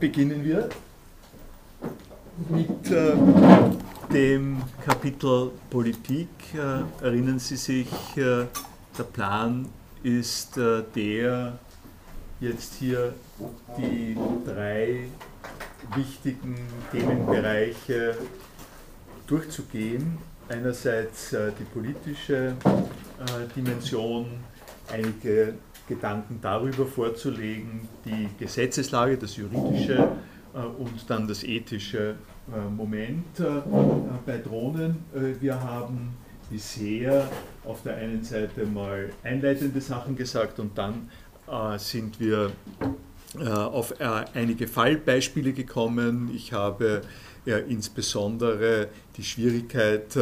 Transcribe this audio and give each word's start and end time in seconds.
beginnen 0.00 0.44
wir 0.44 0.68
mit 2.48 2.90
äh, 2.90 3.14
dem 4.12 4.62
Kapitel 4.84 5.50
Politik. 5.70 6.28
Äh, 6.54 7.04
erinnern 7.04 7.38
Sie 7.38 7.56
sich, 7.56 7.88
äh, 8.16 8.46
der 8.98 9.04
Plan 9.12 9.66
ist 10.02 10.56
äh, 10.56 10.82
der, 10.94 11.58
jetzt 12.40 12.74
hier 12.74 13.14
die 13.78 14.16
drei 14.44 15.08
wichtigen 15.94 16.56
Themenbereiche 16.92 18.16
durchzugehen. 19.26 20.18
Einerseits 20.48 21.32
äh, 21.32 21.52
die 21.58 21.64
politische 21.64 22.54
äh, 22.64 23.54
Dimension, 23.56 24.26
einige 24.92 25.54
Gedanken 25.86 26.38
darüber 26.40 26.86
vorzulegen, 26.86 27.88
die 28.04 28.28
Gesetzeslage, 28.38 29.18
das 29.18 29.36
juridische 29.36 30.08
äh, 30.54 30.58
und 30.58 31.08
dann 31.08 31.28
das 31.28 31.44
ethische 31.44 32.14
äh, 32.52 32.70
Moment 32.74 33.40
äh, 33.40 33.44
bei 34.24 34.38
Drohnen. 34.38 35.04
Wir 35.40 35.60
haben 35.60 36.16
bisher 36.50 37.28
auf 37.64 37.82
der 37.82 37.96
einen 37.96 38.22
Seite 38.22 38.64
mal 38.66 39.10
einleitende 39.22 39.80
Sachen 39.80 40.16
gesagt 40.16 40.58
und 40.58 40.76
dann 40.78 41.08
sind 41.76 42.20
wir 42.20 42.52
auf 43.46 43.94
einige 44.00 44.68
Fallbeispiele 44.68 45.52
gekommen. 45.52 46.30
Ich 46.34 46.52
habe 46.52 47.02
insbesondere 47.44 48.88
die 49.16 49.24
Schwierigkeit 49.24 50.16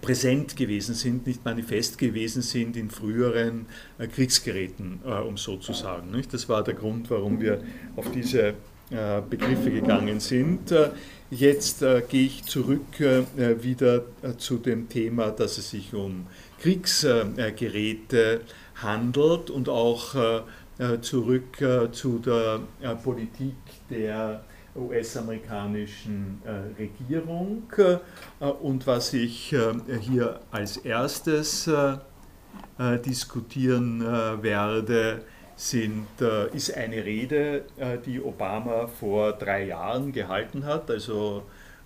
präsent 0.00 0.54
gewesen 0.54 0.94
sind, 0.94 1.26
nicht 1.26 1.44
manifest 1.44 1.98
gewesen 1.98 2.40
sind 2.40 2.76
in 2.76 2.88
früheren 2.88 3.66
Kriegsgeräten, 3.98 5.00
um 5.26 5.36
so 5.36 5.56
zu 5.56 5.72
sagen. 5.72 6.16
Das 6.30 6.48
war 6.48 6.62
der 6.62 6.74
Grund, 6.74 7.10
warum 7.10 7.40
wir 7.40 7.60
auf 7.96 8.12
diese 8.12 8.54
Begriffe 9.28 9.72
gegangen 9.72 10.20
sind. 10.20 10.72
Jetzt 11.32 11.80
gehe 11.80 12.26
ich 12.26 12.44
zurück 12.44 13.00
wieder 13.00 14.04
zu 14.38 14.58
dem 14.58 14.88
Thema, 14.88 15.30
dass 15.30 15.58
es 15.58 15.70
sich 15.70 15.94
um 15.94 16.26
Kriegsgeräte 16.60 18.42
handelt 18.82 19.50
und 19.50 19.68
auch 19.68 20.14
äh, 20.14 20.40
äh, 20.78 21.00
zurück 21.00 21.60
äh, 21.60 21.90
zu 21.90 22.18
der 22.18 22.60
Politik 23.02 23.56
der 23.90 24.42
US-amerikanischen 24.76 26.40
Regierung. 26.78 27.64
Und 28.62 28.86
was 28.86 29.12
ich 29.12 29.52
hier 30.00 30.40
als 30.52 30.76
erstes 30.76 31.68
diskutieren 33.04 34.00
werde, 34.00 35.22
sind, 35.56 36.06
ist 36.52 36.72
eine 36.76 37.04
Rede, 37.04 37.64
die 38.06 38.22
Obama 38.22 38.86
vor 38.86 39.32
drei 39.32 39.64
Jahren 39.64 40.12
gehalten 40.12 40.64
hat, 40.64 40.88
also 40.88 41.42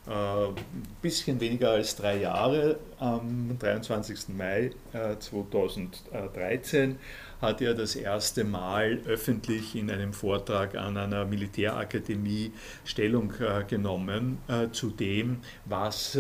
ein 0.06 0.12
äh, 0.12 0.60
bisschen 1.00 1.40
weniger 1.40 1.70
als 1.70 1.96
drei 1.96 2.18
Jahre, 2.18 2.78
am 2.98 3.56
23. 3.58 4.28
Mai 4.36 4.70
2013 5.18 6.90
äh, 6.90 6.94
hat 7.40 7.60
er 7.60 7.74
das 7.74 7.96
erste 7.96 8.44
Mal 8.44 9.00
öffentlich 9.06 9.74
in 9.74 9.90
einem 9.90 10.12
Vortrag 10.12 10.76
an 10.76 10.96
einer 10.96 11.24
Militärakademie 11.24 12.52
Stellung 12.84 13.32
äh, 13.40 13.64
genommen 13.64 14.38
zu 14.72 14.90
dem, 14.90 15.38
was 15.64 16.18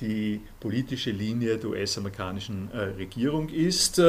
die 0.00 0.40
politische 0.60 1.10
Linie 1.10 1.58
der 1.58 1.70
US-amerikanischen 1.70 2.68
Regierung 2.98 3.48
ist. 3.48 4.00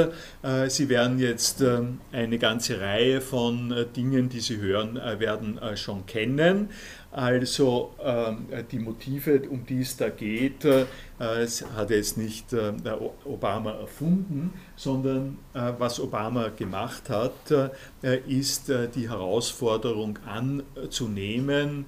Sie 0.68 0.90
werden 0.90 1.20
jetzt 1.20 1.64
eine 2.12 2.38
ganze 2.38 2.82
Reihe 2.82 3.22
von 3.22 3.74
Dingen, 3.96 4.30
die 4.30 4.40
Sie 4.40 4.58
hören 4.58 4.96
werden, 4.96 5.60
schon 5.76 6.06
kennen. 6.06 6.70
Also 7.18 7.96
äh, 7.98 8.64
die 8.70 8.78
Motive, 8.78 9.42
um 9.50 9.66
die 9.66 9.82
es 9.82 9.98
da 9.98 10.10
geht, 10.10 10.66
äh, 10.66 10.86
hat 11.20 11.90
jetzt 11.90 12.16
nicht 12.16 12.54
äh, 12.54 12.74
Obama 13.26 13.72
erfunden, 13.72 14.54
sondern 14.76 15.40
äh, 15.56 15.74
was 15.80 16.00
Obama 16.00 16.50
gemacht 16.50 17.10
hat, 17.10 17.50
äh, 18.04 18.20
ist 18.28 18.70
äh, 18.70 18.88
die 18.88 19.10
Herausforderung 19.10 20.20
anzunehmen, 20.28 21.86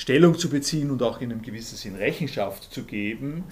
Stellung 0.00 0.38
zu 0.38 0.48
beziehen 0.48 0.90
und 0.90 1.02
auch 1.02 1.20
in 1.20 1.30
einem 1.30 1.42
gewissen 1.42 1.76
Sinn 1.76 1.94
Rechenschaft 1.94 2.72
zu 2.72 2.84
geben, 2.84 3.44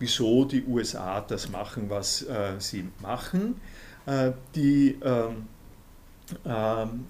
wieso 0.00 0.44
die 0.44 0.64
USA 0.64 1.20
das 1.20 1.48
machen, 1.50 1.88
was 1.88 2.26
sie 2.58 2.84
machen. 3.00 3.60
Die 4.54 4.98
ähm, 5.02 5.46
ähm, 6.44 7.06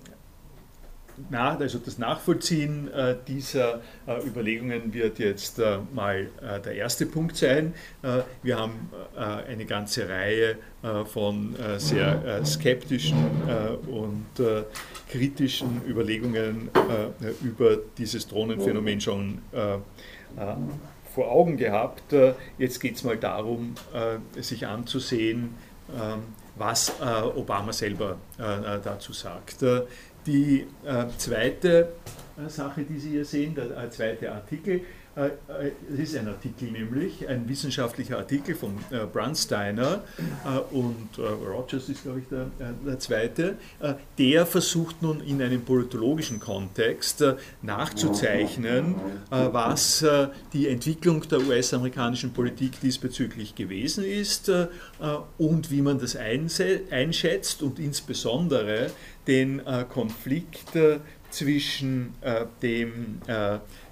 na, 1.31 1.57
also 1.57 1.79
das 1.79 1.99
Nachvollziehen 1.99 2.93
äh, 2.93 3.17
dieser 3.29 3.81
äh, 4.07 4.27
Überlegungen 4.27 4.93
wird 4.93 5.19
jetzt 5.21 5.59
äh, 5.61 5.79
mal 5.93 6.29
äh, 6.43 6.61
der 6.61 6.75
erste 6.75 7.07
Punkt 7.07 7.37
sein. 7.37 7.75
Äh, 8.03 8.23
wir 8.43 8.59
haben 8.59 8.91
äh, 9.17 9.21
eine 9.21 9.65
ganze 9.65 10.09
Reihe 10.09 10.57
von 11.07 11.57
sehr 11.79 12.45
skeptischen 12.45 13.17
und 13.87 14.27
kritischen 15.15 15.81
Überlegungen 15.87 16.71
über 17.41 17.77
dieses 17.97 18.27
Drohnenphänomen 18.27 19.01
schon 19.01 19.39
vor 21.15 21.31
Augen 21.31 21.57
gehabt. 21.57 22.13
jetzt 22.59 22.81
geht 22.81 22.97
es 22.97 23.05
mal 23.05 23.17
darum, 23.17 23.75
sich 24.41 24.67
anzusehen, 24.67 25.55
ähm, 25.97 26.23
was 26.57 26.93
Obama 27.37 27.73
selber 27.73 28.19
dazu 28.37 29.13
sagt. 29.13 29.65
Die 30.27 30.67
äh, 30.85 31.07
zweite 31.19 31.93
äh, 32.39 32.49
Sache, 32.49 32.83
die 32.83 32.99
Sie 32.99 33.11
hier 33.11 33.25
sehen, 33.25 33.55
der 33.55 33.77
äh, 33.77 33.91
zweite 33.91 34.33
Artikel, 34.33 34.77
äh, 34.77 34.79
äh, 34.79 34.85
es 35.17 35.99
ist 35.99 36.17
ein 36.17 36.27
Artikel 36.27 36.71
nämlich, 36.71 37.29
ein 37.29 37.49
wissenschaftlicher 37.49 38.19
Artikel 38.19 38.55
von 38.55 38.73
äh, 38.91 39.07
Brunsteiner 39.07 40.03
und 40.73 41.19
Rogers 41.19 41.89
ist, 41.89 42.03
glaube 42.03 42.21
ich, 42.21 42.27
der, 42.29 42.47
der 42.85 42.99
zweite. 42.99 43.57
Der 44.19 44.47
versucht 44.47 45.03
nun 45.03 45.21
in 45.21 45.41
einem 45.41 45.63
politologischen 45.65 46.41
Kontext 46.41 47.25
nachzuzeichnen, 47.63 48.95
was 49.31 50.05
die 50.53 50.69
Entwicklung 50.69 51.27
der 51.29 51.41
US-amerikanischen 51.41 52.33
Politik 52.33 52.81
diesbezüglich 52.81 53.55
gewesen 53.55 54.05
ist 54.05 54.51
und 55.39 55.71
wie 55.71 55.83
man 55.83 55.99
das 55.99 56.17
einschätzt 56.17 57.63
und 57.63 57.79
insbesondere 57.79 58.91
den 59.27 59.63
Konflikt 59.89 60.73
zwischen 61.31 62.15
dem 62.63 63.21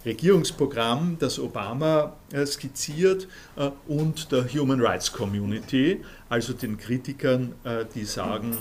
Regierungsprogramm, 0.04 1.16
das 1.18 1.38
Obama 1.38 2.16
äh, 2.32 2.44
skizziert, 2.46 3.28
äh, 3.56 3.70
und 3.86 4.32
der 4.32 4.52
Human 4.52 4.80
Rights 4.80 5.12
Community, 5.12 6.00
also 6.28 6.52
den 6.52 6.76
Kritikern, 6.76 7.54
äh, 7.64 7.84
die 7.94 8.04
sagen, 8.04 8.56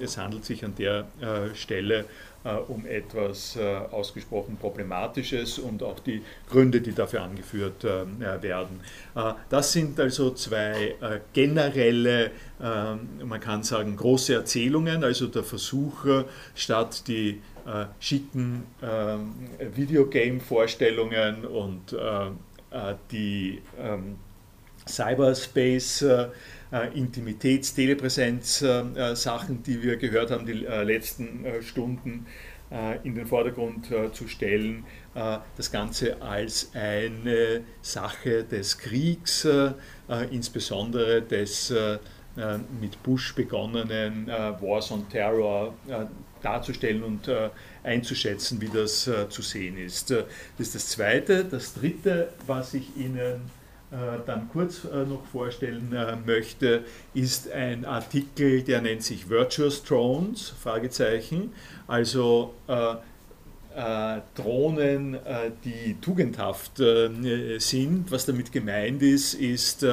es 0.00 0.16
handelt 0.16 0.44
sich 0.44 0.64
an 0.64 0.74
der 0.76 1.06
Stelle 1.54 2.06
um 2.68 2.86
etwas 2.86 3.56
ausgesprochen 3.90 4.56
Problematisches 4.56 5.58
und 5.58 5.82
auch 5.82 5.98
die 6.00 6.22
Gründe, 6.48 6.80
die 6.80 6.92
dafür 6.92 7.22
angeführt 7.22 7.84
werden. 7.84 8.80
Das 9.48 9.72
sind 9.72 9.98
also 10.00 10.32
zwei 10.32 10.96
generelle, 11.32 12.32
man 12.58 13.40
kann 13.40 13.62
sagen, 13.62 13.96
große 13.96 14.34
Erzählungen, 14.34 15.04
also 15.04 15.26
der 15.26 15.44
Versuch, 15.44 16.06
statt 16.54 17.04
die 17.06 17.40
äh, 17.66 17.86
schicken 17.98 18.64
äh, 18.82 19.16
Videogame-Vorstellungen 19.76 21.44
und 21.46 21.92
äh, 21.92 22.26
äh 22.70 22.94
die 23.10 23.62
ähm, 23.78 24.16
Cyberspace, 24.86 26.02
äh, 26.02 26.28
äh, 26.72 26.88
Intimitäts-, 26.94 27.74
Telepräsenz-Sachen, 27.74 29.62
die 29.62 29.82
wir 29.82 29.96
gehört 29.96 30.30
haben 30.30 30.44
die 30.46 30.52
letzten 30.52 31.46
Stunden, 31.62 32.26
in 33.04 33.14
den 33.14 33.26
Vordergrund 33.26 33.88
zu 34.14 34.26
stellen, 34.26 34.84
das 35.14 35.70
Ganze 35.70 36.20
als 36.20 36.72
eine 36.74 37.60
Sache 37.82 38.42
des 38.42 38.78
Kriegs, 38.78 39.46
insbesondere 40.30 41.22
des 41.22 41.72
mit 42.80 43.02
Bush 43.02 43.34
begonnenen 43.34 44.26
Wars 44.26 44.90
on 44.90 45.08
Terror 45.08 45.74
darzustellen 46.42 47.02
und 47.02 47.30
einzuschätzen, 47.82 48.60
wie 48.60 48.68
das 48.68 49.10
zu 49.28 49.42
sehen 49.42 49.78
ist. 49.78 50.10
Das 50.10 50.26
ist 50.58 50.74
das 50.74 50.88
Zweite. 50.88 51.44
Das 51.44 51.74
Dritte, 51.74 52.28
was 52.46 52.74
ich 52.74 52.96
Ihnen 52.96 53.42
äh, 53.94 54.18
dann 54.26 54.48
kurz 54.48 54.84
äh, 54.84 55.04
noch 55.04 55.24
vorstellen 55.26 55.92
äh, 55.92 56.16
möchte, 56.16 56.84
ist 57.12 57.52
ein 57.52 57.84
Artikel, 57.84 58.62
der 58.62 58.80
nennt 58.80 59.04
sich 59.04 59.28
Virtuous 59.28 59.84
Drones, 59.84 60.52
Fragezeichen, 60.60 61.52
also 61.86 62.54
Drohnen, 64.34 65.18
die 65.64 65.96
tugendhaft 66.00 66.76
sind. 66.76 68.04
Was 68.10 68.24
damit 68.24 68.52
gemeint 68.52 69.02
ist, 69.02 69.34
ist, 69.34 69.84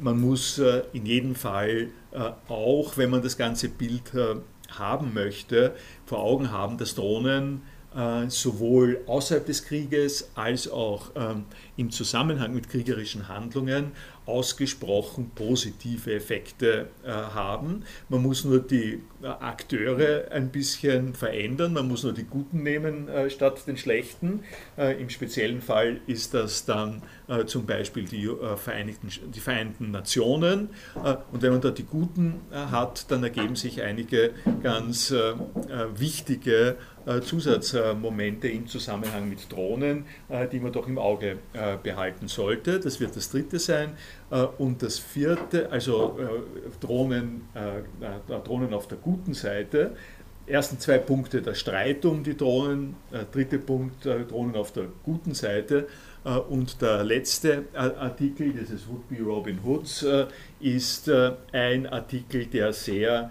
man 0.00 0.20
muss 0.20 0.60
in 0.92 1.06
jedem 1.06 1.34
Fall 1.34 1.88
auch, 2.48 2.96
wenn 2.96 3.10
man 3.10 3.22
das 3.22 3.36
ganze 3.36 3.68
Bild 3.68 4.12
haben 4.70 5.14
möchte, 5.14 5.74
vor 6.06 6.20
Augen 6.20 6.50
haben, 6.50 6.78
dass 6.78 6.94
Drohnen 6.94 7.62
sowohl 8.28 9.00
außerhalb 9.06 9.44
des 9.46 9.64
Krieges 9.64 10.30
als 10.36 10.70
auch 10.70 11.10
ähm, 11.16 11.44
im 11.76 11.90
Zusammenhang 11.90 12.54
mit 12.54 12.68
kriegerischen 12.68 13.26
Handlungen 13.26 13.90
ausgesprochen 14.30 15.32
positive 15.34 16.14
Effekte 16.14 16.88
äh, 17.04 17.10
haben. 17.10 17.84
Man 18.08 18.22
muss 18.22 18.44
nur 18.44 18.60
die 18.60 19.00
äh, 19.22 19.26
Akteure 19.26 20.30
ein 20.30 20.50
bisschen 20.50 21.14
verändern, 21.14 21.72
man 21.72 21.88
muss 21.88 22.04
nur 22.04 22.12
die 22.12 22.24
Guten 22.24 22.62
nehmen 22.62 23.08
äh, 23.08 23.28
statt 23.28 23.66
den 23.66 23.76
Schlechten. 23.76 24.40
Im 24.76 25.10
speziellen 25.10 25.60
Fall 25.60 26.00
ist 26.06 26.32
das 26.32 26.64
dann 26.64 27.02
zum 27.46 27.66
Beispiel 27.66 28.04
die, 28.04 28.28
Vereinigten, 28.56 29.08
die 29.32 29.40
Vereinten 29.40 29.90
Nationen. 29.90 30.70
und 31.32 31.42
wenn 31.42 31.52
man 31.52 31.60
da 31.60 31.70
die 31.70 31.84
Guten 31.84 32.40
hat, 32.50 33.10
dann 33.10 33.22
ergeben 33.22 33.56
sich 33.56 33.82
einige 33.82 34.32
ganz 34.62 35.12
wichtige 35.94 36.76
Zusatzmomente 37.22 38.48
im 38.48 38.66
Zusammenhang 38.66 39.28
mit 39.28 39.50
Drohnen, 39.50 40.04
die 40.52 40.60
man 40.60 40.72
doch 40.72 40.86
im 40.86 40.98
Auge 40.98 41.38
behalten 41.82 42.28
sollte. 42.28 42.80
Das 42.80 43.00
wird 43.00 43.16
das 43.16 43.30
dritte 43.30 43.58
sein. 43.58 43.96
Äh, 44.30 44.42
und 44.58 44.82
das 44.82 44.98
vierte, 44.98 45.70
also 45.70 46.18
äh, 46.18 46.26
Drohnen, 46.80 47.42
äh, 47.54 48.38
Drohnen 48.44 48.72
auf 48.72 48.88
der 48.88 48.98
guten 48.98 49.34
Seite. 49.34 49.96
Ersten 50.46 50.78
zwei 50.80 50.98
Punkte 50.98 51.42
der 51.42 51.54
Streit 51.54 52.04
um 52.04 52.24
die 52.24 52.36
Drohnen, 52.36 52.96
dritte 53.30 53.60
Punkt 53.60 54.04
Drohnen 54.04 54.56
auf 54.56 54.72
der 54.72 54.86
guten 55.04 55.32
Seite. 55.32 55.86
Und 56.48 56.82
der 56.82 57.04
letzte 57.04 57.66
Artikel 57.72 58.52
dieses 58.52 58.88
Would-Be 58.88 59.22
Robin 59.22 59.60
Hoods 59.62 60.04
ist 60.58 61.08
ein 61.52 61.86
Artikel, 61.86 62.46
der 62.46 62.72
sehr 62.72 63.30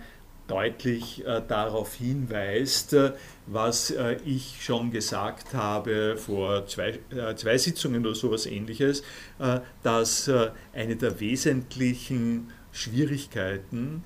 deutlich 0.49 1.25
äh, 1.25 1.41
darauf 1.47 1.95
hinweist, 1.95 2.93
äh, 2.93 3.11
was 3.51 3.91
äh, 3.91 4.17
ich 4.25 4.63
schon 4.63 4.91
gesagt 4.91 5.53
habe 5.53 6.17
vor 6.17 6.65
zwei, 6.67 6.99
äh, 7.09 7.35
zwei 7.35 7.57
Sitzungen 7.57 8.05
oder 8.05 8.15
sowas 8.15 8.45
ähnliches, 8.45 9.01
äh, 9.39 9.59
dass 9.83 10.27
äh, 10.27 10.51
eine 10.73 10.95
der 10.95 11.19
wesentlichen 11.19 12.51
Schwierigkeiten, 12.71 14.03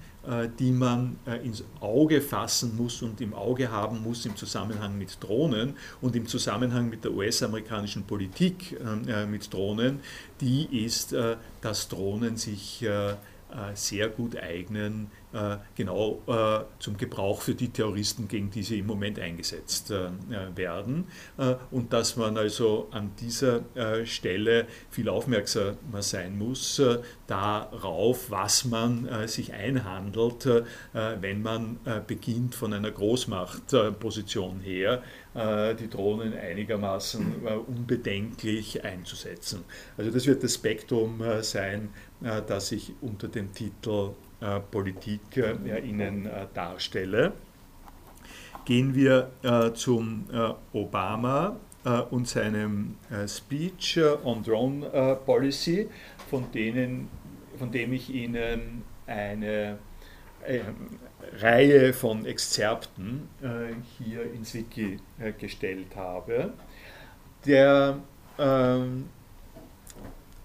die 0.57 0.71
man 0.71 1.17
ins 1.43 1.65
Auge 1.81 2.21
fassen 2.21 2.77
muss 2.77 3.01
und 3.01 3.19
im 3.19 3.33
Auge 3.33 3.69
haben 3.69 4.01
muss 4.01 4.25
im 4.25 4.37
Zusammenhang 4.37 4.97
mit 4.97 5.21
Drohnen 5.21 5.75
und 5.99 6.15
im 6.15 6.27
Zusammenhang 6.27 6.89
mit 6.89 7.03
der 7.03 7.11
US-amerikanischen 7.11 8.03
Politik 8.03 8.77
mit 9.27 9.53
Drohnen, 9.53 9.99
die 10.39 10.85
ist, 10.85 11.13
dass 11.59 11.89
Drohnen 11.89 12.37
sich 12.37 12.85
sehr 13.73 14.07
gut 14.07 14.37
eignen 14.37 15.07
äh, 15.07 15.22
genau 15.75 16.21
äh, 16.27 16.63
zum 16.79 16.97
Gebrauch 16.97 17.41
für 17.41 17.55
die 17.55 17.69
Terroristen, 17.69 18.27
gegen 18.27 18.51
die 18.51 18.61
sie 18.61 18.79
im 18.79 18.85
Moment 18.85 19.19
eingesetzt 19.19 19.91
äh, 19.91 20.09
werden. 20.55 21.05
Und 21.71 21.93
dass 21.93 22.15
man 22.15 22.37
also 22.37 22.87
an 22.91 23.11
dieser 23.19 23.61
Stelle 24.05 24.67
viel 24.89 25.09
aufmerksamer 25.09 26.01
sein 26.01 26.37
muss 26.37 26.81
darauf, 27.27 28.29
was 28.29 28.65
man 28.65 29.27
sich 29.27 29.53
einhandelt, 29.53 30.47
wenn 30.93 31.41
man 31.41 31.79
beginnt 32.07 32.55
von 32.55 32.73
einer 32.73 32.91
Großmachtposition 32.91 34.59
her 34.59 35.01
die 35.35 35.89
Drohnen 35.89 36.37
einigermaßen 36.37 37.47
unbedenklich 37.67 38.83
einzusetzen. 38.83 39.63
Also 39.97 40.11
das 40.11 40.27
wird 40.27 40.43
das 40.43 40.55
Spektrum 40.55 41.21
sein, 41.41 41.89
das 42.47 42.71
ich 42.71 42.93
unter 43.01 43.27
dem 43.27 43.53
Titel 43.53 44.11
äh, 44.11 44.32
Politik 44.71 45.37
äh, 45.37 45.79
Ihnen 45.79 46.25
äh, 46.25 46.47
darstelle. 46.53 47.33
Gehen 48.65 48.95
wir 48.95 49.29
zum 49.73 50.23
Obama 50.71 51.57
und 52.11 52.29
seinem 52.29 52.95
Speech 53.27 53.99
on 54.23 54.41
Drone 54.41 55.17
Policy, 55.25 55.89
von, 56.29 56.49
denen, 56.53 57.09
von 57.59 57.69
dem 57.73 57.91
ich 57.91 58.09
Ihnen 58.09 58.83
eine 59.05 59.79
Reihe 61.41 61.91
von 61.91 62.25
Exzerpten 62.25 63.27
hier 63.97 64.31
ins 64.31 64.53
Wiki 64.53 64.97
gestellt 65.37 65.93
habe. 65.97 66.53
Der 67.45 67.97
ähm, 68.39 69.09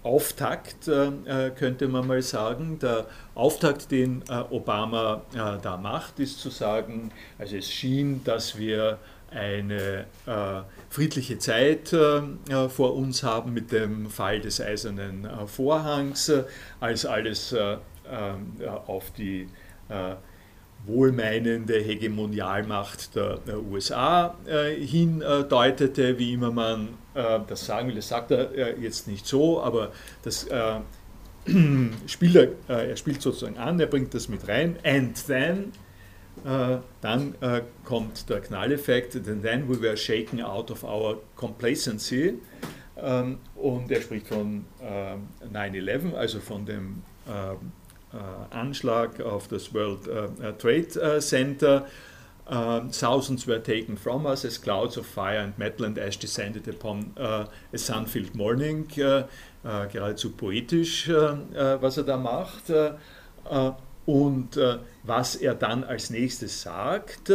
Auftakt, 0.03 0.87
äh, 0.87 1.51
könnte 1.51 1.87
man 1.87 2.07
mal 2.07 2.21
sagen. 2.21 2.79
Der 2.79 3.05
Auftakt, 3.35 3.91
den 3.91 4.23
äh, 4.29 4.43
Obama 4.49 5.23
äh, 5.33 5.61
da 5.61 5.77
macht, 5.77 6.19
ist 6.19 6.39
zu 6.39 6.49
sagen, 6.49 7.11
also 7.37 7.57
es 7.57 7.69
schien, 7.69 8.23
dass 8.23 8.57
wir 8.57 8.97
eine 9.31 10.05
friedliche 10.89 11.37
Zeit 11.37 11.89
vor 11.89 12.95
uns 12.95 13.21
haben 13.21 13.53
mit 13.53 13.71
dem 13.71 14.09
Fall 14.09 14.39
des 14.39 14.59
eisernen 14.59 15.29
Vorhangs, 15.45 16.31
als 16.79 17.05
alles 17.05 17.55
auf 18.87 19.11
die 19.11 19.47
wohlmeinende 20.85 21.79
Hegemonialmacht 21.79 23.15
der, 23.15 23.39
USA 23.69 24.35
äh, 24.45 24.75
hindeutete, 24.75 26.17
wie 26.17 26.33
immer 26.33 26.51
man 26.51 26.89
äh, 27.13 27.39
das 27.47 27.65
sagen 27.65 27.89
will. 27.89 27.95
Das 27.95 28.09
sagt 28.09 28.31
er 28.31 28.51
äh, 28.55 28.79
jetzt 28.79 29.07
nicht 29.07 29.25
so, 29.27 29.61
aber 29.61 29.91
das 30.23 30.45
äh, 30.45 30.79
spielt 32.07 32.35
er, 32.35 32.43
äh, 32.69 32.89
er 32.89 32.97
spielt 32.97 33.21
sozusagen 33.21 33.57
an, 33.57 33.79
er 33.79 33.87
bringt 33.87 34.13
das 34.13 34.29
mit 34.29 34.47
rein. 34.47 34.77
And 34.83 35.27
then, 35.27 35.73
äh, 36.45 36.77
dann 37.01 37.35
kommt 37.83 38.29
der 38.29 38.39
Knalleffekt, 38.39 39.15
and 39.15 39.43
then 39.43 39.67
we 39.67 39.81
were 39.81 39.97
shaken 39.97 40.41
out 40.41 40.71
of 40.71 40.83
our 40.83 41.17
complacency. 41.35 42.35
Ähm, 43.01 43.37
und 43.55 43.91
er 43.91 44.01
spricht 44.01 44.27
von 44.27 44.65
9-11, 45.53 46.13
also 46.15 46.39
von 46.39 46.65
dem 46.65 47.03
äh, 47.27 47.55
Anschlag 48.49 49.21
auf 49.21 49.47
das 49.47 49.73
World 49.73 50.07
äh, 50.07 50.53
Trade 50.53 51.19
Center. 51.19 51.85
Uh, 52.51 52.81
thousands 52.91 53.45
were 53.45 53.61
taken 53.61 53.95
from 53.95 54.25
us 54.25 54.43
as 54.43 54.59
clouds 54.59 54.97
of 54.97 55.05
fire 55.05 55.37
and 55.37 55.55
metal 55.59 55.85
and 55.85 55.99
ash 55.99 56.17
descended 56.17 56.67
upon 56.67 57.11
a 57.15 57.47
sun-filled 57.75 58.33
morning. 58.33 58.87
Geradezu 58.87 60.31
poetisch, 60.31 61.07
was 61.09 61.97
er 61.97 62.03
da 62.03 62.17
macht. 62.17 62.71
und 64.07 64.59
was 65.03 65.35
er 65.35 65.53
dann 65.53 65.83
als 65.83 66.09
nächstes 66.09 66.63
sagt, 66.63 67.29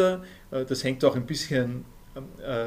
das 0.51 0.83
hängt 0.83 1.05
auch 1.05 1.15
ein 1.15 1.27
bisschen 1.27 1.85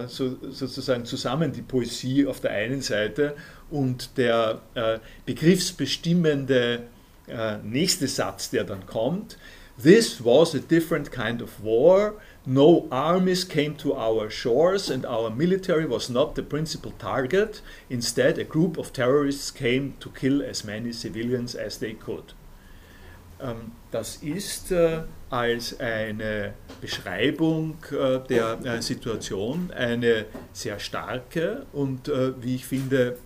so, 0.08 0.38
sozusagen 0.50 1.04
zusammen, 1.04 1.52
die 1.52 1.64
Poesie 1.64 2.26
auf 2.26 2.40
der 2.40 2.52
einen 2.52 2.80
Seite 2.80 3.36
und 3.70 4.18
der 4.18 4.62
begriffsbestimmende 5.26 6.84
äh, 7.28 7.58
nächste 7.64 8.08
Satz, 8.08 8.50
der 8.50 8.64
dann 8.64 8.86
kommt. 8.86 9.38
This 9.82 10.24
was 10.24 10.56
a 10.56 10.60
different 10.60 11.12
kind 11.12 11.42
of 11.42 11.64
war. 11.64 12.16
No 12.46 12.88
armies 12.90 13.48
came 13.48 13.78
to 13.78 13.94
our 13.94 14.32
shores, 14.32 14.90
and 14.90 15.06
our 15.06 15.30
military 15.30 15.86
was 15.86 16.10
not 16.10 16.36
the 16.36 16.42
principal 16.42 16.94
target. 16.98 17.62
Instead, 17.90 18.40
a 18.40 18.44
group 18.44 18.78
of 18.80 18.92
terrorists 18.92 19.52
came 19.52 19.94
to 20.00 20.10
kill 20.10 20.42
as 20.42 20.64
many 20.64 20.92
civilians 20.92 21.54
as 21.54 21.78
they 21.78 21.94
could. 21.94 22.34
Ähm, 23.40 23.72
das 23.92 24.18
ist 24.18 24.72
äh, 24.72 25.04
als 25.30 25.80
eine 25.80 26.54
Beschreibung 26.82 27.78
äh, 27.92 28.20
der 28.28 28.60
äh, 28.64 28.82
Situation 28.82 29.72
eine 29.76 30.26
sehr 30.54 30.80
starke 30.80 31.66
und, 31.74 32.10
wie 32.42 32.56
ich 32.56 32.66
finde, 32.66 33.18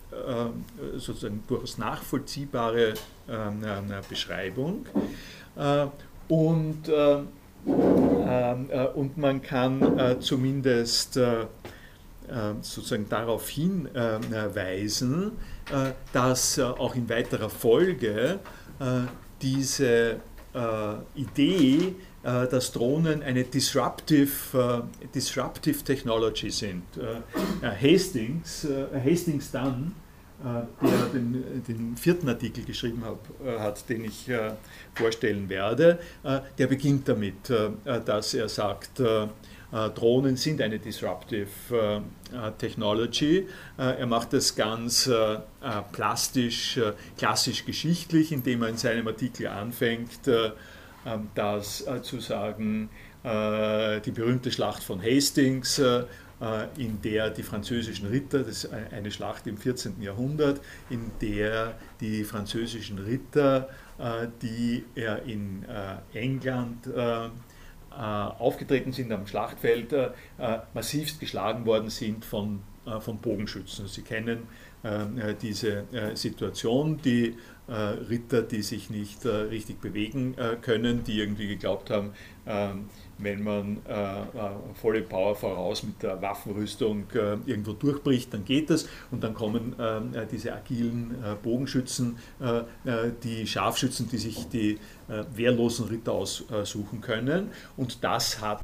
sozusagen 0.96 1.42
durchaus 1.46 1.78
nachvollziehbare 1.78 2.94
ähm, 3.28 3.64
Beschreibung. 4.08 4.86
Und 6.28 6.90
und 8.94 9.18
man 9.18 9.42
kann 9.42 10.16
zumindest 10.20 11.18
sozusagen 12.60 13.08
darauf 13.08 13.48
hinweisen, 13.48 15.32
dass 16.12 16.58
auch 16.58 16.94
in 16.96 17.08
weiterer 17.08 17.50
Folge 17.50 18.40
diese 19.40 20.20
Idee 21.14 21.94
äh, 22.24 22.46
dass 22.46 22.70
Drohnen 22.70 23.20
eine 23.24 23.42
disruptive, 23.42 24.86
äh, 25.02 25.06
disruptive 25.12 25.82
Technology 25.82 26.50
sind. 26.50 26.84
Äh, 26.96 27.66
Hastings, 27.66 28.64
Hastings 29.04 29.50
Dunn, 29.50 29.96
der 30.42 30.66
den, 31.12 31.62
den, 31.66 31.96
vierten 31.96 32.28
Artikel 32.28 32.64
geschrieben 32.64 33.04
hab, 33.04 33.18
hat, 33.60 33.88
den 33.88 34.04
ich 34.04 34.30
vorstellen 34.94 35.48
werde, 35.48 35.98
der 36.58 36.66
beginnt 36.66 37.08
damit, 37.08 37.52
dass 37.84 38.34
er 38.34 38.48
sagt, 38.48 39.00
Drohnen 39.94 40.36
sind 40.36 40.60
eine 40.60 40.78
disruptive 40.78 42.02
Technology. 42.58 43.46
er 43.76 44.06
macht 44.06 44.32
das 44.32 44.54
ganz 44.56 45.08
plastisch, 45.92 46.80
klassisch 47.16 47.64
geschichtlich, 47.64 48.32
indem 48.32 48.62
er 48.62 48.68
in 48.68 48.76
seinem 48.76 49.06
Artikel 49.06 49.46
anfängt, 49.46 50.28
ähm, 51.04 51.28
dass 51.34 51.84
äh, 51.86 52.00
zu 52.02 52.20
sagen, 52.20 52.88
äh, 53.24 54.00
die 54.00 54.12
berühmte 54.12 54.52
Schlacht 54.52 54.84
von 54.84 55.02
Hastings, 55.02 55.80
äh, 55.80 56.04
in 56.76 57.00
der 57.02 57.30
die 57.30 57.42
französischen 57.42 58.08
Ritter, 58.08 58.40
das 58.40 58.64
ist 58.64 58.72
eine 58.72 59.10
Schlacht 59.10 59.46
im 59.46 59.56
14. 59.56 60.02
Jahrhundert, 60.02 60.60
in 60.90 61.12
der 61.20 61.74
die 62.00 62.24
französischen 62.24 62.98
Ritter, 62.98 63.68
die 64.42 64.84
in 65.26 65.64
England 66.12 66.88
aufgetreten 67.90 68.92
sind 68.92 69.12
am 69.12 69.26
Schlachtfeld, 69.26 69.94
massivst 70.74 71.20
geschlagen 71.20 71.64
worden 71.64 71.90
sind 71.90 72.24
von, 72.24 72.62
von 73.00 73.18
Bogenschützen. 73.18 73.86
Sie 73.86 74.02
kennen 74.02 74.48
diese 75.40 75.84
Situation, 76.14 77.00
die 77.04 77.36
äh, 77.68 77.74
Ritter, 77.74 78.42
die 78.42 78.62
sich 78.62 78.90
nicht 78.90 79.24
äh, 79.24 79.28
richtig 79.28 79.80
bewegen 79.80 80.36
äh, 80.36 80.56
können, 80.60 81.04
die 81.04 81.20
irgendwie 81.20 81.46
geglaubt 81.46 81.90
haben, 81.90 82.10
ähm, 82.44 82.90
wenn 83.22 83.42
man 83.42 83.78
äh, 83.88 83.92
äh, 83.92 84.24
volle 84.74 85.02
Power 85.02 85.34
voraus 85.34 85.82
mit 85.82 86.02
der 86.02 86.20
Waffenrüstung 86.20 87.04
äh, 87.14 87.36
irgendwo 87.46 87.72
durchbricht, 87.72 88.32
dann 88.32 88.44
geht 88.44 88.70
das 88.70 88.88
und 89.10 89.22
dann 89.22 89.34
kommen 89.34 89.74
ähm, 89.78 90.14
äh, 90.14 90.26
diese 90.30 90.52
agilen 90.52 91.16
äh, 91.22 91.34
Bogenschützen, 91.42 92.16
äh, 92.40 92.62
die 93.22 93.46
Scharfschützen, 93.46 94.08
die 94.08 94.18
sich 94.18 94.48
die 94.48 94.78
wehrlosen 95.34 95.88
Ritter 95.88 96.12
aussuchen 96.12 97.02
können. 97.02 97.50
Und 97.76 98.02
das 98.02 98.40
hat 98.40 98.62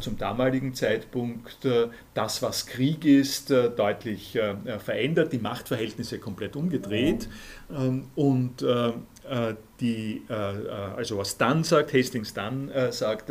zum 0.00 0.16
damaligen 0.16 0.74
Zeitpunkt 0.74 1.66
das, 2.14 2.42
was 2.42 2.66
Krieg 2.66 3.04
ist, 3.04 3.50
deutlich 3.50 4.38
verändert, 4.78 5.32
die 5.32 5.38
Machtverhältnisse 5.38 6.20
komplett 6.20 6.54
umgedreht. 6.54 7.28
Ähm, 7.74 8.08
und 8.14 8.62
äh, 8.62 8.92
die, 9.80 10.22
äh, 10.28 10.32
äh, 10.32 10.68
also 10.96 11.18
was 11.18 11.36
dann 11.36 11.64
sagt, 11.64 11.92
Hastings 11.92 12.32
dann 12.34 12.70
sagt, 12.90 13.30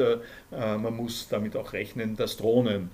man 0.51 0.95
muss 0.95 1.27
damit 1.29 1.55
auch 1.55 1.73
rechnen, 1.73 2.15
dass 2.15 2.37
Drohnen 2.37 2.91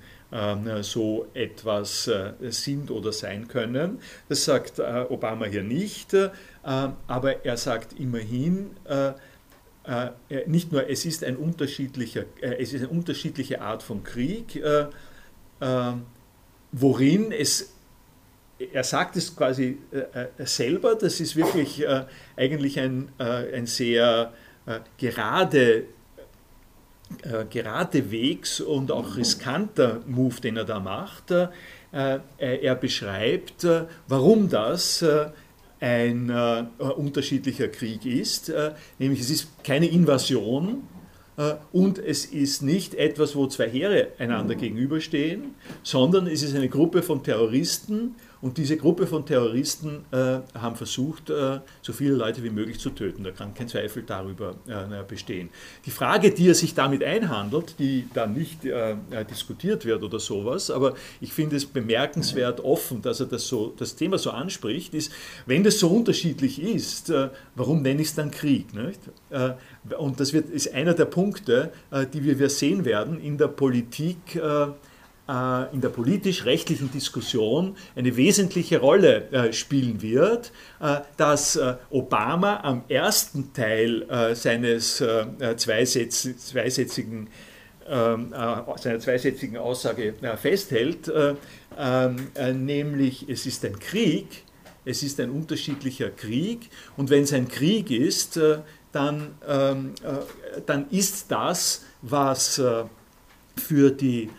so 0.82 1.28
etwas 1.34 2.10
sind 2.40 2.90
oder 2.90 3.12
sein 3.12 3.48
können. 3.48 4.00
Das 4.30 4.46
sagt 4.46 4.80
Obama 4.80 5.46
hier 5.46 5.64
nicht, 5.64 6.16
aber 6.64 7.46
er 7.46 7.58
sagt 7.58 8.00
immerhin, 8.00 8.72
nicht 10.46 10.72
nur, 10.72 10.90
es 10.90 11.06
ist, 11.06 11.24
ein 11.24 11.36
unterschiedlicher, 11.36 12.24
es 12.40 12.74
ist 12.74 12.82
eine 12.82 12.90
unterschiedliche 12.90 13.62
Art 13.62 13.84
von 13.84 14.04
Krieg, 14.04 14.62
worin 16.72 17.32
es 17.32 17.74
er 18.74 18.84
sagt 18.84 19.16
es 19.16 19.36
quasi 19.36 19.78
äh, 19.92 19.98
äh, 20.42 20.46
selber, 20.46 20.96
das 20.96 21.20
ist 21.20 21.36
wirklich 21.36 21.86
äh, 21.86 22.06
eigentlich 22.36 22.80
ein, 22.80 23.10
äh, 23.18 23.56
ein 23.56 23.66
sehr 23.66 24.34
äh, 24.66 24.80
gerade, 24.98 25.86
äh, 27.24 27.46
geradewegs 27.50 28.62
und 28.62 28.92
auch 28.92 29.16
riskanter 29.16 30.02
Move, 30.08 30.42
den 30.42 30.58
er 30.58 30.66
da 30.66 30.80
macht. 30.80 31.34
er 31.92 32.76
beschreibt, 32.76 33.68
warum 34.08 34.48
das 34.48 35.06
ein 35.82 36.30
unterschiedlicher 36.80 37.68
Krieg 37.68 38.06
ist, 38.06 38.50
nämlich 38.98 39.20
es 39.20 39.30
ist 39.30 39.62
keine 39.66 39.88
Invasion, 39.88 40.84
und 41.74 41.98
es 41.98 42.26
ist 42.26 42.62
nicht 42.62 42.94
etwas, 42.94 43.36
wo 43.36 43.48
zwei 43.48 43.70
Heere 43.70 44.08
einander 44.20 44.56
gegenüberstehen, 44.56 45.56
sondern 45.84 46.28
es 46.28 46.44
ist 46.44 46.56
eine 46.56 46.70
Gruppe 46.70 47.02
von 47.02 47.24
Terroristen 47.24 48.16
und 48.42 48.58
diese 48.58 48.78
Gruppe 48.78 49.06
von 49.06 49.26
Terroristen 49.26 50.06
äh, 50.12 50.40
haben 50.58 50.76
versucht, 50.76 51.30
äh, 51.30 51.60
so 51.82 51.94
viele 51.94 52.16
Leute 52.16 52.44
wie 52.44 52.50
möglich 52.50 52.80
zu 52.80 52.90
töten. 52.90 53.24
Da 53.24 53.32
kann 53.32 53.54
kein 53.54 53.68
Zweifel 53.68 54.04
darüber 54.04 54.56
äh, 54.68 55.04
bestehen. 55.08 55.50
Die 55.86 55.92
Frage, 55.92 56.32
die 56.32 56.50
er 56.50 56.56
sich 56.56 56.74
damit 56.74 57.04
einhandelt, 57.04 57.76
die 57.78 58.08
dann 58.14 58.34
nicht 58.34 58.66
äh, 58.66 58.92
äh, 58.92 59.26
diskutiert 59.30 59.86
wird 59.86 60.04
oder 60.04 60.20
sowas, 60.20 60.72
aber 60.72 60.96
ich 61.20 61.34
finde 61.34 61.56
es 61.56 61.66
bemerkenswert 61.66 62.62
offen, 62.62 63.02
dass 63.02 63.20
er 63.20 63.28
das, 63.28 63.48
so, 63.48 63.74
das 63.78 63.96
Thema 63.96 64.18
so 64.18 64.32
anspricht, 64.32 64.94
ist, 64.94 65.12
wenn 65.46 65.64
das 65.64 65.80
so 65.80 65.90
unterschiedlich 65.90 66.62
ist, 66.62 67.10
äh, 67.10 67.30
warum 67.56 67.84
nenne 67.84 68.02
ich 68.02 68.10
es 68.10 68.16
dann 68.16 68.32
Krieg? 68.32 68.74
Nicht? 68.74 69.00
und 69.98 70.20
das 70.20 70.34
wird, 70.34 70.50
ist 70.50 70.74
einer 70.74 70.94
der 70.94 71.06
Punkte, 71.06 71.72
die 72.14 72.24
wir, 72.24 72.38
wir 72.40 72.50
sehen 72.50 72.86
werden 72.86 73.20
in 73.20 73.38
der 73.38 73.48
Politik 73.48 74.36
äh, 74.36 74.68
in 75.72 75.80
der 75.80 75.90
politisch-rechtlichen 75.90 76.92
Diskussion 76.92 77.78
eine 77.96 78.18
wesentliche 78.18 78.80
Rolle 78.80 79.30
äh, 79.32 79.54
spielen 79.54 80.02
wird, 80.02 80.52
äh, 80.82 80.98
dass 81.16 81.58
Obama 81.90 82.60
am 82.64 82.84
ersten 82.90 83.54
Teil 83.54 84.34
seines 84.36 85.04
zweisätzigen 85.56 87.30
ähm, 87.90 88.34
seiner 88.78 89.00
zweisätzigen 89.00 89.58
Aussage 89.58 90.14
festhält, 90.38 91.12
ähm, 91.78 92.28
nämlich 92.66 93.28
es 93.28 93.46
ist 93.46 93.66
ein 93.66 93.80
Krieg, 93.80 94.44
es 94.86 95.04
ist 95.04 95.20
ein 95.20 95.30
unterschiedlicher 95.30 96.10
Krieg 96.10 96.70
und 96.96 97.10
wenn 97.10 97.24
es 97.24 97.34
ein 97.34 97.48
Krieg 97.48 97.90
ist, 97.90 98.40
dann, 98.92 99.36
ähm, 99.48 99.94
dann 100.66 100.90
ist 100.90 101.32
das, 101.32 101.84
was 102.02 102.62
für 103.58 103.92
die 103.92 104.30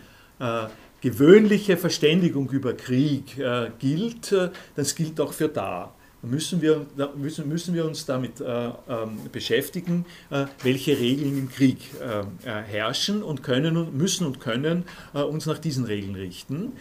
gewöhnliche 1.03 1.75
Verständigung 1.75 2.49
über 2.49 2.73
Krieg 2.73 3.37
äh, 3.37 3.69
gilt, 3.77 4.31
äh, 4.31 4.49
das 4.75 4.95
gilt 4.95 5.19
auch 5.19 5.33
für 5.33 5.49
da. 5.49 5.93
Da 6.21 6.27
müssen 6.29 6.61
wir, 6.61 6.85
da 6.95 7.11
müssen, 7.13 7.49
müssen 7.49 7.73
wir 7.75 7.83
uns 7.83 8.05
damit 8.05 8.39
äh, 8.39 8.67
ähm, 8.67 9.19
beschäftigen, 9.29 10.05
äh, 10.29 10.45
welche 10.63 10.97
Regeln 10.97 11.37
im 11.37 11.49
Krieg 11.49 11.79
äh, 11.99 12.21
äh 12.49 12.61
herrschen 12.63 13.21
und 13.21 13.43
können 13.43 13.97
müssen 13.97 14.25
und 14.25 14.39
können 14.39 14.85
uns 15.11 15.45
nach 15.45 15.59
diesen 15.59 15.83
Regeln 15.83 16.15
richten. 16.15 16.71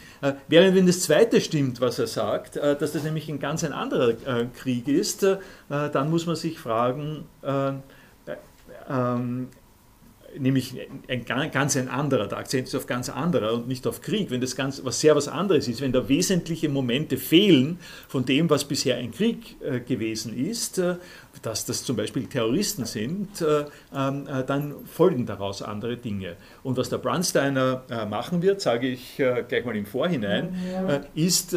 während 0.49 0.77
wenn 0.77 0.87
das 0.87 1.01
Zweite 1.01 1.41
stimmt, 1.41 1.81
was 1.81 1.99
er 1.99 2.07
sagt, 2.07 2.57
dass 2.57 2.93
das 2.93 3.03
nämlich 3.03 3.29
ein 3.29 3.41
ganz 3.41 3.65
ein 3.65 3.73
anderer 3.73 4.15
Krieg 4.55 4.87
ist, 4.87 5.27
dann 5.69 6.11
muss 6.11 6.27
man 6.27 6.37
sich 6.37 6.59
fragen, 6.59 7.25
ähm, 8.89 9.49
nämlich 10.39 10.75
ein 11.09 11.25
ganz 11.25 11.77
ein 11.77 11.89
anderer, 11.89 12.27
der 12.27 12.39
Akzent 12.39 12.69
ist 12.69 12.75
auf 12.75 12.87
ganz 12.87 13.09
anderer 13.09 13.55
und 13.55 13.69
nicht 13.69 13.87
auf 13.87 14.01
Krieg, 14.01 14.31
wenn 14.31 14.41
das 14.41 14.57
ganz 14.57 14.83
was 14.85 15.01
sehr 15.01 15.15
was 15.17 15.29
anderes 15.29 15.69
ist, 15.69 15.81
wenn 15.81 15.93
da 15.93 16.09
wesentliche 16.09 16.69
Momente 16.69 17.17
fehlen 17.17 17.79
von 18.09 18.25
dem, 18.25 18.49
was 18.51 18.65
bisher 18.65 18.97
ein 18.97 19.13
Krieg 19.13 19.57
äh, 19.63 19.81
gewesen 19.81 20.37
ist, 20.37 20.79
äh, 20.79 20.97
dass 21.43 21.65
das 21.65 21.85
zum 21.85 21.97
Beispiel 21.97 22.27
Terroristen 22.27 22.85
sind, 22.85 23.41
äh, 23.41 23.65
ähm, 23.95 24.27
äh 24.27 24.45
dann 24.45 24.75
folgen 24.87 25.27
daraus 25.27 25.63
andere 25.63 25.97
Dinge. 25.97 26.37
Und 26.63 26.77
was 26.77 26.89
der 26.89 26.99
Brunsteiner 26.99 27.83
äh, 27.91 28.07
machen 28.07 28.43
wird, 28.43 28.61
sage 28.61 28.89
ich 28.89 29.19
äh, 29.19 29.45
gleich 29.47 29.65
mal 29.65 29.77
im 29.77 29.87
Vorhinein, 29.87 31.07
ist 31.15 31.57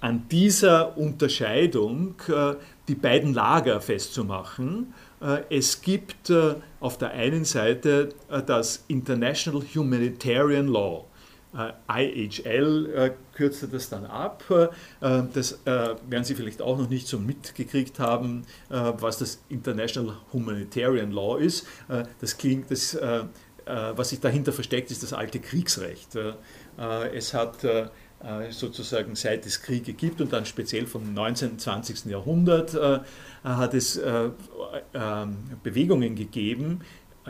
an 0.00 0.24
dieser 0.30 0.96
Unterscheidung 0.96 2.14
die 2.88 2.94
beiden 2.94 3.34
Lager 3.34 3.80
festzumachen 3.80 4.92
es 5.50 5.82
gibt 5.82 6.30
äh, 6.30 6.54
auf 6.80 6.96
der 6.96 7.10
einen 7.10 7.44
Seite 7.44 8.10
äh, 8.30 8.42
das 8.42 8.84
International 8.88 9.62
Humanitarian 9.74 10.68
Law. 10.68 11.04
IHL 11.92 13.12
kürzt 13.32 13.66
das 13.72 13.88
dann 13.88 14.06
ab. 14.06 14.44
Das 15.00 15.58
werden 15.64 16.22
Sie 16.22 16.36
vielleicht 16.36 16.62
auch 16.62 16.78
noch 16.78 16.88
nicht 16.88 17.08
so 17.08 17.18
mitgekriegt 17.18 17.98
haben, 17.98 18.44
was 18.68 19.18
das 19.18 19.42
International 19.48 20.14
Humanitarian 20.32 21.10
Law 21.10 21.38
ist. 21.38 21.66
Das 22.20 22.38
klingt, 22.38 22.70
das, 22.70 22.96
was 23.66 24.10
sich 24.10 24.20
dahinter 24.20 24.52
versteckt, 24.52 24.92
ist 24.92 25.02
das 25.02 25.12
alte 25.12 25.40
Kriegsrecht. 25.40 26.10
Es 27.12 27.34
hat 27.34 27.64
äh, 28.22 28.52
sozusagen 28.52 29.14
seit 29.16 29.46
es 29.46 29.62
Kriege 29.62 29.94
gibt 29.94 30.20
und 30.20 30.30
dann 30.34 30.44
speziell 30.44 30.86
vom 30.86 31.14
19. 31.14 31.52
und 31.52 31.60
20. 31.60 32.04
Jahrhundert 32.04 32.74
äh, 32.74 33.00
hat 33.42 33.74
es 33.74 33.96
äh, 33.96 34.30
ähm, 34.94 35.36
Bewegungen 35.62 36.14
gegeben 36.14 36.80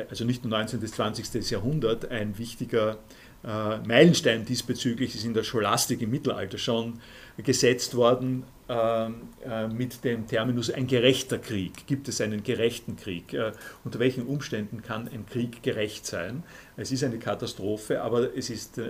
also 0.08 0.24
nicht 0.24 0.44
nur 0.44 0.50
19. 0.50 0.80
bis 0.80 0.92
20. 0.92 1.50
Jahrhundert, 1.50 2.10
ein 2.10 2.38
wichtiger 2.38 2.98
äh, 3.44 3.78
Meilenstein 3.78 4.44
diesbezüglich 4.44 5.14
ist 5.14 5.24
in 5.24 5.34
der 5.34 5.44
Scholastik 5.44 6.02
im 6.02 6.10
Mittelalter 6.10 6.58
schon 6.58 7.00
gesetzt 7.38 7.94
worden 7.96 8.44
ähm, 8.68 9.22
äh, 9.44 9.66
mit 9.66 10.04
dem 10.04 10.26
Terminus 10.26 10.70
ein 10.70 10.86
gerechter 10.86 11.38
Krieg. 11.38 11.86
Gibt 11.86 12.08
es 12.08 12.20
einen 12.20 12.42
gerechten 12.42 12.96
Krieg? 12.96 13.36
Unter 13.84 13.98
welchen 13.98 14.26
Umständen 14.26 14.82
kann 14.82 15.08
ein 15.08 15.26
Krieg 15.26 15.62
gerecht 15.62 16.06
sein? 16.06 16.42
Es 16.76 16.92
ist 16.92 17.02
eine 17.02 17.18
Katastrophe, 17.18 18.02
aber 18.02 18.36
es 18.36 18.50
ist 18.50 18.80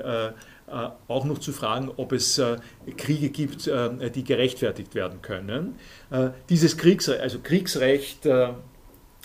auch 1.08 1.24
noch 1.24 1.38
zu 1.38 1.52
fragen, 1.52 1.90
ob 1.96 2.12
es 2.12 2.38
äh, 2.38 2.56
Kriege 2.96 3.30
gibt, 3.30 3.66
die 3.66 4.24
gerechtfertigt 4.24 4.94
werden 4.94 5.20
können. 5.22 5.76
dieses 6.48 6.76
Kriegsrecht, 6.76 7.20
also 7.20 7.38
Kriegsrecht, 7.40 8.26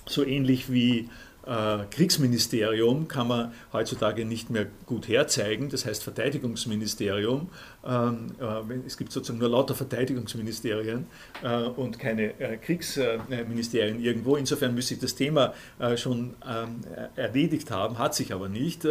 so 0.08 0.24
ähnlich 0.24 0.72
wie 0.72 1.00
äh, 1.00 1.06
Kriegsministerium 1.46 3.08
kann 3.08 3.28
man 3.28 3.54
heutzutage 3.72 4.26
nicht 4.26 4.50
mehr 4.50 4.66
gut 4.88 5.08
herzeigen, 5.08 5.70
das 5.70 5.86
heißt 5.86 6.04
Verteidigungsministerium. 6.04 7.50
Ähm, 7.86 8.28
äh, 8.40 8.88
es 8.88 8.98
gibt 8.98 9.12
sozusagen 9.12 9.40
nur 9.40 9.50
lauter 9.50 9.76
Verteidigungsministerien 9.76 11.06
äh, 11.44 11.64
und 11.64 12.00
keine 12.00 12.34
Kriegsministerien 12.64 14.02
irgendwo. 14.02 14.36
Insofern 14.38 14.74
müsste 14.74 14.96
ich 14.96 15.00
das 15.00 15.16
Thema 15.16 15.54
schon 15.96 16.34
ähm, 16.48 16.82
erledigt 17.16 17.70
haben, 17.72 18.00
hat 18.00 18.16
sich 18.16 18.34
aber 18.34 18.50
nicht. 18.50 18.88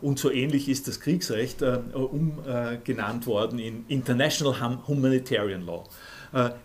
Und 0.00 0.18
so 0.18 0.30
ähnlich 0.30 0.68
ist 0.68 0.88
das 0.88 1.00
Kriegsrecht 1.00 1.62
umgenannt 1.62 3.26
worden 3.26 3.58
in 3.58 3.84
International 3.88 4.78
Humanitarian 4.86 5.64
Law. 5.64 5.84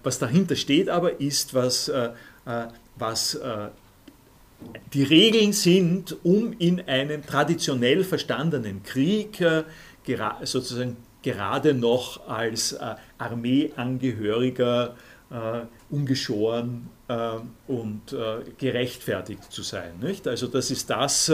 Was 0.03 0.19
dahinter 0.19 0.55
steht 0.55 0.89
aber 0.89 1.19
ist, 1.19 1.53
was, 1.53 1.91
was 2.95 3.39
die 4.93 5.03
Regeln 5.03 5.53
sind, 5.53 6.17
um 6.23 6.53
in 6.57 6.81
einem 6.87 7.25
traditionell 7.25 8.03
verstandenen 8.03 8.83
Krieg 8.83 9.39
äh, 9.41 9.63
sozusagen 10.43 10.97
gerade 11.21 11.73
noch 11.73 12.27
als 12.27 12.73
äh, 12.73 12.95
Armeeangehöriger 13.17 14.95
äh, 15.29 15.35
ungeschoren 15.89 16.89
und 17.65 18.15
gerechtfertigt 18.59 19.51
zu 19.51 19.63
sein. 19.63 19.93
Also 20.25 20.45
das 20.45 20.69
ist 20.69 20.91
das, 20.91 21.31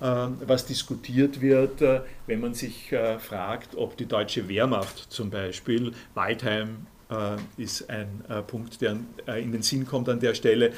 was 0.00 0.64
diskutiert 0.64 1.42
wird, 1.42 1.82
wenn 2.26 2.40
man 2.40 2.54
sich 2.54 2.94
fragt, 3.18 3.74
ob 3.76 3.98
die 3.98 4.06
deutsche 4.06 4.48
Wehrmacht 4.48 5.12
zum 5.12 5.28
Beispiel, 5.28 5.92
Waldheim 6.14 6.86
ist 7.58 7.90
ein 7.90 8.24
Punkt, 8.46 8.80
der 8.80 8.96
in 9.36 9.52
den 9.52 9.60
Sinn 9.60 9.84
kommt 9.86 10.08
an 10.08 10.20
der 10.20 10.32
Stelle, 10.32 10.72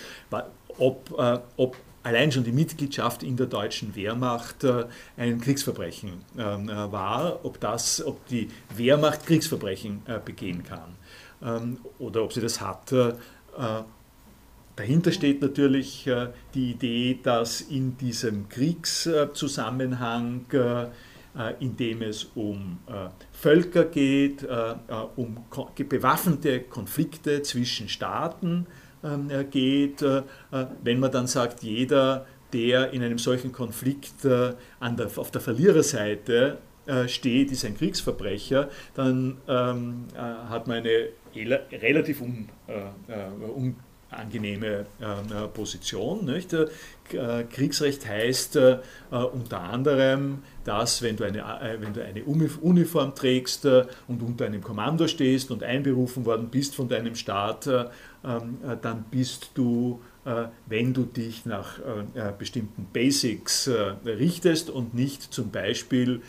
ob, 0.79 1.19
äh, 1.19 1.39
ob 1.57 1.77
allein 2.03 2.33
schon 2.33 2.45
die 2.45 2.53
Mitgliedschaft 2.53 3.23
in 3.23 3.37
der 3.37 3.47
deutschen 3.47 3.95
Wehrmacht 3.95 4.65
äh, 4.65 4.87
ein 5.17 5.41
Kriegsverbrechen 5.41 6.25
ähm, 6.39 6.69
äh, 6.69 6.93
war, 6.93 7.45
ob, 7.45 7.61
das, 7.61 8.05
ob 8.05 8.27
die 8.27 8.49
Wehrmacht 8.75 9.27
Kriegsverbrechen 9.27 10.03
äh, 10.07 10.19
begehen 10.25 10.65
kann 10.65 10.97
ähm, 11.43 11.79
oder 11.99 12.23
ob 12.25 12.33
sie 12.33 12.41
das 12.41 12.61
hat. 12.61 12.93
Äh, 12.93 13.13
dahinter 14.77 15.13
steht 15.13 15.43
natürlich 15.43 16.07
äh, 16.07 16.29
die 16.55 16.73
Idee, 16.73 17.19
dass 17.23 17.61
in 17.61 17.97
diesem 17.97 18.49
Kriegszusammenhang, 18.49 20.47
in 21.61 21.77
dem 21.79 22.03
es 22.03 22.25
um 22.35 22.79
Völker 23.33 23.87
geht, 23.87 24.47
um 25.17 25.39
bewaffnete 25.79 26.61
Konflikte 26.61 27.41
zwischen 27.41 27.89
Staaten, 27.89 28.67
geht, 29.51 30.03
äh, 30.03 30.19
äh, 30.19 30.67
wenn 30.83 31.01
man 31.01 31.11
dann 31.11 31.27
sagt, 31.27 31.63
jeder, 31.63 32.27
der 32.53 32.93
in 32.93 33.03
einem 33.03 33.19
solchen 33.19 33.53
Konflikt 33.53 34.25
äh, 34.25 34.55
der, 34.81 35.07
auf 35.17 35.31
der 35.31 35.41
Verliererseite 35.41 36.59
steht, 37.07 37.53
ist 37.53 37.65
ein 37.65 37.77
Kriegsverbrecher, 37.77 38.69
dann 38.95 39.37
ähm, 39.47 40.09
hat 40.17 40.67
man 40.67 40.79
eine 40.79 41.11
relativ 41.81 42.21
un, 42.21 42.49
angenehme 44.13 44.87
äh, 45.01 45.49
Position. 45.55 46.25
Nicht? 46.25 46.53
Äh, 46.53 46.67
Kriegsrecht 47.51 48.07
heißt 48.07 48.57
äh, 48.57 48.79
unter 49.11 49.61
anderem, 49.61 50.43
dass 50.65 51.03
wenn 51.03 51.17
du 51.17 51.25
eine, 51.25 51.45
wenn 51.79 51.93
du 51.93 52.05
eine 52.05 52.25
Uniform 52.25 53.15
trägst 53.15 53.65
und 53.65 54.23
unter 54.23 54.47
einem 54.47 54.63
Kommando 54.63 55.07
stehst 55.07 55.51
und 55.51 55.63
einberufen 55.63 56.25
worden 56.25 56.49
bist 56.51 56.75
von 56.75 56.89
deinem 56.89 57.15
Staat, 57.15 57.67
ähm, 57.67 57.87
dann 58.23 59.05
bist 59.11 59.51
du 59.55 60.01
wenn 60.69 60.95
du 60.95 61.03
dich 61.03 61.47
nach 61.47 61.81
bestimmten 62.39 62.87
Basics 62.93 63.69
richtest 64.07 64.71
und 64.71 64.95
nicht 64.95 65.35
zum 65.35 65.51
Beispiel 65.51 66.23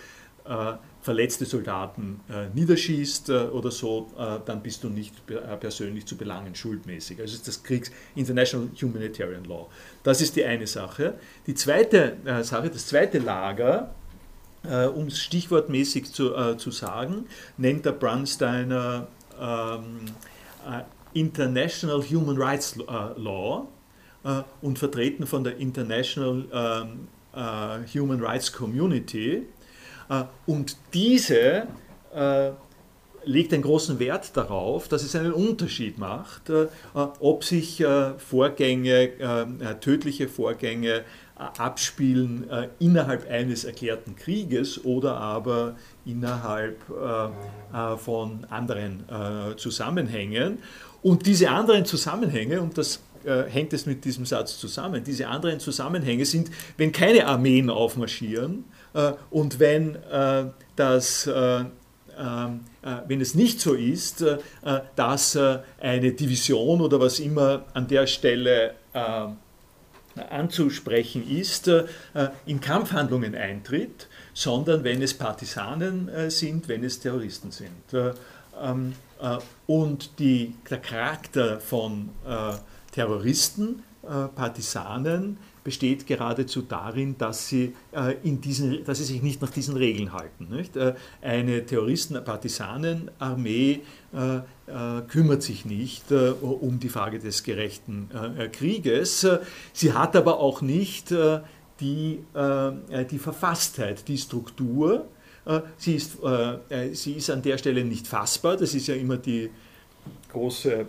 verletzte 1.03 1.45
Soldaten 1.45 2.21
äh, 2.29 2.47
niederschießt 2.53 3.29
äh, 3.29 3.33
oder 3.33 3.71
so, 3.71 4.09
äh, 4.17 4.39
dann 4.45 4.63
bist 4.63 4.83
du 4.83 4.89
nicht 4.89 5.13
äh, 5.29 5.57
persönlich 5.57 6.05
zu 6.05 6.15
belangen 6.15 6.55
schuldmäßig. 6.55 7.19
Also 7.19 7.35
ist 7.35 7.47
das 7.47 7.61
Kriegs 7.61 7.91
International 8.15 8.69
Humanitarian 8.81 9.43
Law. 9.43 9.67
Das 10.01 10.21
ist 10.21 10.35
die 10.35 10.45
eine 10.45 10.65
Sache. 10.65 11.15
Die 11.45 11.53
zweite 11.55 12.17
äh, 12.25 12.43
Sache, 12.43 12.69
das 12.69 12.87
zweite 12.87 13.19
Lager, 13.19 13.93
äh, 14.63 14.85
um 14.85 15.07
es 15.07 15.19
stichwortmäßig 15.19 16.13
zu, 16.13 16.55
zu 16.55 16.71
sagen, 16.71 17.25
nennt 17.57 17.85
der 17.85 17.91
Brunsteiner 17.91 19.07
ähm, 19.39 20.05
International 21.13 22.01
Human 22.01 22.37
Rights 22.37 22.75
Law 22.77 23.67
und 24.61 24.79
vertreten 24.79 25.27
von 25.27 25.43
der 25.43 25.57
International 25.57 26.45
ähm, 26.53 27.07
Human 27.93 28.23
Rights 28.23 28.53
Community 28.53 29.45
äh, 30.09 30.23
und 30.45 30.77
diese 30.93 31.67
äh, 32.13 32.51
legt 33.25 33.53
einen 33.53 33.63
großen 33.63 33.99
Wert 33.99 34.35
darauf, 34.35 34.87
dass 34.89 35.03
es 35.03 35.15
einen 35.15 35.33
Unterschied 35.33 35.97
macht, 35.97 36.49
äh, 36.49 36.67
ob 36.93 37.43
sich 37.43 37.83
Vorgänge, 38.17 39.47
tödliche 39.79 40.27
Vorgänge 40.27 41.03
abspielen 41.35 42.49
innerhalb 42.79 43.29
eines 43.29 43.63
erklärten 43.63 44.15
Krieges 44.15 44.83
oder 44.83 45.17
aber 45.17 45.75
innerhalb 46.05 46.79
von 47.97 48.45
anderen 48.49 49.05
Zusammenhängen. 49.57 50.59
Und 51.03 51.25
diese 51.25 51.49
anderen 51.49 51.85
Zusammenhänge, 51.85 52.61
und 52.61 52.77
das 52.77 52.99
hängt 53.25 53.71
es 53.71 53.85
mit 53.85 54.03
diesem 54.03 54.25
Satz 54.25 54.59
zusammen, 54.59 55.01
diese 55.01 55.29
anderen 55.29 55.61
Zusammenhänge 55.61 56.25
sind, 56.25 56.49
wenn 56.75 56.91
keine 56.91 57.25
Armeen 57.25 57.69
aufmarschieren, 57.69 58.65
äh, 58.93 59.13
und 59.29 59.59
wenn 59.59 59.95
äh, 59.95 60.45
das 60.75 61.27
äh, 61.27 61.65
wenn 63.07 63.21
es 63.21 63.33
nicht 63.33 63.59
so 63.59 63.73
ist, 63.73 64.23
dass 64.95 65.35
eine 65.35 66.11
Division 66.11 66.81
oder 66.81 66.99
was 66.99 67.17
immer 67.17 67.65
an 67.73 67.87
der 67.87 68.05
Stelle 68.05 68.75
anzusprechen 70.29 71.27
ist, 71.27 71.71
in 72.45 72.61
Kampfhandlungen 72.61 73.33
eintritt, 73.33 74.09
sondern 74.35 74.83
wenn 74.83 75.01
es 75.01 75.15
Partisanen 75.15 76.29
sind, 76.29 76.67
wenn 76.67 76.83
es 76.83 76.99
Terroristen 76.99 77.49
sind. 77.49 77.71
Ähm, 78.61 78.93
und 79.67 80.19
die, 80.19 80.55
der 80.69 80.79
Charakter 80.79 81.59
von 81.59 82.09
Terroristen, 82.91 83.83
Partisanen, 84.35 85.37
besteht 85.63 86.05
geradezu 86.05 86.61
darin, 86.61 87.17
dass 87.17 87.47
sie, 87.47 87.73
äh, 87.91 88.17
in 88.23 88.41
diesen, 88.41 88.83
dass 88.85 88.97
sie 88.97 89.05
sich 89.05 89.21
nicht 89.21 89.41
nach 89.41 89.49
diesen 89.49 89.77
Regeln 89.77 90.11
halten. 90.13 90.49
Nicht? 90.49 90.75
Äh, 90.75 90.95
eine 91.21 91.65
Terroristen-Partisanenarmee 91.65 93.79
äh, 94.13 94.37
äh, 94.37 94.41
kümmert 95.07 95.41
sich 95.43 95.63
nicht 95.65 96.11
äh, 96.11 96.31
um 96.31 96.79
die 96.79 96.89
Frage 96.89 97.19
des 97.19 97.43
gerechten 97.43 98.09
äh, 98.37 98.49
Krieges. 98.49 99.25
Sie 99.71 99.93
hat 99.93 100.15
aber 100.15 100.39
auch 100.39 100.61
nicht 100.61 101.13
die, 101.79 102.19
die 103.11 103.19
Verfasstheit, 103.19 104.07
die 104.07 104.17
Struktur. 104.17 105.05
Sie 105.77 105.95
ist, 105.95 106.19
sie 106.93 107.13
ist 107.13 107.29
an 107.29 107.41
der 107.41 107.57
Stelle 107.57 107.83
nicht 107.83 108.07
fassbar. 108.07 108.55
Das 108.55 108.73
ist 108.73 108.87
ja 108.87 108.95
immer 108.95 109.17
die 109.17 109.49
große 110.31 110.85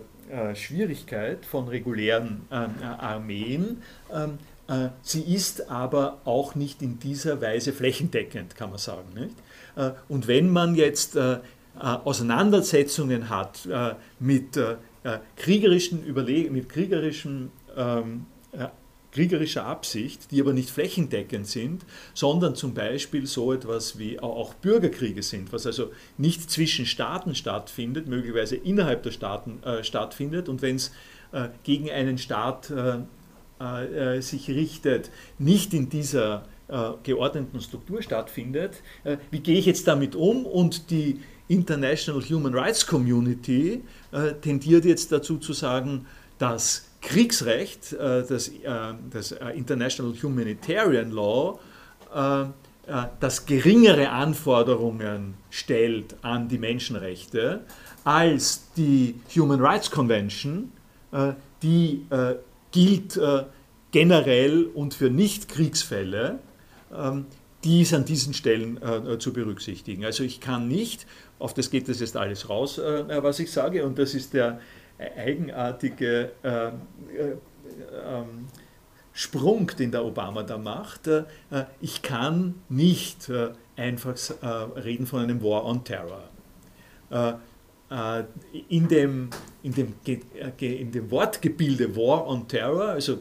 Schwierigkeit 0.53 1.45
von 1.45 1.67
regulären 1.67 2.41
Armeen. 2.49 3.81
Ähm, 4.13 4.37
äh, 4.67 4.89
sie 5.01 5.21
ist 5.21 5.69
aber 5.69 6.21
auch 6.25 6.55
nicht 6.55 6.81
in 6.81 6.99
dieser 6.99 7.41
Weise 7.41 7.73
flächendeckend, 7.73 8.55
kann 8.55 8.69
man 8.69 8.79
sagen. 8.79 9.35
Äh, 9.75 9.91
und 10.07 10.27
wenn 10.27 10.49
man 10.49 10.75
jetzt 10.75 11.15
äh, 11.15 11.37
Auseinandersetzungen 11.77 13.29
hat 13.29 13.67
mit 14.17 14.57
kriegerischen 15.35 16.05
Überleg 16.05 16.49
mit 16.49 16.69
kriegerischen 16.69 17.51
ähm, 17.75 18.27
kriegerischer 19.15 19.65
Absicht, 19.65 20.31
die 20.31 20.41
aber 20.41 20.51
nicht 20.51 20.69
flächendeckend 20.69 21.47
sind, 21.47 21.85
sondern 22.13 22.53
zum 22.53 22.73
Beispiel 22.73 23.25
so 23.27 23.53
etwas 23.53 23.97
wie 23.97 24.19
auch 24.19 24.53
Bürgerkriege 24.55 25.23
sind, 25.23 25.53
was 25.53 25.65
also 25.65 25.93
nicht 26.17 26.51
zwischen 26.51 26.85
Staaten 26.85 27.33
stattfindet, 27.33 28.07
möglicherweise 28.07 28.57
innerhalb 28.57 29.03
der 29.03 29.11
Staaten 29.11 29.63
äh, 29.63 29.85
stattfindet 29.85 30.49
und 30.49 30.61
wenn 30.61 30.75
es 30.75 30.91
äh, 31.31 31.47
gegen 31.63 31.89
einen 31.89 32.17
Staat 32.17 32.69
äh, 32.69 32.97
äh, 33.61 34.17
äh, 34.17 34.21
sich 34.21 34.49
richtet, 34.49 35.11
nicht 35.39 35.73
in 35.73 35.87
dieser 35.87 36.43
äh, 36.67 36.89
geordneten 37.03 37.61
Struktur 37.61 38.01
stattfindet, 38.01 38.81
wie 39.31 39.39
gehe 39.39 39.57
ich 39.57 39.65
jetzt 39.65 39.87
damit 39.87 40.13
um? 40.13 40.45
Und 40.45 40.89
die 40.91 41.21
International 41.47 42.21
Human 42.21 42.53
Rights 42.53 42.85
Community 42.85 43.83
tendiert 44.41 44.83
jetzt 44.83 45.11
dazu 45.11 45.37
zu 45.37 45.53
sagen, 45.53 46.05
dass 46.37 46.89
Kriegsrecht, 47.05 47.93
äh, 47.93 48.23
das, 48.27 48.51
das 49.11 49.31
International 49.31 50.13
Humanitarian 50.21 51.11
Law, 51.11 51.59
das 53.19 53.45
geringere 53.45 54.09
Anforderungen 54.09 55.33
stellt 55.49 56.15
an 56.21 56.47
die 56.47 56.57
Menschenrechte 56.57 57.61
als 58.05 58.71
die 58.77 59.15
Human 59.35 59.59
Rights 59.59 59.91
Convention, 59.91 60.71
die 61.61 62.05
gilt 62.71 63.19
generell 63.95 64.65
und 64.65 64.93
für 64.93 65.09
Nicht-Kriegsfälle, 65.09 66.39
ähm, 66.93 67.27
die 67.63 67.81
ist 67.81 67.93
an 67.93 68.03
diesen 68.03 68.33
Stellen 68.33 68.77
äh, 68.83 69.17
zu 69.19 69.31
berücksichtigen. 69.31 70.03
Also 70.03 70.23
ich 70.23 70.41
kann 70.41 70.67
nicht, 70.67 71.07
auf 71.39 71.53
das 71.53 71.71
geht 71.71 71.87
das 71.87 72.01
jetzt 72.01 72.17
alles 72.17 72.49
raus, 72.49 72.77
äh, 72.77 73.23
was 73.23 73.39
ich 73.39 73.53
sage, 73.53 73.85
und 73.85 73.97
das 73.97 74.13
ist 74.13 74.33
der 74.33 74.59
eigenartige 74.97 76.31
äh, 76.43 76.67
ähm, 78.05 78.47
Sprung, 79.13 79.67
den 79.79 79.91
der 79.91 80.03
Obama 80.03 80.43
da 80.43 80.57
macht. 80.57 81.09
ich 81.79 82.01
kann 82.01 82.55
nicht 82.67 83.31
einfach 83.77 84.15
reden 84.75 85.05
von 85.05 85.21
einem 85.21 85.41
War 85.41 85.63
on 85.63 85.85
Terror. 85.85 86.29
in, 88.67 88.87
dem, 88.89 89.29
in, 89.63 89.73
dem, 89.73 89.93
in 90.59 90.91
dem 90.91 91.11
Wortgebilde 91.11 91.95
War 91.95 92.27
on 92.27 92.45
Terror, 92.45 92.89
also 92.89 93.19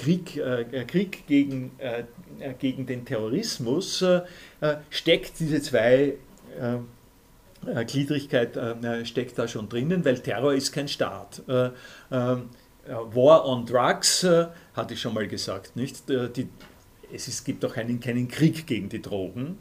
Krieg, 0.00 0.36
äh, 0.36 0.84
Krieg 0.84 1.26
gegen, 1.26 1.72
äh, 1.78 2.04
äh 2.38 2.54
gegen 2.58 2.86
den 2.86 3.04
Terrorismus 3.04 4.02
äh, 4.02 4.22
äh 4.60 4.76
steckt 4.88 5.38
diese 5.40 5.60
zwei 5.60 6.14
äh, 7.66 7.84
Gliedrigkeit 7.84 8.58
steckt 9.04 9.38
da 9.38 9.48
schon 9.48 9.68
drinnen, 9.68 10.04
weil 10.04 10.18
Terror 10.20 10.54
ist 10.54 10.72
kein 10.72 10.88
Staat. 10.88 11.42
War 11.48 13.46
on 13.46 13.66
Drugs, 13.66 14.26
hatte 14.74 14.94
ich 14.94 15.00
schon 15.00 15.14
mal 15.14 15.28
gesagt, 15.28 15.76
nicht? 15.76 16.08
Die, 16.08 16.48
es, 17.12 17.28
ist, 17.28 17.44
gibt 17.44 17.64
auch 17.64 17.74
keinen, 17.74 18.00
keinen 18.00 18.26
Krieg 18.28 18.66
gegen 18.66 18.88
die 18.88 19.02
Drogen. 19.02 19.58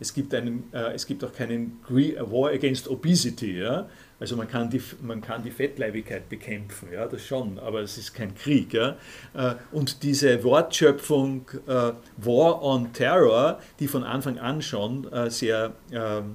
Es 0.00 0.14
gibt, 0.14 0.34
einen, 0.34 0.72
es 0.72 1.06
gibt 1.06 1.22
auch 1.24 1.32
keinen 1.32 1.78
War 1.88 2.50
against 2.50 2.88
Obesity. 2.88 3.60
Ja? 3.60 3.88
Also 4.20 4.36
man 4.36 4.48
kann 4.48 4.68
die, 4.68 4.82
man 5.00 5.20
kann 5.20 5.44
die 5.44 5.50
Fettleibigkeit 5.52 6.28
bekämpfen, 6.28 6.88
ja, 6.92 7.06
das 7.06 7.24
schon, 7.24 7.58
aber 7.60 7.82
es 7.82 7.96
ist 7.98 8.14
kein 8.14 8.34
Krieg. 8.34 8.74
Ja. 8.74 8.96
Äh, 9.32 9.54
und 9.70 10.02
diese 10.02 10.42
Wortschöpfung 10.42 11.48
äh, 11.68 11.92
War 12.16 12.62
on 12.62 12.92
Terror, 12.92 13.60
die 13.78 13.86
von 13.86 14.02
Anfang 14.02 14.38
an 14.38 14.60
schon 14.60 15.10
äh, 15.12 15.30
sehr 15.30 15.72
ähm, 15.92 16.34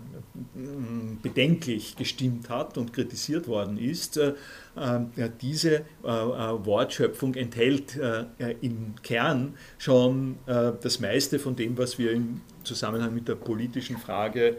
bedenklich 1.22 1.98
gestimmt 1.98 2.50
hat 2.50 2.78
und 2.78 2.93
kritisiert 2.93 3.48
worden 3.48 3.78
ist, 3.78 4.19
diese 5.41 5.86
Wortschöpfung 6.02 7.36
enthält 7.36 8.00
im 8.62 8.96
Kern 9.04 9.56
schon 9.78 10.39
das 10.46 11.00
meiste 11.00 11.38
von 11.38 11.56
dem, 11.56 11.78
was 11.78 12.00
wir 12.00 12.12
im 12.13 12.41
Zusammenhang 12.63 13.13
mit 13.13 13.28
der 13.28 13.36
politischen 13.36 13.98
Frage 13.98 14.58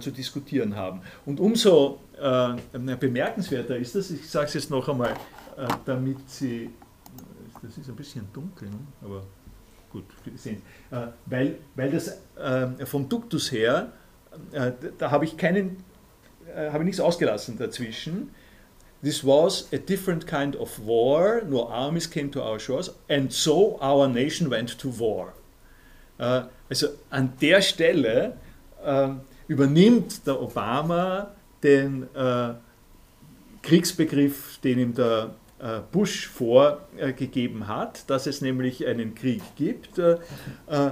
zu 0.00 0.10
diskutieren 0.10 0.76
haben. 0.76 1.02
Und 1.26 1.40
umso 1.40 2.00
äh, 2.18 2.96
bemerkenswerter 2.96 3.76
ist 3.76 3.94
das, 3.94 4.10
ich 4.10 4.28
sage 4.28 4.46
es 4.46 4.54
jetzt 4.54 4.70
noch 4.70 4.88
einmal, 4.88 5.14
äh, 5.56 5.66
damit 5.84 6.18
Sie, 6.28 6.70
das 7.62 7.76
ist 7.76 7.88
ein 7.88 7.96
bisschen 7.96 8.26
dunkel, 8.32 8.68
ne? 8.68 8.78
aber 9.02 9.22
gut, 9.90 10.04
sehen 10.36 10.62
äh, 10.90 11.08
weil, 11.26 11.58
weil 11.74 11.90
das 11.90 12.18
äh, 12.36 12.86
vom 12.86 13.08
Duktus 13.08 13.52
her, 13.52 13.92
äh, 14.52 14.72
da 14.98 15.10
habe 15.10 15.24
ich 15.24 15.36
keinen, 15.36 15.76
äh, 16.54 16.70
habe 16.70 16.84
nichts 16.84 17.00
ausgelassen 17.00 17.58
dazwischen. 17.58 18.30
This 19.02 19.22
was 19.22 19.68
a 19.72 19.76
different 19.76 20.26
kind 20.26 20.56
of 20.56 20.78
war, 20.86 21.42
no 21.44 21.68
armies 21.68 22.10
came 22.10 22.30
to 22.30 22.40
our 22.40 22.58
shores, 22.58 22.94
and 23.10 23.30
so 23.30 23.78
our 23.82 24.08
nation 24.08 24.50
went 24.50 24.78
to 24.78 24.98
war. 24.98 25.34
also 26.16 26.86
an 27.10 27.32
der 27.40 27.60
Stelle 27.60 28.38
übernimmt 29.48 30.26
der 30.26 30.40
Obama 30.40 31.32
den 31.62 32.04
äh, 32.14 32.54
Kriegsbegriff, 33.62 34.58
den 34.62 34.78
ihm 34.78 34.94
der 34.94 35.34
äh, 35.58 35.80
Bush 35.90 36.28
vorgegeben 36.28 37.66
hat, 37.66 38.08
dass 38.10 38.26
es 38.26 38.40
nämlich 38.40 38.86
einen 38.86 39.14
Krieg 39.14 39.42
gibt. 39.56 39.98
Äh, 39.98 40.18
äh, 40.66 40.90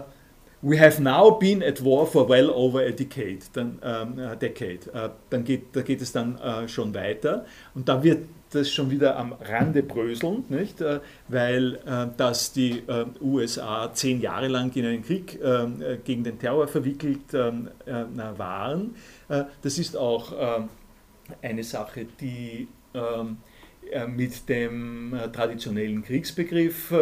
we 0.63 0.81
have 0.81 1.03
now 1.03 1.31
been 1.31 1.63
at 1.63 1.85
war 1.85 2.07
for 2.07 2.29
well 2.29 2.49
over 2.51 2.81
a 2.81 2.91
decade. 2.91 3.41
Dann, 3.53 3.79
ähm, 3.83 4.17
decade. 4.39 4.91
Äh, 4.95 5.11
dann 5.31 5.45
geht, 5.45 5.77
da 5.77 5.83
geht 5.83 6.01
es 6.01 6.13
dann 6.13 6.39
äh, 6.39 6.69
schon 6.69 6.95
weiter 6.95 7.45
und 7.75 7.89
da 7.89 8.03
wird 8.03 8.27
das 8.55 8.71
schon 8.71 8.91
wieder 8.91 9.17
am 9.17 9.33
Rande 9.33 9.83
bröseln, 9.83 10.45
nicht? 10.49 10.81
Äh, 10.81 11.01
weil 11.29 11.75
äh, 11.87 12.07
dass 12.17 12.53
die 12.53 12.83
äh, 12.87 13.07
USA 13.21 13.93
zehn 13.93 14.21
Jahre 14.21 14.49
lang 14.49 14.75
in 14.75 14.87
einen 14.87 15.03
Krieg 15.03 15.39
gegen 16.05 16.25
den 16.25 16.39
Terror 16.39 16.69
verwickelt 16.69 17.33
waren. 17.33 18.95
das 19.63 19.79
ist 19.79 19.97
auch 19.97 20.69
eine 21.41 21.65
Sache, 21.65 22.07
die 22.21 22.69
mit 24.07 24.49
dem 24.49 25.15
traditionellen 25.33 26.03
Kriegsbegriff 26.03 26.95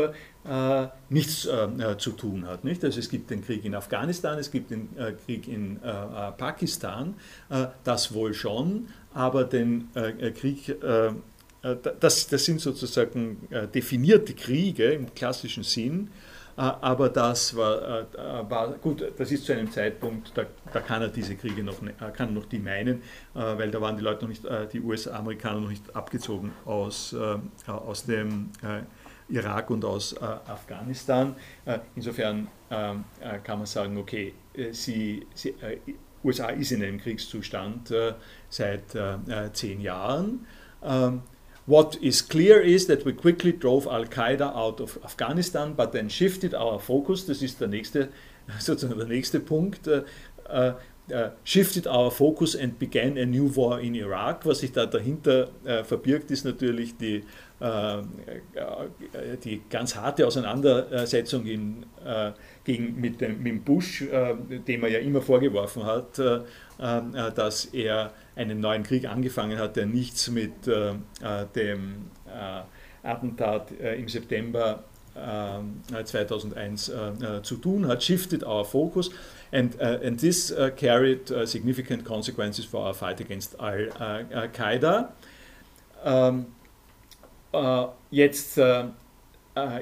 nichts 1.08 1.48
zu 1.98 2.10
tun 2.12 2.46
hat. 2.46 2.64
Nicht? 2.64 2.84
Also 2.84 3.00
es 3.00 3.08
gibt 3.08 3.30
den 3.30 3.44
Krieg 3.44 3.64
in 3.64 3.74
Afghanistan, 3.74 4.38
es 4.38 4.50
gibt 4.50 4.70
den 4.70 4.88
Krieg 5.24 5.48
in 5.48 5.80
Pakistan, 6.38 7.14
das 7.84 8.14
wohl 8.14 8.34
schon, 8.34 8.88
aber 9.12 9.44
den 9.44 9.88
Krieg 10.34 10.76
das, 11.62 12.26
das 12.28 12.44
sind 12.44 12.60
sozusagen 12.60 13.46
äh, 13.50 13.68
definierte 13.68 14.34
Kriege 14.34 14.92
im 14.92 15.14
klassischen 15.14 15.62
Sinn, 15.62 16.10
äh, 16.56 16.62
aber 16.62 17.10
das 17.10 17.54
war, 17.54 18.06
war, 18.48 18.72
gut, 18.78 19.04
das 19.16 19.30
ist 19.30 19.44
zu 19.44 19.52
einem 19.52 19.70
Zeitpunkt, 19.70 20.32
da, 20.36 20.46
da 20.72 20.80
kann 20.80 21.02
er 21.02 21.08
diese 21.08 21.36
Kriege 21.36 21.62
noch, 21.62 21.80
kann 22.14 22.28
er 22.28 22.32
noch 22.32 22.46
die 22.46 22.58
meinen, 22.58 23.02
weil 23.34 23.70
da 23.70 23.80
waren 23.80 23.96
die 23.96 24.02
Leute 24.02 24.22
noch 24.22 24.30
nicht, 24.30 24.44
die 24.72 24.80
US-Amerikaner 24.80 25.60
noch 25.60 25.68
nicht 25.68 25.94
abgezogen 25.94 26.52
aus, 26.64 27.14
aus 27.66 28.04
dem 28.04 28.50
Irak 29.28 29.70
und 29.70 29.84
aus 29.84 30.16
Afghanistan. 30.20 31.34
Insofern 31.94 32.48
kann 32.68 33.58
man 33.58 33.66
sagen, 33.66 33.96
okay, 33.96 34.34
sie, 34.72 35.26
sie 35.34 35.54
USA 36.22 36.48
ist 36.48 36.72
in 36.72 36.82
einem 36.82 36.98
Kriegszustand 36.98 37.92
seit 38.48 38.84
zehn 39.52 39.80
Jahren. 39.80 40.46
What 41.66 41.96
is 42.00 42.22
clear 42.22 42.60
is 42.60 42.86
that 42.86 43.04
we 43.04 43.12
quickly 43.12 43.52
drove 43.52 43.86
Al-Qaida 43.86 44.54
out 44.54 44.80
of 44.80 44.98
Afghanistan, 45.04 45.74
but 45.74 45.92
then 45.92 46.08
shifted 46.08 46.54
our 46.54 46.78
focus, 46.78 47.26
das 47.26 47.42
ist 47.42 47.60
der 47.60 47.68
nächste, 47.68 48.08
sozusagen 48.58 48.98
der 48.98 49.06
nächste 49.06 49.40
Punkt, 49.40 49.86
uh, 49.86 50.02
uh, 50.52 51.30
shifted 51.44 51.86
our 51.86 52.10
focus 52.10 52.56
and 52.56 52.78
began 52.78 53.18
a 53.18 53.26
new 53.26 53.54
war 53.54 53.80
in 53.80 53.94
Iraq. 53.94 54.46
Was 54.46 54.60
sich 54.60 54.72
da 54.72 54.86
dahinter 54.86 55.50
uh, 55.66 55.84
verbirgt, 55.84 56.30
ist 56.30 56.44
natürlich 56.44 56.96
die, 56.96 57.24
die 59.44 59.60
ganz 59.68 59.94
harte 59.94 60.26
Auseinandersetzung 60.26 61.44
in, 61.44 61.84
gegen, 62.64 62.98
mit, 62.98 63.20
dem, 63.20 63.42
mit 63.42 63.62
Bush, 63.66 64.02
dem 64.66 64.82
er 64.82 64.88
ja 64.88 64.98
immer 65.00 65.20
vorgeworfen 65.20 65.84
hat, 65.84 66.18
dass 66.78 67.66
er 67.66 68.14
einen 68.40 68.60
neuen 68.60 68.82
Krieg 68.82 69.06
angefangen 69.06 69.58
hat, 69.58 69.76
der 69.76 69.86
nichts 69.86 70.30
mit 70.30 70.66
äh, 70.66 70.90
äh 70.90 71.46
dem 71.54 72.10
äh, 72.26 73.06
Attentat 73.06 73.70
äh, 73.80 73.96
im 73.96 74.08
September 74.08 74.84
2001 76.04 76.88
äh, 76.88 77.42
zu 77.42 77.56
tun 77.56 77.88
hat, 77.88 78.02
shifted 78.02 78.44
our 78.44 78.64
focus 78.64 79.10
and, 79.50 79.78
and 79.80 80.20
this 80.20 80.54
carried 80.76 81.28
significant 81.46 82.04
consequences 82.04 82.64
for 82.64 82.86
our 82.86 82.94
fight 82.94 83.20
against 83.20 83.58
Al-Qaeda. 83.58 85.12
Ähm, 86.04 86.46
jetzt, 88.12 88.60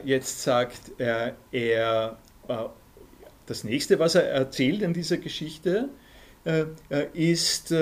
jetzt 0.05 0.43
sagt 0.43 0.93
er, 0.97 1.37
er 1.53 2.17
das 3.45 3.65
nächste, 3.65 3.99
was 3.99 4.15
er 4.15 4.25
erzählt 4.25 4.81
in 4.81 4.95
dieser 4.95 5.19
Geschichte, 5.19 5.91
ist, 7.13 7.75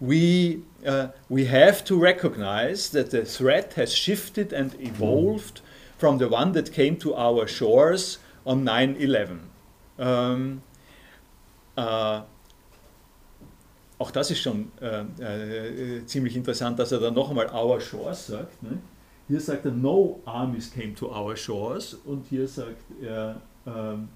we, 0.00 0.62
uh, 0.86 1.08
we 1.28 1.46
have 1.46 1.84
to 1.84 1.98
recognize 1.98 2.90
that 2.90 3.10
the 3.10 3.24
threat 3.24 3.74
has 3.74 3.94
shifted 3.94 4.52
and 4.52 4.74
evolved 4.80 5.60
from 5.98 6.18
the 6.18 6.28
one 6.28 6.52
that 6.52 6.72
came 6.72 6.96
to 6.96 7.14
our 7.14 7.46
shores 7.46 8.18
on 8.44 8.64
9 8.64 8.96
11. 8.96 9.40
Ähm, 9.98 10.62
äh, 11.76 12.20
auch 13.98 14.10
das 14.10 14.30
ist 14.30 14.40
schon 14.40 14.72
äh, 14.80 15.00
äh, 15.22 16.06
ziemlich 16.06 16.36
interessant, 16.36 16.78
dass 16.78 16.92
er 16.92 17.00
dann 17.00 17.14
noch 17.14 17.30
einmal 17.30 17.48
Our 17.48 17.80
Shores 17.80 18.26
sagt. 18.26 18.62
Ne? 18.62 18.78
hier 19.28 19.40
sagt 19.40 19.64
er, 19.64 19.72
no 19.72 20.20
armies 20.24 20.70
came 20.70 20.94
to 20.94 21.08
our 21.08 21.36
shores 21.36 21.94
und 22.04 22.26
hier 22.28 22.46
sagt 22.46 22.82
er, 23.02 23.40
ähm, 23.66 24.08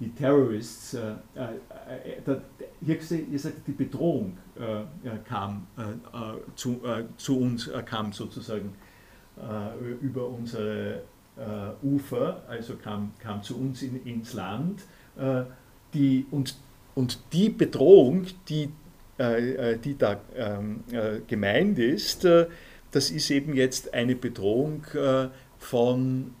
die 0.00 0.10
Terrorists, 0.10 0.94
äh, 0.94 1.12
äh, 1.34 1.48
hier, 2.80 2.98
hier 2.98 3.38
sagt 3.38 3.66
die 3.66 3.72
Bedrohung 3.72 4.36
kam 5.28 5.66
zu, 6.56 6.80
zu, 7.16 7.38
uns, 7.38 7.70
kam 7.86 8.12
sozusagen 8.12 8.74
über 10.00 10.28
unsere 10.28 11.02
Ufer, 11.82 12.42
also 12.48 12.76
kam, 12.76 13.12
kam 13.18 13.42
zu 13.42 13.58
uns 13.58 13.82
in, 13.82 14.04
ins 14.04 14.34
Land. 14.34 14.82
die, 15.94 16.26
und, 16.30 16.56
und 16.94 17.18
die 17.32 17.48
Bedrohung, 17.48 18.26
die, 18.48 18.68
die 19.18 19.98
da 19.98 20.20
ähm, 20.36 20.84
gemeint 21.26 21.78
ist, 21.78 22.24
das 22.24 23.10
ist 23.10 23.30
eben 23.30 23.54
jetzt 23.54 23.94
eine 23.94 24.14
Bedrohung 24.14 24.84
von 25.58 26.34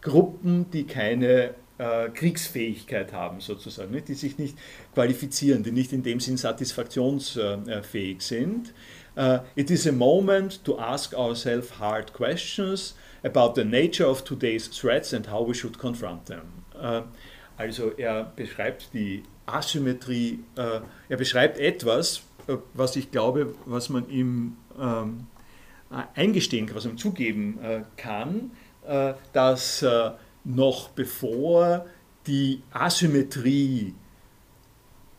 Gruppen, 0.00 0.70
die 0.70 0.84
keine 0.84 1.26
äh, 1.26 1.52
Kriegsfähigkeit 1.78 3.12
haben, 3.12 3.40
sozusagen, 3.40 4.02
die 4.04 4.14
sich 4.14 4.36
nicht 4.36 4.58
qualifizieren, 4.94 5.62
die 5.62 5.70
nicht 5.70 5.92
in 5.92 6.02
dem 6.02 6.18
Sinn 6.18 6.36
satisfaktionsfähig 6.36 8.20
sind. 8.20 8.74
Uh, 9.16 9.40
it 9.56 9.70
is 9.70 9.86
a 9.86 9.92
moment 9.92 10.64
to 10.64 10.78
ask 10.78 11.12
ourselves 11.12 11.80
hard 11.80 12.12
questions 12.12 12.94
about 13.24 13.54
the 13.56 13.64
nature 13.64 14.06
of 14.06 14.22
today's 14.22 14.68
threats 14.68 15.12
and 15.12 15.26
how 15.26 15.44
we 15.44 15.52
should 15.52 15.76
confront 15.76 16.26
them. 16.26 16.64
Uh, 16.74 17.02
also 17.56 17.90
er 17.96 18.32
beschreibt 18.36 18.90
die 18.92 19.24
Asymmetrie, 19.46 20.40
er 20.56 21.16
beschreibt 21.16 21.58
etwas, 21.58 22.22
was 22.74 22.94
ich 22.96 23.10
glaube, 23.10 23.54
was 23.64 23.88
man 23.88 24.08
ihm 24.08 24.56
ähm, 24.78 25.26
eingestehen 26.14 26.70
was 26.74 26.84
man 26.84 26.98
zugeben 26.98 27.58
kann, 27.96 28.50
dass 29.32 29.84
noch 30.48 30.88
bevor 30.88 31.86
die 32.26 32.62
Asymmetrie 32.72 33.94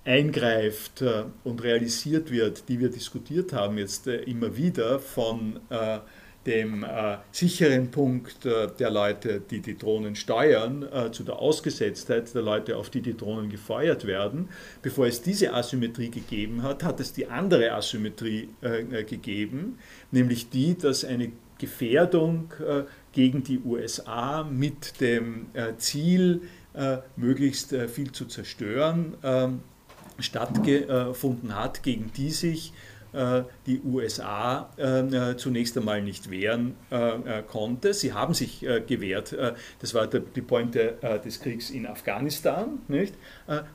eingreift 0.04 1.02
äh, 1.02 1.26
und 1.44 1.64
realisiert 1.64 2.32
wird, 2.32 2.68
die 2.68 2.80
wir 2.80 2.90
diskutiert 2.90 3.54
haben 3.54 3.78
jetzt 3.78 4.08
äh, 4.08 4.24
immer 4.24 4.58
wieder 4.58 5.00
von 5.00 5.60
äh, 5.70 6.00
dem 6.46 6.86
sicheren 7.32 7.92
Punkt 7.92 8.46
der 8.46 8.90
Leute, 8.90 9.42
die 9.42 9.60
die 9.60 9.78
Drohnen 9.78 10.16
steuern, 10.16 10.88
zu 11.12 11.24
der 11.24 11.38
Ausgesetztheit 11.38 12.34
der 12.34 12.42
Leute, 12.42 12.78
auf 12.78 12.90
die 12.90 13.02
die 13.02 13.16
Drohnen 13.16 13.50
gefeuert 13.50 14.08
werden. 14.08 14.48
Bevor 14.82 15.06
es 15.06 15.22
diese 15.22 15.54
Asymmetrie 15.54 16.10
gegeben 16.10 16.64
hat, 16.64 16.84
hat 16.84 17.02
es 17.02 17.12
die 17.12 17.28
andere 17.28 17.74
Asymmetrie 17.74 18.48
gegeben, 18.62 19.78
nämlich 20.12 20.50
die, 20.50 20.76
dass 20.78 21.04
eine 21.04 21.34
Gefährdung 21.60 22.52
gegen 23.12 23.44
die 23.44 23.60
USA 23.60 24.44
mit 24.44 25.02
dem 25.02 25.48
äh, 25.54 25.76
Ziel, 25.78 26.44
äh, 26.74 26.98
möglichst 27.16 27.74
äh, 27.74 27.88
viel 27.88 28.12
zu 28.12 28.26
zerstören, 28.26 29.16
ähm, 29.24 29.62
stattgefunden 30.20 31.56
hat, 31.56 31.82
gegen 31.82 32.12
die 32.16 32.32
sich 32.32 32.74
die 33.66 33.82
USA 33.82 34.70
zunächst 35.38 35.78
einmal 35.78 36.02
nicht 36.02 36.30
wehren 36.30 36.76
konnte. 37.48 37.94
Sie 37.94 38.14
haben 38.14 38.34
sich 38.34 38.60
gewehrt. 38.60 39.36
das 39.80 39.94
war 39.94 40.08
die 40.08 40.42
Pointe 40.42 40.98
des 41.26 41.40
Kriegs 41.40 41.70
in 41.70 41.88
Afghanistan. 41.88 42.80
Nicht? 42.88 43.16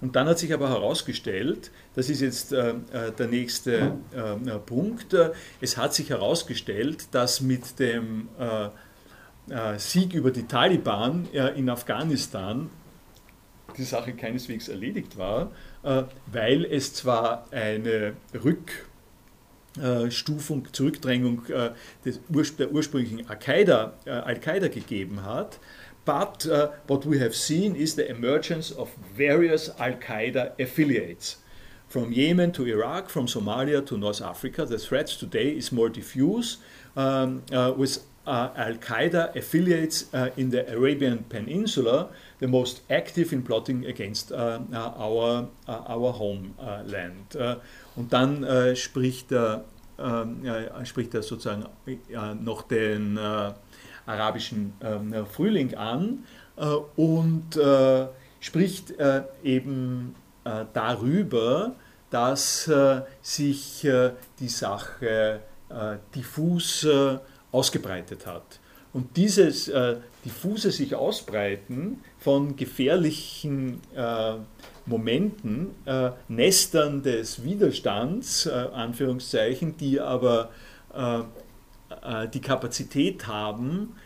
und 0.01 0.15
dann 0.15 0.29
hat 0.29 0.39
sich 0.39 0.53
aber 0.53 0.69
herausgestellt, 0.69 1.71
das 1.95 2.11
ist 2.11 2.21
jetzt 2.21 2.53
der 2.53 3.27
nächste 3.29 3.97
Punkt, 4.67 5.17
es 5.61 5.77
hat 5.77 5.95
sich 5.95 6.11
herausgestellt, 6.11 7.09
dass 7.13 7.41
mit 7.41 7.79
dem 7.79 8.29
äh, 9.51 9.79
Sieg 9.79 10.15
über 10.15 10.31
die 10.31 10.45
Taliban 10.45 11.29
in 11.33 11.69
Afghanistan 11.69 12.71
die 13.77 13.85
Sache 13.85 14.15
keineswegs 14.15 14.69
erledigt 14.69 15.19
war, 15.19 15.51
äh, 15.83 16.05
weil 16.27 16.65
es 16.65 16.95
zwar 16.95 17.47
eine 17.51 18.15
Rückstufung, 19.81 20.69
Zurückdrängung 20.73 21.47
äh, 21.49 21.71
des, 22.05 22.21
der 22.57 22.73
ursprünglichen 22.73 23.29
Al-Qaida 23.29 23.95
Al 24.07 24.69
gegeben 24.69 25.25
hat, 25.25 25.59
but 26.05 26.47
uh, 26.47 26.69
what 26.87 27.07
we 27.07 27.19
have 27.19 27.35
seen 27.35 27.75
is 27.75 27.95
the 27.95 28.09
emergence 28.09 28.71
of 28.71 28.91
various 29.17 29.71
Al-Qaeda 29.79 30.53
affiliates. 30.61 31.39
From 31.89 32.13
Yemen 32.13 32.53
to 32.53 32.67
Iraq, 32.67 33.09
from 33.09 33.27
Somalia 33.27 33.85
to 33.87 33.97
North 33.97 34.21
Africa, 34.21 34.65
the 34.65 34.79
threat 34.79 35.07
today 35.07 35.51
is 35.51 35.71
more 35.71 35.89
diffuse, 35.89 36.59
um, 36.97 37.43
uh, 37.53 37.73
with 37.77 38.05
uh, 38.27 38.51
Al 38.55 38.79
Qaeda 38.79 39.35
affiliates 39.37 40.07
uh, 40.15 40.31
in 40.37 40.51
the 40.51 40.71
Arabian 40.71 41.25
Peninsula, 41.29 42.09
the 42.39 42.47
most 42.47 42.83
active 42.91 43.33
in 43.33 43.43
plotting 43.43 43.87
against 43.87 44.33
uh, 44.33 44.61
our, 44.73 45.49
our 45.69 46.13
homeland. 46.13 47.37
Und 47.97 48.13
dann 48.13 48.77
spricht, 48.77 49.33
er, 49.33 49.65
ähm, 49.99 50.43
spricht 50.85 51.15
er 51.15 51.23
sozusagen 51.23 51.67
noch 52.43 52.63
den 52.63 53.19
arabischen 54.07 54.73
ähm, 54.83 55.27
Frühling 55.27 55.75
an 55.75 56.25
und 56.97 57.59
spricht 58.41 58.95
eben 59.43 60.15
darüber, 60.73 61.75
dass 62.11 62.71
sich 63.23 63.89
die 64.41 64.49
Sache 64.49 65.41
diffus 66.15 66.87
ausgebreitet 67.55 68.27
hat. 68.27 68.59
Und 68.93 69.17
dieses 69.17 69.69
äh, 69.69 69.97
diffuse 70.25 70.71
sich 70.71 70.95
ausbreiten 70.95 72.01
von 72.19 72.57
gefährlichen 72.57 73.81
äh, 73.95 74.35
Momenten, 74.87 75.71
äh, 75.85 76.11
Nestern 76.29 77.03
des 77.03 77.43
Widerstands, 77.43 78.47
äh, 78.47 78.51
Anführungszeichen, 78.51 79.77
die 79.77 80.01
aber 80.01 80.51
äh, 80.95 81.21
äh, 81.21 82.29
die 82.29 82.41
Kapazität 82.41 83.27
haben, 83.27 83.97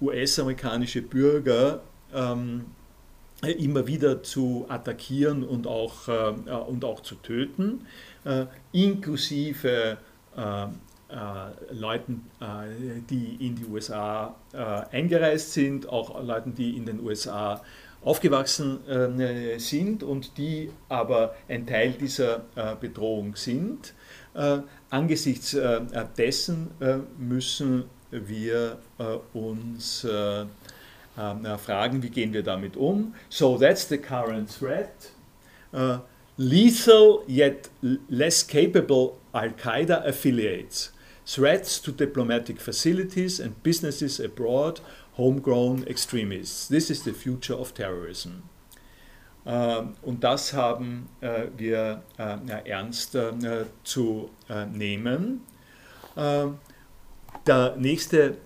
US-amerikanische 0.00 1.00
Bürger 1.00 1.80
ähm, 2.12 2.64
immer 3.40 3.86
wieder 3.86 4.20
zu 4.24 4.66
attackieren 4.68 5.44
und 5.44 5.68
auch, 5.68 6.08
und 6.66 6.84
auch 6.84 7.02
zu 7.02 7.14
töten, 7.14 7.86
inklusive 8.72 9.98
Leuten, 11.70 12.30
äh, 12.40 13.00
die 13.08 13.46
in 13.46 13.56
die 13.56 13.64
USA 13.66 14.34
äh, 14.52 14.56
eingereist 14.96 15.52
sind, 15.52 15.88
auch 15.88 16.22
Leuten, 16.22 16.54
die 16.54 16.76
in 16.76 16.86
den 16.86 17.00
USA 17.00 17.62
aufgewachsen 18.02 18.78
sind 19.58 20.02
und 20.02 20.38
die 20.38 20.70
aber 20.88 21.34
ein 21.50 21.66
Teil 21.66 21.92
dieser 21.92 22.44
Bedrohung 22.80 23.36
sind. 23.36 23.92
angesichts 24.88 25.54
dessen 26.16 26.70
müssen 27.18 27.84
wir 28.10 28.78
uns 29.34 30.06
fragen, 31.58 32.02
wie 32.02 32.08
gehen 32.08 32.32
wir 32.32 32.42
damit 32.42 32.78
um. 32.78 33.14
So 33.28 33.58
that's 33.58 33.86
the 33.86 33.98
current 33.98 34.48
threat. 34.48 35.12
lethal 36.38 37.22
yet 37.26 37.68
less 38.08 38.42
capable 38.42 39.18
Al-Qaeda 39.34 40.06
affiliates 40.06 40.90
threats 41.34 41.80
to 41.80 41.92
diplomatic 41.92 42.60
facilities 42.60 43.38
and 43.40 43.62
businesses 43.62 44.18
abroad, 44.18 44.80
homegrown 45.12 45.84
extremists. 45.86 46.68
This 46.68 46.90
is 46.90 47.02
the 47.04 47.12
future 47.12 47.54
of 47.54 47.72
terrorism. 47.72 48.42
Ähm, 49.46 49.94
und 50.02 50.22
das 50.22 50.52
haben 50.52 51.08
äh, 51.20 51.46
wir 51.56 52.02
äh, 52.18 52.68
ernst 52.68 53.14
äh, 53.14 53.30
zu 53.84 54.30
nehmen. 54.72 55.40
Ähm, 56.16 56.58
der 57.46 57.76
nächste 57.76 58.36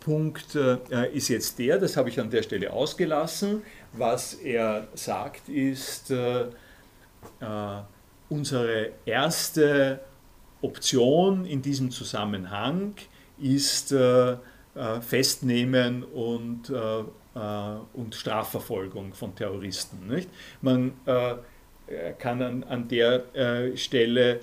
Punkt 0.00 0.54
ist 1.12 1.28
jetzt 1.28 1.58
der, 1.58 1.78
das 1.78 1.96
habe 1.98 2.08
ich 2.08 2.18
an 2.18 2.30
der 2.30 2.42
Stelle 2.42 2.72
ausgelassen. 2.72 3.62
Was 3.92 4.34
er 4.34 4.88
sagt, 4.94 5.50
ist, 5.50 6.12
unsere 8.30 8.92
erste 9.04 10.00
Option 10.62 11.44
in 11.44 11.62
diesem 11.62 11.90
Zusammenhang 11.90 12.94
ist 13.38 13.92
äh, 13.92 14.36
äh, 14.78 15.00
Festnehmen 15.00 16.04
und, 16.04 16.70
äh, 16.70 17.00
äh 17.00 17.78
und 17.94 18.14
Strafverfolgung 18.14 19.12
von 19.12 19.34
Terroristen. 19.34 20.06
Nicht? 20.06 20.28
Man 20.60 20.92
äh, 21.04 21.34
kann 22.18 22.42
an, 22.42 22.64
an 22.64 22.86
der 22.88 23.34
äh, 23.34 23.76
Stelle 23.76 24.40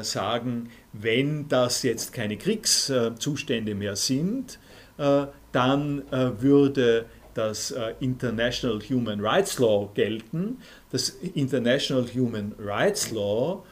sagen, 0.00 0.70
wenn 0.94 1.48
das 1.48 1.82
jetzt 1.82 2.14
keine 2.14 2.38
Kriegszustände 2.38 3.74
mehr 3.74 3.94
sind, 3.94 4.58
dann 4.96 6.02
würde 6.10 7.04
das 7.34 7.74
International 8.00 8.80
Human 8.88 9.20
Rights 9.20 9.58
Law 9.58 9.90
gelten. 9.92 10.62
Das 10.90 11.10
International 11.10 12.06
Human 12.14 12.54
Rights 12.58 13.10
Law 13.10 13.66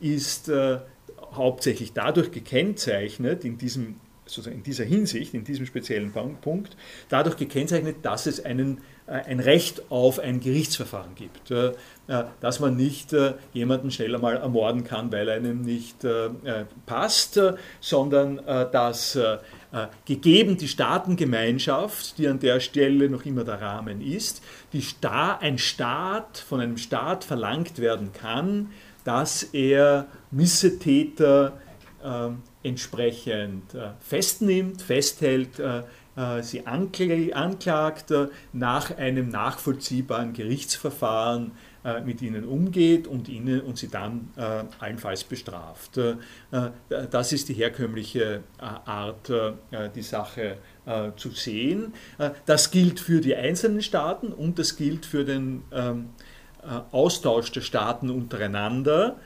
ist 0.00 0.48
äh, 0.48 0.78
hauptsächlich 1.32 1.92
dadurch 1.92 2.30
gekennzeichnet 2.30 3.44
in 3.44 3.58
diesem 3.58 3.96
sozusagen 4.26 4.56
in 4.56 4.62
dieser 4.62 4.84
Hinsicht, 4.84 5.34
in 5.34 5.44
diesem 5.44 5.66
speziellen 5.66 6.12
Punkt, 6.12 6.76
dadurch 7.08 7.36
gekennzeichnet, 7.36 7.96
dass 8.02 8.26
es 8.26 8.44
einen, 8.44 8.78
äh, 9.06 9.12
ein 9.12 9.40
Recht 9.40 9.82
auf 9.90 10.18
ein 10.18 10.40
Gerichtsverfahren 10.40 11.14
gibt. 11.14 11.50
Äh, 11.50 11.72
äh, 12.08 12.24
dass 12.40 12.60
man 12.60 12.76
nicht 12.76 13.14
jemanden 13.52 13.90
schneller 13.90 14.18
mal 14.18 14.36
ermorden 14.36 14.84
kann, 14.84 15.10
weil 15.10 15.28
er 15.28 15.36
einem 15.36 15.62
nicht 15.62 16.06
passt, 16.86 17.40
sondern 17.80 18.40
dass 18.46 19.18
gegeben 20.04 20.56
die 20.56 20.68
Staatengemeinschaft, 20.68 22.18
die 22.18 22.28
an 22.28 22.38
der 22.38 22.60
Stelle 22.60 23.10
noch 23.10 23.26
immer 23.26 23.42
der 23.42 23.60
Rahmen 23.60 24.00
ist, 24.00 24.40
die 24.72 24.82
Sta 24.82 25.38
ein 25.38 25.58
Staat 25.58 26.38
von 26.38 26.60
einem 26.60 26.76
Staat 26.76 27.24
verlangt 27.24 27.80
werden 27.80 28.12
kann, 28.12 28.70
dass 29.06 29.44
er 29.44 30.06
Missetäter 30.30 31.52
entsprechend 32.66 33.74
äh, 33.74 33.90
festnimmt, 34.00 34.82
festhält, 34.82 35.58
äh, 35.58 35.82
äh, 36.16 36.42
sie 36.42 36.66
anklagt, 36.66 38.12
nach 38.52 38.96
einem 38.96 39.28
nachvollziehbaren 39.28 40.32
Gerichtsverfahren 40.32 41.52
mit 42.04 42.20
ihnen 42.20 42.44
umgeht 42.44 43.06
und, 43.06 43.28
ihnen, 43.28 43.60
und 43.60 43.78
sie 43.78 43.86
dann 43.86 44.30
allenfalls 44.80 45.22
bestraft. 45.22 46.00
das 46.88 47.32
ist 47.32 47.48
die 47.48 47.54
herkömmliche 47.54 48.42
Art, 48.58 49.30
die 49.94 50.02
Sache 50.02 50.56
zu 51.16 51.30
sehen. 51.30 51.94
das 52.44 52.72
gilt 52.72 52.98
für 52.98 53.20
die 53.20 53.36
einzelnen 53.36 53.82
Staaten 53.82 54.32
und 54.32 54.58
das 54.58 54.74
gilt 54.74 55.06
für 55.06 55.24
den 55.24 55.62
ähm, 55.70 56.06
Austausch 56.90 57.52
der 57.52 57.60
Staaten 57.60 58.10
untereinander, 58.10 59.16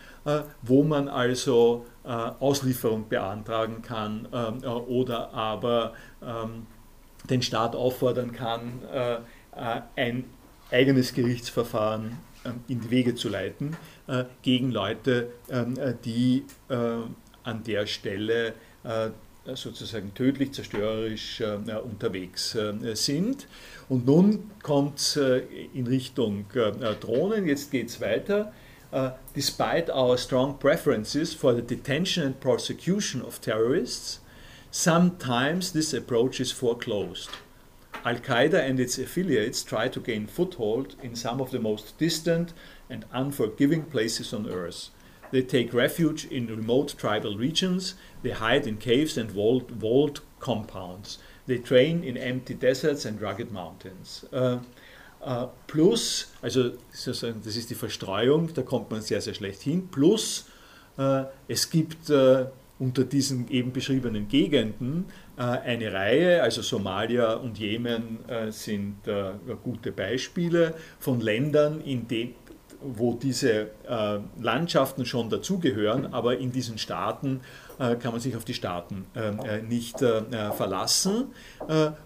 wo 0.62 0.82
man 0.82 1.08
also 1.08 1.86
äh, 2.02 2.08
Auslieferung 2.08 3.08
beantragen 3.08 3.82
kann 3.82 4.26
ähm, 4.32 4.62
äh, 4.62 4.66
oder 4.66 5.34
aber 5.34 5.92
ähm, 6.22 6.66
den 7.28 7.42
Staat 7.42 7.76
auffordern 7.76 8.32
kann, 8.32 8.80
äh, 8.90 9.18
ein 9.96 10.24
eigenes 10.70 11.12
Gerichtsverfahren 11.12 12.16
ähm, 12.46 12.64
in 12.68 12.80
die 12.80 12.90
Wege 12.90 13.14
zu 13.14 13.28
leiten 13.28 13.76
gegen 14.42 14.72
Leute, 14.72 15.30
die 16.04 16.44
an 16.68 17.62
der 17.62 17.86
Stelle 17.86 18.54
sozusagen 19.54 20.14
tödlich, 20.14 20.52
zerstörerisch 20.52 21.40
unterwegs 21.84 22.58
sind. 22.94 23.46
Und 23.90 24.06
nun 24.06 24.52
kommt 24.62 25.00
es 25.00 25.16
in 25.16 25.88
Richtung 25.88 26.44
Drohnen, 27.00 27.46
jetzt 27.46 27.72
geht 27.72 27.88
es 27.88 28.00
weiter. 28.00 28.52
Uh, 28.92 29.10
despite 29.34 29.88
our 29.92 30.16
strong 30.16 30.58
preferences 30.58 31.34
for 31.34 31.54
the 31.54 31.62
detention 31.62 32.24
and 32.24 32.40
prosecution 32.40 33.20
of 33.22 33.40
terrorists, 33.40 34.20
sometimes 34.70 35.72
this 35.72 35.92
approach 35.92 36.40
is 36.40 36.52
foreclosed. 36.52 37.30
Al 38.04 38.16
Qaeda 38.16 38.60
and 38.60 38.80
its 38.80 38.98
affiliates 38.98 39.64
try 39.64 39.88
to 39.88 40.00
gain 40.00 40.26
foothold 40.26 40.94
in 41.02 41.14
some 41.14 41.40
of 41.40 41.50
the 41.50 41.60
most 41.60 41.98
distant 41.98 42.52
and 42.88 43.04
unforgiving 43.12 43.82
places 43.82 44.32
on 44.32 44.48
earth. 44.48 44.90
They 45.30 45.42
take 45.42 45.74
refuge 45.74 46.24
in 46.26 46.46
remote 46.46 46.94
tribal 46.96 47.36
regions, 47.36 47.94
they 48.22 48.30
hide 48.30 48.66
in 48.66 48.76
caves 48.78 49.16
and 49.16 49.32
walled, 49.32 49.82
walled 49.82 50.20
compounds, 50.40 51.18
they 51.50 51.58
train 51.58 52.02
in 52.02 52.16
empty 52.16 52.54
deserts 52.54 53.04
and 53.04 53.20
rugged 53.20 53.52
mountains. 53.52 54.24
Uh, 54.32 54.58
Äh, 55.20 55.46
plus, 55.66 56.32
also 56.40 56.70
das 56.90 57.56
ist 57.56 57.70
die 57.70 57.74
Verstreuung, 57.74 58.52
da 58.54 58.62
kommt 58.62 58.90
man 58.90 59.02
sehr, 59.02 59.20
sehr 59.20 59.34
schlecht 59.34 59.62
hin, 59.62 59.88
plus 59.88 60.46
äh, 60.96 61.24
es 61.46 61.68
gibt 61.68 62.08
äh, 62.08 62.46
unter 62.78 63.04
diesen 63.04 63.50
eben 63.50 63.72
beschriebenen 63.72 64.28
Gegenden 64.28 65.06
eine 65.36 65.92
Reihe, 65.92 66.42
also 66.42 66.60
Somalia 66.60 67.34
und 67.34 67.58
Jemen 67.58 68.18
sind 68.50 68.96
gute 69.62 69.92
Beispiele 69.92 70.74
von 70.98 71.20
Ländern, 71.20 71.80
in 71.80 72.08
denen 72.08 72.34
wo 72.82 73.14
diese 73.14 73.68
Landschaften 74.40 75.04
schon 75.04 75.30
dazugehören, 75.30 76.12
aber 76.12 76.38
in 76.38 76.52
diesen 76.52 76.78
Staaten 76.78 77.40
äh, 77.80 77.96
kann 77.96 78.12
man 78.12 78.20
sich 78.20 78.36
auf 78.36 78.44
die 78.44 78.52
Staaten 78.52 79.06
ähm, 79.16 79.40
äh, 79.40 79.62
nicht 79.62 80.02
äh, 80.02 80.52
verlassen 80.52 81.28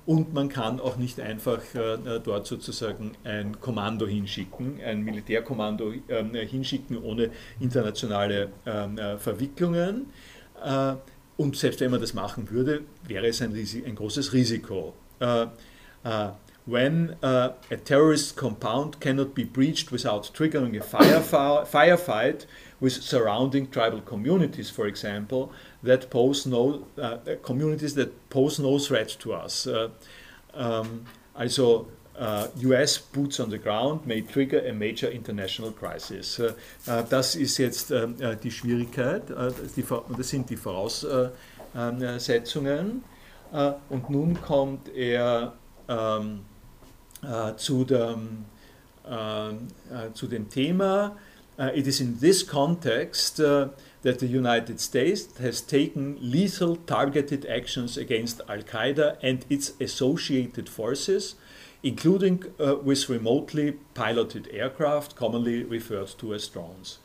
und 0.07 0.33
man 0.33 0.49
kann 0.49 0.79
auch 0.79 0.97
nicht 0.97 1.19
einfach 1.21 1.61
dort 2.23 2.47
sozusagen 2.47 3.13
ein 3.25 3.61
Kommando 3.61 4.07
hinschicken, 4.07 4.81
ein 4.85 5.03
Militärkommando 5.03 5.93
ähm, 6.09 6.35
hinschicken 6.35 7.03
ohne 7.03 7.31
internationale 7.61 8.51
ähm, 8.67 8.99
Verwicklungen. 9.19 10.07
Und 11.37 11.57
selbst 11.57 11.81
wenn 11.81 11.91
man 11.91 12.01
das 12.01 12.15
machen 12.15 12.51
würde, 12.51 12.83
wäre 13.07 13.27
es 13.27 13.43
ein, 13.43 13.55
ein 13.55 13.95
großes 13.95 14.33
Risiko. 14.33 14.95
When 16.67 17.17
uh, 17.23 17.53
a 17.71 17.77
terrorist 17.77 18.37
compound 18.37 18.99
cannot 19.01 19.35
be 19.35 19.45
breached 19.45 19.93
without 19.93 20.31
triggering 20.35 20.75
a 20.77 20.81
firefight 20.81 22.47
with 22.81 22.95
surrounding 22.95 23.71
tribal 23.71 24.01
communities, 24.01 24.71
for 24.71 24.87
example, 24.87 25.53
that 25.83 26.09
pose 26.11 26.47
no 26.47 26.87
uh, 26.99 27.19
communities 27.43 27.95
that 27.95 28.31
pose 28.31 28.59
no 28.59 28.79
threat 28.79 29.09
to 29.09 29.35
us. 29.35 29.67
Uh, 29.67 29.91
um, 30.55 31.05
also 31.37 31.87
US 32.57 32.99
uh, 32.99 33.01
boots 33.13 33.41
on 33.41 33.51
the 33.51 33.59
ground 33.59 34.07
may 34.07 34.21
trigger 34.21 34.61
a 34.61 34.73
major 34.73 35.11
international 35.11 35.73
crisis. 35.73 36.39
Uh, 36.39 36.55
uh, 36.89 37.03
das 37.03 37.35
ist 37.37 37.59
jetzt 37.59 37.91
ähm, 37.91 38.17
die 38.43 38.51
Schwierigkeit, 38.51 39.25
die, 39.77 39.85
das 40.17 40.29
sind 40.29 40.49
die 40.49 40.57
Voraussetzungen. 40.57 43.05
und 43.91 44.11
nun 44.11 44.41
kommt 44.41 44.89
er 44.95 45.53
ähm, 45.89 46.41
zu, 47.57 47.85
dem, 47.85 48.47
zu 50.15 50.27
dem 50.27 50.49
Thema, 50.49 51.17
it 51.75 51.87
is 51.87 52.01
in 52.01 52.19
this 52.21 52.43
context 52.43 53.41
that 54.05 54.19
the 54.19 54.27
United 54.27 54.81
States 54.81 55.39
has 55.39 55.63
taken 55.63 56.19
lethal 56.21 56.77
targeted 56.77 57.47
actions 57.47 57.97
against 57.97 58.41
Al 58.49 58.63
Qaeda 58.63 59.17
and 59.23 59.47
its 59.49 59.73
associated 59.81 60.69
forces, 60.69 61.37
including 61.83 62.45
uh, 62.61 62.77
with 62.77 63.09
remotely 63.09 63.73
piloted 63.95 64.49
aircraft, 64.53 65.17
commonly 65.17 65.65
referred 65.65 66.09
to 66.19 66.35
as 66.35 66.47
drones. 66.49 66.99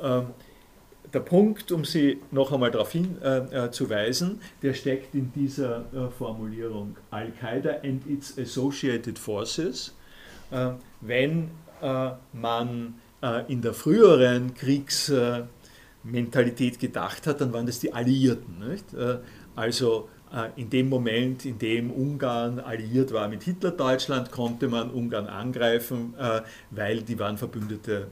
Um, 0.00 0.34
der 1.12 1.20
Punkt, 1.20 1.72
um 1.72 1.84
Sie 1.84 2.20
noch 2.30 2.52
einmal 2.52 2.70
darauf 2.70 2.92
hinzuweisen, 2.92 4.40
äh, 4.40 4.44
der 4.62 4.74
steckt 4.74 5.14
in 5.14 5.32
dieser 5.32 5.84
äh, 5.92 6.10
Formulierung 6.16 6.96
Al-Qaeda 7.10 7.80
and 7.82 8.06
its 8.06 8.38
associated 8.38 9.18
forces. 9.18 9.94
Äh, 10.50 10.70
wenn 11.00 11.50
man 12.32 12.94
äh, 13.22 13.50
in 13.52 13.60
der 13.62 13.74
früheren 13.74 14.54
Kriegsmentalität 14.54 16.78
gedacht 16.78 17.26
hat, 17.26 17.40
dann 17.40 17.52
waren 17.52 17.66
das 17.66 17.80
die 17.80 17.92
Alliierten. 17.92 18.62
Äh, 18.62 18.76
also 19.54 20.08
äh, 20.32 20.48
in 20.60 20.70
dem 20.70 20.88
Moment, 20.88 21.44
in 21.44 21.58
dem 21.58 21.90
Ungarn 21.90 22.60
alliiert 22.60 23.12
war 23.12 23.26
mit 23.28 23.42
Hitler-Deutschland, 23.42 24.30
konnte 24.30 24.68
man 24.68 24.90
Ungarn 24.90 25.26
angreifen, 25.26 26.14
weil 26.70 27.02
die 27.02 27.18
waren 27.18 27.36
Verbündete 27.38 28.06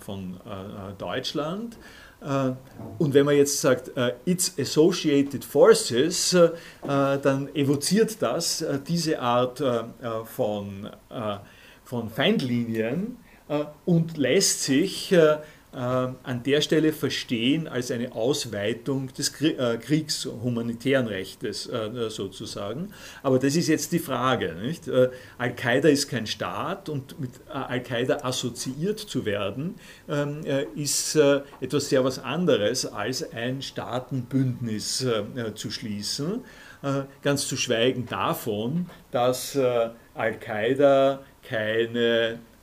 von 0.00 0.40
Deutschland. 0.98 1.76
Und 2.20 3.14
wenn 3.14 3.26
man 3.26 3.36
jetzt 3.36 3.60
sagt, 3.60 3.92
it's 4.24 4.54
associated 4.58 5.44
forces, 5.44 6.36
dann 6.82 7.54
evoziert 7.54 8.20
das 8.20 8.64
diese 8.86 9.20
Art 9.20 9.62
von, 10.24 10.88
Feindlinien, 12.10 13.18
äh, 13.48 13.64
und 13.84 14.16
lässt 14.16 14.64
sich 14.64 15.12
äh, 15.12 15.16
äh, 15.16 15.38
an 15.76 16.42
der 16.42 16.62
Stelle 16.62 16.92
verstehen 16.92 17.68
als 17.68 17.90
eine 17.90 18.12
Ausweitung 18.12 19.12
des 19.12 19.32
Kriegs 19.32 20.24
humanitären 20.24 21.06
Rechtes 21.06 21.70
sozusagen. 22.08 22.92
Aber 23.22 23.38
das 23.38 23.56
ist 23.56 23.68
jetzt 23.68 23.92
die 23.92 23.98
Frage. 23.98 24.56
Al-Qaida 25.36 25.88
ist 25.88 26.08
kein 26.08 26.26
Staat 26.26 26.88
und 26.88 27.20
mit 27.20 27.30
Al-Qaida 27.48 28.24
assoziiert 28.24 28.98
zu 28.98 29.26
werden, 29.26 29.74
ähm, 30.08 30.40
ist 30.74 31.16
etwas 31.60 31.90
sehr 31.90 32.02
was 32.04 32.18
anderes 32.18 32.86
als 32.86 33.32
ein 33.32 33.60
Staatenbündnis 33.60 35.06
zu 35.54 35.70
schließen. 35.70 36.42
Ganz 37.22 37.48
zu 37.48 37.56
schweigen 37.56 38.06
davon, 38.06 38.88
dass 39.10 39.58
Al-Qaida 40.14 41.20
keine 41.42 42.30
ähm, 42.32 42.55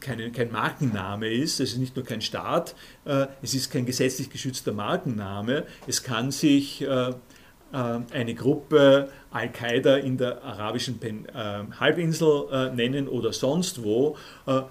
keine, 0.00 0.30
kein 0.30 0.52
Markenname 0.52 1.32
ist, 1.32 1.60
es 1.60 1.72
ist 1.72 1.78
nicht 1.78 1.96
nur 1.96 2.04
kein 2.04 2.20
Staat, 2.20 2.74
äh, 3.04 3.26
es 3.42 3.54
ist 3.54 3.70
kein 3.70 3.86
gesetzlich 3.86 4.30
geschützter 4.30 4.72
Markenname, 4.72 5.64
es 5.86 6.02
kann 6.02 6.30
sich 6.30 6.82
äh, 6.82 7.08
äh, 7.08 7.14
eine 7.72 8.34
Gruppe 8.34 9.08
Al-Qaida 9.30 9.96
in 9.96 10.16
der 10.16 10.42
arabischen 10.42 10.98
Halbinsel 11.78 12.72
nennen 12.74 13.06
oder 13.06 13.34
sonst 13.34 13.84
wo. 13.84 14.16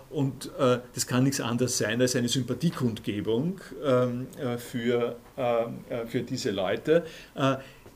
und 0.09 0.49
das 0.95 1.05
kann 1.05 1.23
nichts 1.23 1.39
anderes 1.39 1.77
sein 1.77 2.01
als 2.01 2.15
eine 2.15 2.27
Sympathiekundgebung 2.29 3.61
ähm, 3.83 4.27
für, 4.57 5.17
für 6.07 6.21
diese 6.21 6.49
Leute. 6.49 7.03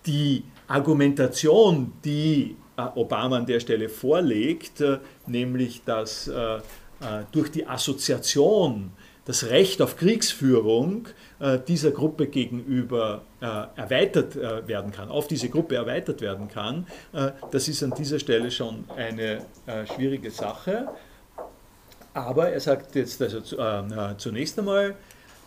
Die 0.06 0.44
Argumentation, 0.68 1.94
die 2.06 2.56
Obama 2.78 3.38
an 3.38 3.48
der 3.48 3.62
Stelle 3.62 3.90
vorlegt, 3.90 4.84
nämlich 5.26 5.82
dass 5.86 6.30
durch 7.32 7.52
die 7.52 7.66
Assoziation 7.66 8.92
das 9.26 9.46
Recht 9.46 9.82
auf 9.82 9.96
Kriegsführung 9.96 11.08
dieser 11.68 11.92
Gruppe 11.92 12.28
gegenüber 12.28 13.22
erweitert 13.40 14.36
werden 14.36 14.92
kann, 14.92 15.10
auf 15.10 15.28
diese 15.28 15.50
Gruppe 15.50 15.76
erweitert 15.76 16.22
werden 16.22 16.48
kann, 16.48 16.88
das 17.52 17.68
ist 17.68 17.84
an 17.84 17.94
dieser 17.98 18.20
Stelle 18.20 18.50
schon 18.50 18.86
eine 18.96 19.46
schwierige 19.94 20.32
Sache. 20.32 20.88
Aber 22.14 22.50
er 22.50 22.60
sagt 22.60 22.96
jetzt 22.96 23.22
also 23.22 23.42
zunächst 24.18 24.58
einmal, 24.58 24.96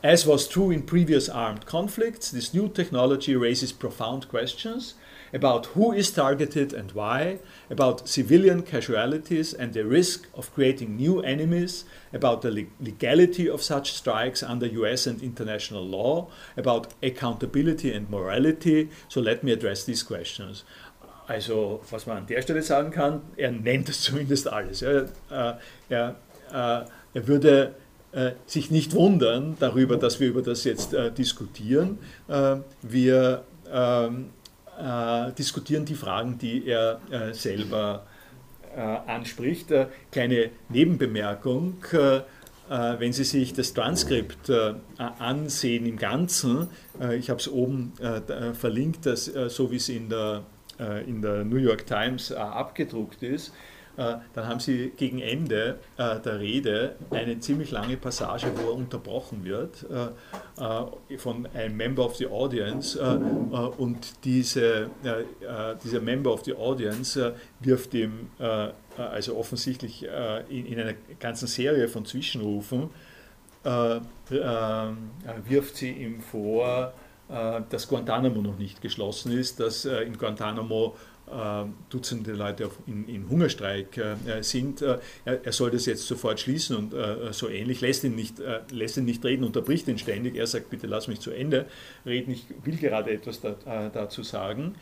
As 0.04 0.26
was 0.26 0.48
true 0.48 0.72
in 0.74 0.84
previous 0.84 1.28
armed 1.28 1.64
conflicts, 1.64 2.32
this 2.32 2.52
new 2.52 2.68
technology 2.68 3.36
raises 3.36 3.72
profound 3.72 4.28
questions 4.28 4.96
about 5.32 5.66
who 5.74 5.92
is 5.92 6.10
targeted 6.10 6.72
and 6.72 6.92
why, 6.92 7.38
about 7.70 8.08
civilian 8.08 8.62
casualties 8.62 9.54
and 9.54 9.72
the 9.72 9.84
risk 9.84 10.26
of 10.34 10.52
creating 10.54 10.96
new 10.96 11.20
enemies, 11.20 11.84
about 12.12 12.42
the 12.42 12.66
legality 12.80 13.48
of 13.48 13.62
such 13.62 13.92
strikes 13.92 14.42
under 14.42 14.66
US 14.66 15.06
and 15.06 15.22
international 15.22 15.84
law, 15.84 16.28
about 16.56 16.92
accountability 17.02 17.92
and 17.92 18.10
morality. 18.10 18.90
So 19.08 19.20
let 19.20 19.42
me 19.42 19.52
address 19.52 19.84
these 19.84 20.02
questions. 20.02 20.64
Also, 21.28 21.80
was 21.90 22.06
man 22.06 22.18
an 22.18 22.26
der 22.26 22.42
Stelle 22.42 22.62
sagen 22.62 22.90
kann, 22.90 23.22
er 23.36 23.52
nennt 23.52 23.88
es 23.88 24.02
zumindest 24.02 24.48
alles. 24.48 24.82
Er, 24.82 25.08
äh, 25.30 25.54
er, 25.88 26.16
äh, 26.50 26.84
er 27.14 27.28
würde 27.28 27.74
äh, 28.12 28.32
sich 28.46 28.70
nicht 28.70 28.92
wundern 28.92 29.56
darüber, 29.58 29.96
dass 29.96 30.20
wir 30.20 30.28
über 30.28 30.42
das 30.42 30.64
jetzt 30.64 30.92
äh, 30.92 31.10
diskutieren. 31.10 31.98
Äh, 32.28 32.56
wir 32.82 33.44
ähm, 33.72 34.30
äh, 34.78 35.32
diskutieren 35.32 35.84
die 35.84 35.94
Fragen, 35.94 36.38
die 36.38 36.66
er 36.66 37.00
äh, 37.10 37.32
selber 37.34 38.06
äh, 38.74 38.80
anspricht. 38.80 39.68
kleine 40.10 40.50
Nebenbemerkung. 40.68 41.84
wenn 42.68 43.12
Sie 43.12 43.24
sich 43.24 43.52
das 43.52 43.74
Transkript 43.74 44.50
ansehen 44.96 45.84
im 45.84 45.98
Ganzen, 45.98 46.68
ich 47.18 47.28
habe 47.28 47.38
es 47.38 47.48
oben 47.48 47.92
verlinkt, 48.54 49.04
dass, 49.04 49.26
so 49.26 49.70
wie 49.70 49.76
es 49.76 49.90
in 49.90 50.08
der, 50.08 50.44
in 51.06 51.20
der 51.20 51.44
New 51.44 51.58
York 51.58 51.84
Times 51.84 52.32
abgedruckt 52.32 53.22
ist, 53.22 53.48
äh, 53.48 53.71
dann 53.96 54.46
haben 54.48 54.60
sie 54.60 54.92
gegen 54.96 55.20
Ende 55.20 55.78
äh, 55.98 56.18
der 56.20 56.40
Rede 56.40 56.96
eine 57.10 57.38
ziemlich 57.40 57.70
lange 57.70 57.96
Passage, 57.96 58.46
wo 58.56 58.70
er 58.70 58.74
unterbrochen 58.74 59.44
wird 59.44 59.84
äh, 59.90 61.18
von 61.18 61.46
einem 61.54 61.76
Member 61.76 62.06
of 62.06 62.16
the 62.16 62.26
Audience 62.26 62.98
und 63.76 64.24
diese, 64.24 64.90
dieser 65.84 66.00
Member 66.00 66.32
of 66.32 66.44
the 66.44 66.54
Audience 66.54 67.34
wirft 67.60 67.94
ihm 67.94 68.28
also 68.96 69.36
offensichtlich 69.36 70.06
in, 70.48 70.78
einer 70.78 70.94
ganzen 71.18 71.48
Serie 71.48 71.88
von 71.88 72.04
Zwischenrufen 72.04 72.90
wirft 75.48 75.76
sie 75.76 75.90
ihm 75.90 76.20
vor, 76.20 76.92
dass 77.28 77.88
Guantanamo 77.88 78.42
noch 78.42 78.58
nicht 78.58 78.82
geschlossen 78.82 79.32
ist, 79.32 79.58
dass 79.58 79.84
in 79.84 80.18
Guantanamo 80.18 80.94
äh, 80.94 81.11
Dutzende 81.88 82.32
Leute 82.32 82.70
in, 82.86 83.08
in 83.08 83.28
Hungerstreik 83.28 83.96
äh, 83.96 84.42
sind. 84.42 84.82
Äh, 84.82 84.98
er, 85.24 85.52
soll 85.52 85.70
das 85.70 85.86
jetzt 85.86 86.06
sofort 86.06 86.40
schließen 86.40 86.76
und 86.76 86.94
so 87.32 87.48
ähnlich, 87.48 87.80
lässt 87.80 88.04
ihn, 88.04 88.14
nicht, 88.14 88.36
lässt 88.70 88.96
ihn 88.96 89.04
nicht 89.04 89.24
reden, 89.24 89.44
unterbricht 89.44 89.88
ihn 89.88 89.98
ständig. 89.98 90.36
Er 90.36 90.46
sagt, 90.46 90.68
bitte 90.70 90.86
lass 90.86 91.08
mich 91.08 91.20
zu 91.20 91.30
Ende 91.30 91.66
reden, 92.04 92.32
ich 92.32 92.44
will 92.64 92.76
gerade 92.76 93.12
etwas 93.12 93.40
da, 93.40 93.54
dazu 93.88 94.22
sagen. 94.22 94.74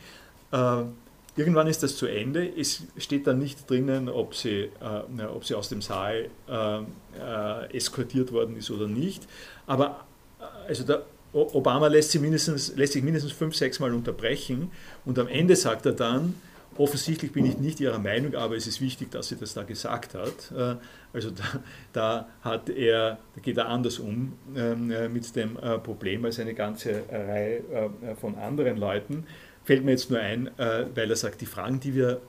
Irgendwann 1.37 1.67
ist 1.67 1.81
das 1.81 1.95
zu 1.95 2.07
Ende. 2.07 2.51
Es 2.57 2.83
steht 2.97 3.25
dann 3.25 3.39
nicht 3.39 3.69
drinnen, 3.69 4.09
ob 4.09 4.35
sie, 4.35 4.69
äh, 4.81 5.23
ob 5.23 5.45
sie 5.45 5.55
aus 5.55 5.69
dem 5.69 5.81
Saal 5.81 6.29
äh, 6.49 7.77
eskortiert 7.77 8.33
worden 8.33 8.57
ist 8.57 8.69
oder 8.69 8.87
nicht. 8.87 9.27
Aber 9.65 10.05
also 10.67 10.83
der 10.83 11.05
Obama 11.33 11.87
lässt, 11.87 12.19
mindestens, 12.19 12.75
lässt 12.75 12.93
sich 12.93 13.03
mindestens 13.03 13.31
fünf, 13.31 13.55
sechs 13.55 13.79
Mal 13.79 13.93
unterbrechen 13.93 14.71
und 15.05 15.17
am 15.17 15.27
Ende 15.27 15.55
sagt 15.55 15.85
er 15.85 15.93
dann, 15.93 16.35
offensichtlich 16.77 17.31
bin 17.31 17.45
ich 17.45 17.57
nicht 17.57 17.79
Ihrer 17.79 17.99
Meinung, 17.99 18.35
aber 18.35 18.55
es 18.55 18.67
ist 18.67 18.81
wichtig, 18.81 19.11
dass 19.11 19.29
sie 19.29 19.35
das 19.35 19.53
da 19.53 19.63
gesagt 19.63 20.15
hat. 20.15 20.51
Äh, 20.55 20.75
also 21.13 21.31
da, 21.31 21.43
da 21.93 22.27
hat 22.41 22.69
er, 22.69 23.19
da 23.35 23.41
geht 23.41 23.57
er 23.57 23.67
anders 23.67 23.99
um 23.99 24.33
ähm, 24.55 24.91
äh, 24.91 25.09
mit 25.09 25.35
dem 25.35 25.57
äh, 25.57 25.77
Problem 25.79 26.25
als 26.25 26.39
eine 26.39 26.53
ganze 26.53 27.03
Reihe 27.09 27.61
von 28.19 28.35
anderen 28.35 28.77
Leuten. 28.77 29.25
Fällt 29.63 29.85
mir 29.85 29.91
jetzt 29.91 30.09
nur 30.09 30.19
ein, 30.19 30.49
weil 30.57 31.09
er 31.09 31.15
sagt, 31.15 31.39
die 31.41 31.45
Fragen, 31.45 31.79
die 31.79 31.93
wir, 31.93 32.19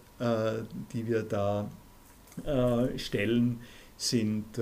die 0.93 1.07
wir 1.09 1.23
da 1.23 1.71
stellen, 2.97 3.61
sind 3.97 4.61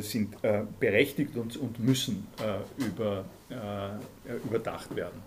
sind 0.00 0.34
äh, 0.42 0.62
berechtigt 0.80 1.36
und, 1.36 1.56
und 1.56 1.78
müssen 1.78 2.26
äh, 2.40 2.84
über, 2.84 3.24
überdacht 4.44 4.96
werden. 4.96 5.22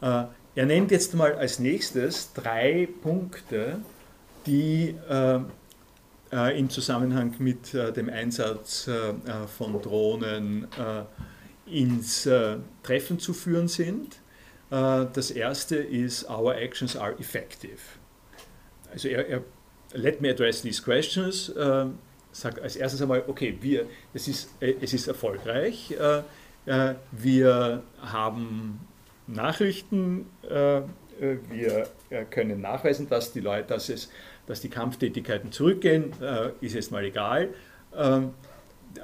er 0.00 0.66
nennt 0.66 0.90
jetzt 0.90 1.14
mal 1.14 1.34
als 1.34 1.58
nächstes 1.58 2.32
drei 2.32 2.88
Punkte, 3.02 3.80
die 4.46 4.94
im 6.30 6.70
Zusammenhang 6.70 7.34
mit 7.38 7.74
dem 7.74 8.08
Einsatz 8.08 8.88
von 9.58 9.82
Drohnen 9.82 10.68
ins 11.66 12.28
Treffen 12.82 13.18
zu 13.18 13.34
führen 13.34 13.68
sind. 13.68 14.20
das 14.70 15.30
erste 15.30 15.76
ist, 15.76 16.30
our 16.30 16.54
actions 16.54 16.96
are 16.96 17.14
effective. 17.18 17.80
Also 18.90 19.08
er, 19.08 19.28
er 19.28 19.42
let 19.92 20.20
me 20.20 20.30
address 20.30 20.62
these 20.62 20.80
questions 20.80 21.50
sagt 22.36 22.60
als 22.60 22.76
erstes 22.76 23.00
einmal, 23.00 23.24
okay, 23.26 23.56
wir, 23.60 23.86
es, 24.12 24.28
ist, 24.28 24.50
äh, 24.60 24.74
es 24.80 24.92
ist 24.92 25.08
erfolgreich, 25.08 25.92
äh, 25.92 26.22
äh, 26.66 26.94
wir 27.12 27.82
haben 28.02 28.80
Nachrichten, 29.26 30.26
wir 30.48 31.88
können 32.30 32.60
nachweisen, 32.60 33.08
dass 33.08 33.32
die 33.32 33.40
Leute, 33.40 33.66
dass, 33.68 33.88
es, 33.88 34.08
dass 34.46 34.60
die 34.60 34.68
Kampftätigkeiten 34.68 35.50
zurückgehen, 35.50 36.12
ist 36.60 36.74
jetzt 36.74 36.92
mal 36.92 37.04
egal. 37.04 37.48
Ähm, 37.96 38.34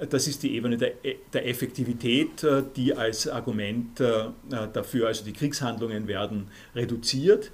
das 0.09 0.29
ist 0.29 0.45
die 0.45 0.55
Ebene 0.55 0.77
der, 0.77 0.93
der 1.33 1.49
Effektivität, 1.49 2.47
die 2.77 2.95
als 2.95 3.27
Argument 3.27 4.01
dafür, 4.73 5.09
also 5.09 5.25
die 5.25 5.33
Kriegshandlungen 5.33 6.07
werden 6.07 6.49
reduziert. 6.77 7.51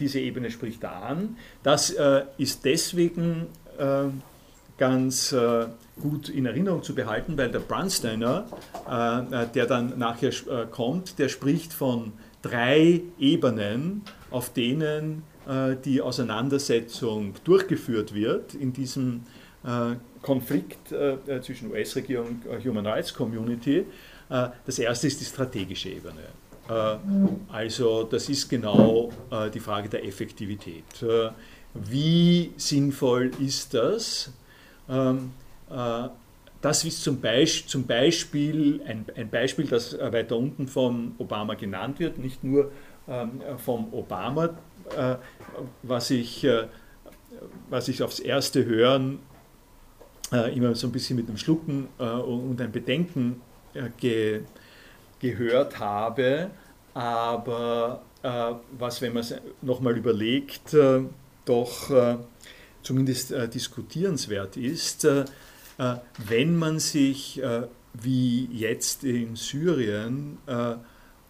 Diese 0.00 0.18
Ebene 0.18 0.50
spricht 0.50 0.82
da 0.82 1.02
an. 1.02 1.36
Das 1.62 1.94
ist 2.36 2.64
deswegen 2.64 3.46
ganz 4.80 5.32
äh, 5.32 5.66
gut 6.00 6.30
in 6.30 6.46
Erinnerung 6.46 6.82
zu 6.82 6.94
behalten, 6.94 7.36
weil 7.36 7.50
der 7.50 7.58
Brunsteiner, 7.60 8.46
äh, 8.90 9.42
äh, 9.42 9.46
der 9.54 9.66
dann 9.66 9.98
nachher 9.98 10.30
äh, 10.30 10.66
kommt, 10.68 11.18
der 11.18 11.28
spricht 11.28 11.72
von 11.72 12.14
drei 12.40 13.02
Ebenen, 13.18 14.02
auf 14.30 14.52
denen 14.52 15.22
äh, 15.46 15.76
die 15.84 16.00
Auseinandersetzung 16.00 17.34
durchgeführt 17.44 18.14
wird 18.14 18.54
in 18.54 18.72
diesem 18.72 19.24
äh, 19.64 19.96
Konflikt 20.22 20.94
zwischen 21.42 21.70
US-Regierung 21.70 22.42
und 22.46 22.62
Human 22.62 22.86
Rights 22.86 23.14
Community. 23.14 23.86
das 24.28 24.78
erste 24.78 25.06
ist 25.06 25.18
die 25.18 25.24
strategische 25.24 25.88
Ebene. 25.88 26.28
Also 27.50 28.02
das 28.04 28.28
ist 28.28 28.50
genau 28.50 29.10
die 29.54 29.60
Frage 29.60 29.88
der 29.88 30.04
Effektivität. 30.04 30.84
Wie 31.72 32.52
sinnvoll 32.58 33.30
ist 33.40 33.72
das, 33.72 34.30
ähm, 34.90 35.32
äh, 35.70 36.08
das 36.60 36.84
ist 36.84 37.02
zum, 37.02 37.20
Beisp 37.20 37.68
zum 37.68 37.86
Beispiel 37.86 38.82
ein, 38.86 39.06
ein, 39.16 39.30
Beispiel, 39.30 39.66
das 39.66 39.94
äh, 39.94 40.12
weiter 40.12 40.36
unten 40.36 40.68
von 40.68 41.14
Obama 41.18 41.54
genannt 41.54 41.98
wird, 42.00 42.18
nicht 42.18 42.44
nur 42.44 42.70
ähm, 43.08 43.40
vom 43.58 43.92
Obama, 43.94 44.50
äh, 44.96 45.16
was, 45.82 46.10
ich, 46.10 46.46
was 47.70 47.88
ich 47.88 48.02
aufs 48.02 48.20
erste 48.20 48.64
Hören 48.64 49.20
immer 50.54 50.76
so 50.76 50.86
ein 50.86 50.92
bisschen 50.92 51.16
mit 51.16 51.26
einem 51.26 51.38
Schlucken 51.38 51.88
und 51.98 52.60
einem 52.60 52.70
Bedenken 52.70 53.40
ge 53.98 54.42
gehört 55.18 55.80
habe, 55.80 56.50
aber 56.94 58.00
was, 58.78 59.02
wenn 59.02 59.12
man 59.12 59.22
es 59.22 59.34
nochmal 59.60 59.96
überlegt, 59.96 60.76
doch 61.44 61.90
zumindest 62.82 63.32
äh, 63.32 63.48
diskutierenswert 63.48 64.56
ist, 64.56 65.04
äh, 65.04 65.24
äh, 65.78 65.96
wenn 66.28 66.56
man 66.56 66.78
sich 66.78 67.42
äh, 67.42 67.62
wie 67.94 68.46
jetzt 68.52 69.02
in 69.04 69.34
Syrien 69.34 70.38
äh, 70.46 70.74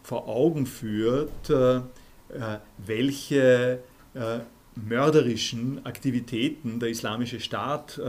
vor 0.02 0.28
Augen 0.28 0.66
führt, 0.66 1.50
äh, 1.50 1.80
welche 2.78 3.80
mörderischen 4.76 5.84
Aktivitäten 5.84 6.78
der 6.78 6.90
Islamische 6.90 7.40
Staat 7.40 8.00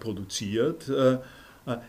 produziert, 0.00 0.90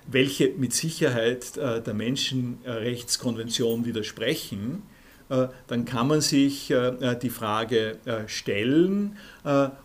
welche 0.05 0.49
mit 0.49 0.73
Sicherheit 0.73 1.55
der 1.55 1.93
Menschenrechtskonvention 1.93 3.83
widersprechen 3.83 4.83
dann 5.27 5.85
kann 5.85 6.07
man 6.07 6.21
sich 6.21 6.73
die 7.21 7.29
Frage 7.29 7.97
stellen, 8.27 9.17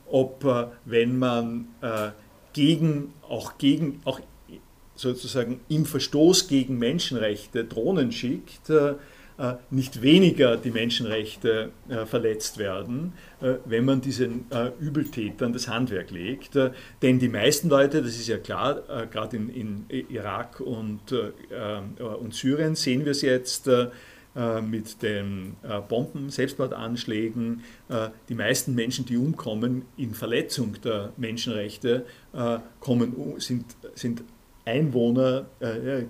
ob 0.06 0.70
wenn 0.84 1.18
man 1.18 1.68
gegen, 2.52 3.14
auch 3.28 3.58
gegen, 3.58 4.00
auch 4.04 4.20
sozusagen 4.94 5.60
im 5.68 5.86
Verstoß 5.86 6.48
gegen 6.48 6.78
Menschenrechte 6.78 7.64
Drohnen 7.64 8.12
schickt, 8.12 8.70
äh, 9.40 9.54
nicht 9.70 10.02
weniger 10.02 10.58
die 10.58 10.70
Menschenrechte 10.70 11.70
äh, 11.88 12.04
verletzt 12.04 12.58
werden, 12.58 13.14
äh, 13.40 13.54
wenn 13.64 13.86
man 13.86 14.02
diesen 14.02 14.44
Übeltätern 14.78 15.54
das 15.54 15.66
Handwerk 15.66 16.10
legt. 16.10 16.58
Denn 17.00 17.18
die 17.18 17.28
meisten 17.28 17.70
Leute, 17.70 18.02
das 18.02 18.16
ist 18.16 18.28
ja 18.28 18.36
klar, 18.36 18.82
gerade 19.10 19.36
in, 19.36 19.48
in, 19.88 20.06
Irak 20.10 20.60
und, 20.60 21.00
und 21.12 22.34
Syrien 22.34 22.74
sehen 22.74 23.04
wir 23.04 23.12
es 23.12 23.22
jetzt, 23.22 23.70
mit 24.62 25.02
den 25.02 25.56
Bomben, 25.88 26.30
Selbstmordanschlägen. 26.30 27.62
Die 28.28 28.34
meisten 28.34 28.76
Menschen, 28.76 29.04
die 29.04 29.16
umkommen 29.16 29.82
in 29.96 30.14
Verletzung 30.14 30.76
der 30.84 31.12
Menschenrechte, 31.16 32.06
kommen, 32.78 33.12
sind, 33.38 33.64
sind 33.94 34.22
Einwohner 34.64 35.46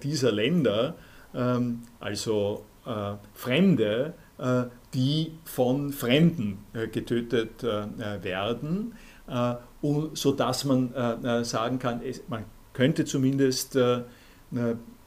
dieser 0.03 0.33
Länder, 0.33 0.97
ähm, 1.35 1.83
also 1.99 2.65
äh, 2.87 3.15
Fremde, 3.35 4.15
äh, 4.39 4.65
die 4.95 5.33
von 5.45 5.93
Fremden 5.93 6.59
äh, 6.73 6.89
getötet 6.89 7.63
werden, 7.63 8.95
sodass 10.15 10.65
man 10.65 11.45
sagen 11.45 11.79
kann, 11.79 12.01
man 12.29 12.45
könnte 12.73 13.05
zumindest 13.05 13.79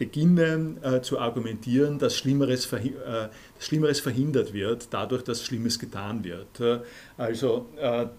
beginnen 0.06 0.78
zu 1.02 1.20
argumentieren, 1.20 2.00
dass 2.00 2.16
Schlimmeres, 2.16 2.68
dass 2.70 3.30
Schlimmeres 3.60 4.00
verhindert 4.00 4.54
wird, 4.54 4.88
dadurch, 4.92 5.24
dass 5.24 5.44
Schlimmes 5.44 5.80
getan 5.80 6.24
wird. 6.24 6.84
Also 7.18 7.68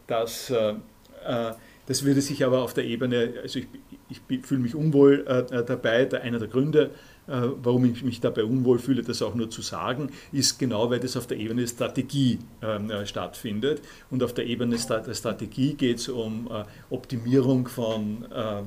das, 0.07 0.53
das 1.87 2.05
würde 2.05 2.20
sich 2.20 2.45
aber 2.45 2.62
auf 2.62 2.74
der 2.74 2.85
Ebene, 2.85 3.35
also 3.43 3.59
ich, 3.59 3.66
ich 4.09 4.20
fühle 4.47 4.61
mich 4.61 4.74
unwohl 4.74 5.24
dabei, 5.66 6.11
einer 6.22 6.39
der 6.39 6.49
Gründe, 6.49 6.91
äh, 7.26 7.49
warum 7.62 7.87
ich 7.87 8.03
mich 8.03 8.20
dabei 8.20 8.45
unwohl 8.45 8.78
fühle, 8.78 9.03
das 9.03 9.22
auch 9.22 9.35
nur 9.35 9.49
zu 9.49 9.62
sagen, 9.62 10.11
ist 10.30 10.59
genau, 10.59 10.91
weil 10.91 11.01
das 11.01 11.16
auf 11.16 11.26
der 11.26 11.39
Ebene 11.39 11.66
Strategie 11.66 12.39
ähm, 12.61 12.91
äh, 12.91 13.07
stattfindet. 13.07 13.80
Und 14.11 14.22
auf 14.22 14.35
der 14.35 14.47
Ebene 14.47 14.76
der 14.76 15.14
Strategie 15.14 15.72
geht 15.72 16.01
es 16.01 16.09
um 16.09 16.51
äh, 16.51 16.64
Optimierung 16.91 17.66
von, 17.68 18.26
äh, 18.30 18.62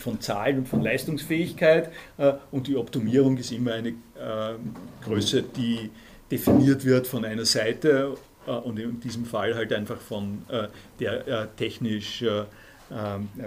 von 0.00 0.20
Zahlen 0.20 0.58
und 0.58 0.68
von 0.68 0.82
Leistungsfähigkeit. 0.82 1.90
Äh, 2.18 2.34
und 2.50 2.66
die 2.66 2.76
Optimierung 2.76 3.36
ist 3.36 3.52
immer 3.52 3.74
eine 3.74 3.88
äh, 3.90 3.94
Größe, 5.04 5.42
die 5.42 5.90
definiert 6.30 6.84
wird 6.84 7.06
von 7.06 7.24
einer 7.24 7.44
Seite 7.44 8.14
und 8.46 8.78
in 8.78 9.00
diesem 9.00 9.24
Fall 9.24 9.54
halt 9.54 9.72
einfach 9.72 10.00
von 10.00 10.42
der 11.00 11.56
technisch 11.56 12.24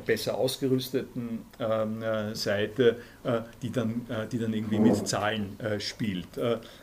besser 0.06 0.38
ausgerüsteten 0.38 1.46
äh, 1.60 2.36
Seite, 2.36 2.98
äh, 3.24 3.42
die, 3.62 3.72
dann, 3.72 4.06
äh, 4.10 4.28
die 4.28 4.40
dann 4.40 4.54
irgendwie 4.54 4.80
mit 4.80 5.08
Zahlen 5.08 5.58
spielt. 5.80 6.28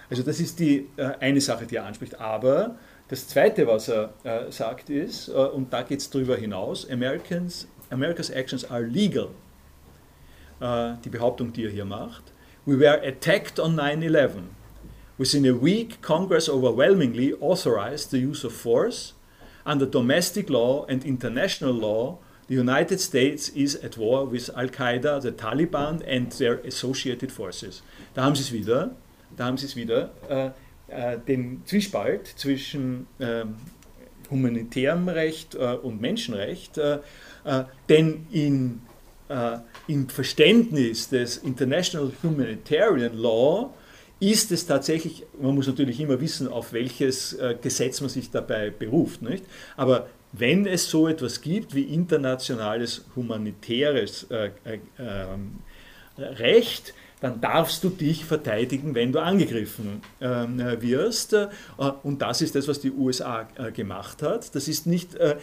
also 0.08 0.22
das 0.22 0.40
ist 0.40 0.58
die 0.58 0.88
eine 1.20 1.40
Sache, 1.40 1.66
die 1.66 1.76
er 1.76 1.86
anspricht. 1.86 2.20
Aber 2.20 2.76
das 3.08 3.26
Zweite, 3.28 3.66
was 3.66 3.88
er 3.88 4.12
sagt, 4.50 4.90
ist, 4.90 5.28
und 5.28 5.72
da 5.72 5.82
geht 5.82 6.00
es 6.00 6.10
darüber 6.10 6.36
hinaus, 6.36 6.88
Americans, 6.90 7.66
America's 7.90 8.30
actions 8.30 8.70
are 8.70 8.82
legal. 8.82 9.28
Die 10.60 11.08
Behauptung, 11.08 11.52
die 11.52 11.64
er 11.64 11.70
hier 11.70 11.86
macht. 11.86 12.22
We 12.66 12.78
were 12.78 13.00
attacked 13.02 13.58
on 13.58 13.76
9-11. 13.76 14.50
Within 15.16 15.46
a 15.46 15.54
week, 15.54 16.02
Congress 16.02 16.48
overwhelmingly 16.48 17.34
authorized 17.40 18.10
the 18.10 18.18
use 18.18 18.46
of 18.46 18.52
force 18.52 19.14
under 19.64 19.86
domestic 19.86 20.50
law 20.50 20.84
and 20.86 21.04
international 21.04 21.72
law 21.72 22.18
The 22.50 22.56
United 22.56 23.00
States 23.00 23.48
is 23.50 23.76
at 23.76 23.96
war 23.96 24.26
with 24.26 24.50
Al-Qaida, 24.56 25.22
the 25.22 25.30
Taliban 25.30 26.02
and 26.04 26.32
their 26.32 26.58
associated 26.66 27.30
forces. 27.30 27.80
Da 28.12 28.24
haben 28.24 28.34
Sie 28.34 28.42
es 28.42 28.52
wieder, 28.52 28.90
da 29.36 29.44
haben 29.44 29.56
Sie 29.56 29.66
es 29.66 29.76
wieder, 29.76 30.10
äh, 30.28 30.50
äh, 30.88 31.16
den 31.20 31.62
Zwiespalt 31.64 32.26
zwischen 32.26 33.06
äh, 33.20 33.44
humanitärem 34.28 35.08
Recht 35.08 35.54
äh, 35.54 35.76
und 35.80 36.00
Menschenrecht, 36.00 36.76
äh, 36.76 36.98
äh, 37.44 37.64
denn 37.88 38.26
in, 38.32 38.82
im 39.86 40.08
Verständnis 40.08 41.08
des 41.08 41.36
International 41.38 42.10
Humanitarian 42.22 43.16
Law 43.16 43.72
ist 44.18 44.50
es 44.50 44.66
tatsächlich, 44.66 45.24
man 45.40 45.54
muss 45.54 45.68
natürlich 45.68 46.00
immer 46.00 46.20
wissen, 46.20 46.48
auf 46.48 46.72
welches 46.72 47.38
Gesetz 47.62 48.00
man 48.00 48.10
sich 48.10 48.30
dabei 48.30 48.70
beruft, 48.70 49.22
nicht? 49.22 49.44
aber 49.76 50.08
wenn 50.32 50.66
es 50.66 50.88
so 50.88 51.08
etwas 51.08 51.40
gibt 51.40 51.74
wie 51.74 51.82
internationales 51.82 53.04
humanitäres 53.16 54.26
äh, 54.30 54.50
äh, 54.64 54.78
ähm, 54.98 55.58
Recht, 56.16 56.94
dann 57.20 57.40
darfst 57.40 57.84
du 57.84 57.90
dich 57.90 58.24
verteidigen, 58.24 58.94
wenn 58.94 59.12
du 59.12 59.20
angegriffen 59.20 60.02
ähm, 60.20 60.58
wirst. 60.80 61.32
Äh, 61.32 61.48
und 62.02 62.22
das 62.22 62.42
ist 62.42 62.54
das, 62.54 62.68
was 62.68 62.80
die 62.80 62.90
USA 62.90 63.48
äh, 63.56 63.72
gemacht 63.72 64.22
hat. 64.22 64.54
Das 64.54 64.68
ist 64.68 64.86
nicht, 64.86 65.14
äh, 65.16 65.36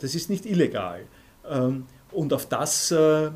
das 0.00 0.14
ist 0.14 0.30
nicht 0.30 0.46
illegal. 0.46 1.00
Ähm, 1.48 1.86
und 2.12 2.32
auf 2.32 2.46
das 2.46 2.90
äh, 2.90 3.30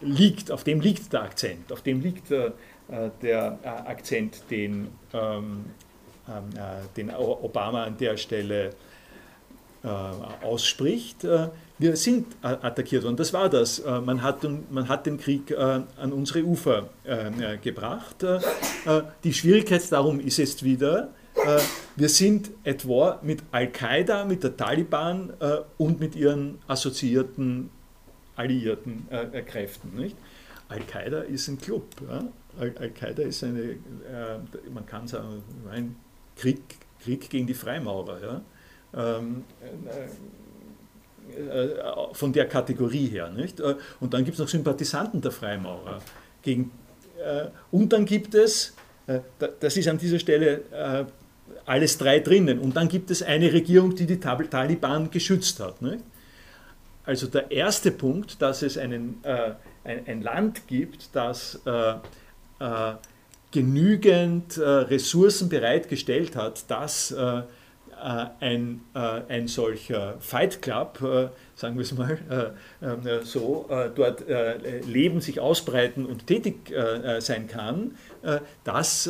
liegt, 0.00 0.50
auf 0.50 0.64
dem 0.64 0.80
liegt 0.80 1.12
der 1.12 1.22
Akzent, 1.22 1.72
auf 1.72 1.82
dem 1.82 2.00
liegt 2.00 2.30
der 2.30 3.58
Akzent, 3.86 4.42
den, 4.50 4.88
ähm, 5.14 5.64
den 6.96 7.14
Obama 7.14 7.84
an 7.84 7.96
der 7.96 8.16
Stelle 8.16 8.72
äh, 9.84 9.88
ausspricht, 10.44 11.24
äh, 11.24 11.48
wir 11.76 11.96
sind 11.96 12.36
attackiert 12.40 13.02
worden. 13.02 13.16
Das 13.16 13.32
war 13.32 13.48
das. 13.48 13.80
Äh, 13.80 14.00
man 14.00 14.22
hat, 14.22 14.46
man 14.70 14.88
hat 14.88 15.06
den 15.06 15.18
Krieg 15.18 15.52
an 15.58 16.12
unsere 16.12 16.44
Ufer 16.44 16.88
gebracht. 17.60 18.24
Die 19.24 19.34
Schwierigkeit 19.34 19.90
darum 19.90 20.20
ist 20.20 20.36
jetzt 20.36 20.62
wieder, 20.62 21.08
wir 21.96 22.08
sind 22.08 22.50
etwa 22.62 23.18
mit 23.22 23.42
Al-Qaida, 23.50 24.24
mit 24.24 24.44
der 24.44 24.56
Taliban 24.56 25.32
und 25.78 25.98
mit 25.98 26.14
ihren 26.14 26.58
assoziierten, 26.68 27.70
alliierten 28.36 29.08
Kräften. 29.46 30.12
Al-Qaida 30.68 31.22
ist 31.22 31.48
ein 31.48 31.58
Club. 31.58 31.84
Al-Qaida 32.58 33.22
ist 33.22 33.42
eine, 33.44 33.76
man 34.72 34.86
kann 34.86 35.08
sagen, 35.08 35.42
ein 35.70 35.96
Krieg, 36.36 36.60
Krieg 37.02 37.28
gegen 37.30 37.46
die 37.46 37.54
Freimaurer. 37.54 38.20
Ja? 38.22 38.42
Ähm, 38.94 39.44
äh, 41.38 41.48
äh, 41.48 41.78
von 42.12 42.32
der 42.32 42.48
Kategorie 42.48 43.06
her. 43.06 43.30
Nicht? 43.30 43.60
Äh, 43.60 43.76
und 44.00 44.12
dann 44.14 44.24
gibt 44.24 44.34
es 44.34 44.40
noch 44.40 44.48
Sympathisanten 44.48 45.20
der 45.20 45.30
Freimaurer. 45.30 46.00
Gegen, 46.42 46.72
und 47.70 47.92
dann 47.92 48.04
gibt 48.04 48.34
es, 48.34 48.74
das 49.60 49.76
ist 49.76 49.86
an 49.86 49.96
dieser 49.96 50.18
Stelle 50.18 51.06
alles 51.66 51.98
drei 51.98 52.20
drinnen, 52.20 52.58
und 52.58 52.76
dann 52.76 52.88
gibt 52.88 53.10
es 53.10 53.22
eine 53.22 53.52
Regierung, 53.52 53.94
die 53.94 54.06
die 54.06 54.20
Taliban 54.20 55.10
geschützt 55.10 55.60
hat. 55.60 55.82
Nicht? 55.82 56.04
Also 57.04 57.26
der 57.26 57.50
erste 57.50 57.90
Punkt, 57.90 58.40
dass 58.40 58.62
es 58.62 58.78
einen, 58.78 59.20
ein, 59.84 60.06
ein, 60.06 60.22
Land 60.22 60.68
gibt, 60.68 61.08
das 61.14 61.60
genügend 63.50 64.56
Ressourcen 64.56 65.48
bereitgestellt 65.48 66.36
hat, 66.36 66.70
dass 66.70 67.12
äh, 68.02 68.26
ein, 68.40 68.80
äh, 68.94 68.98
ein 69.28 69.46
solcher 69.46 70.16
Fight 70.18 70.60
Club, 70.60 71.00
äh, 71.02 71.28
sagen 71.54 71.76
wir 71.76 71.82
es 71.82 71.92
mal 71.92 72.18
so, 73.22 73.68
dort 73.94 74.24
leben, 74.84 75.20
sich 75.20 75.38
ausbreiten 75.38 76.06
und 76.06 76.26
tätig 76.26 76.74
sein 77.20 77.46
kann, 77.46 77.94
das 78.64 79.08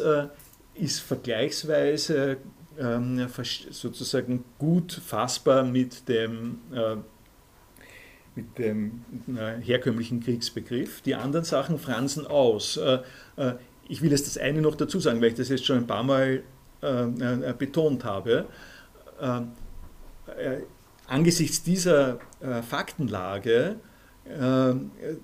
ist 0.75 1.01
vergleichsweise 1.01 2.39
ähm, 2.79 3.29
sozusagen 3.71 4.45
gut 4.59 4.93
fassbar 4.93 5.65
mit 5.65 6.09
dem 6.09 6.59
mit 8.35 8.59
dem 8.59 9.05
herkömmlichen 9.61 10.21
Kriegsbegriff. 10.21 11.03
Die 11.03 11.15
anderen 11.15 11.45
Sachen 11.45 11.79
fransen 11.79 12.27
aus. 12.27 12.81
ich 13.89 14.01
will 14.01 14.11
jetzt 14.11 14.27
das 14.27 14.39
eine 14.39 14.63
noch 14.63 14.75
dazu 14.75 15.01
sagen, 15.01 15.21
weil 15.21 15.29
ich 15.29 15.35
das 15.35 15.51
jetzt 15.51 15.67
schon 15.67 15.77
ein 15.77 15.87
paar 15.87 16.03
Mal 16.03 16.43
betont 17.59 18.05
habe. 18.05 18.47
Äh, 20.27 20.61
angesichts 21.07 21.63
dieser 21.63 22.21
äh, 22.41 22.63
Faktenlage 22.63 23.77
äh, 24.25 24.75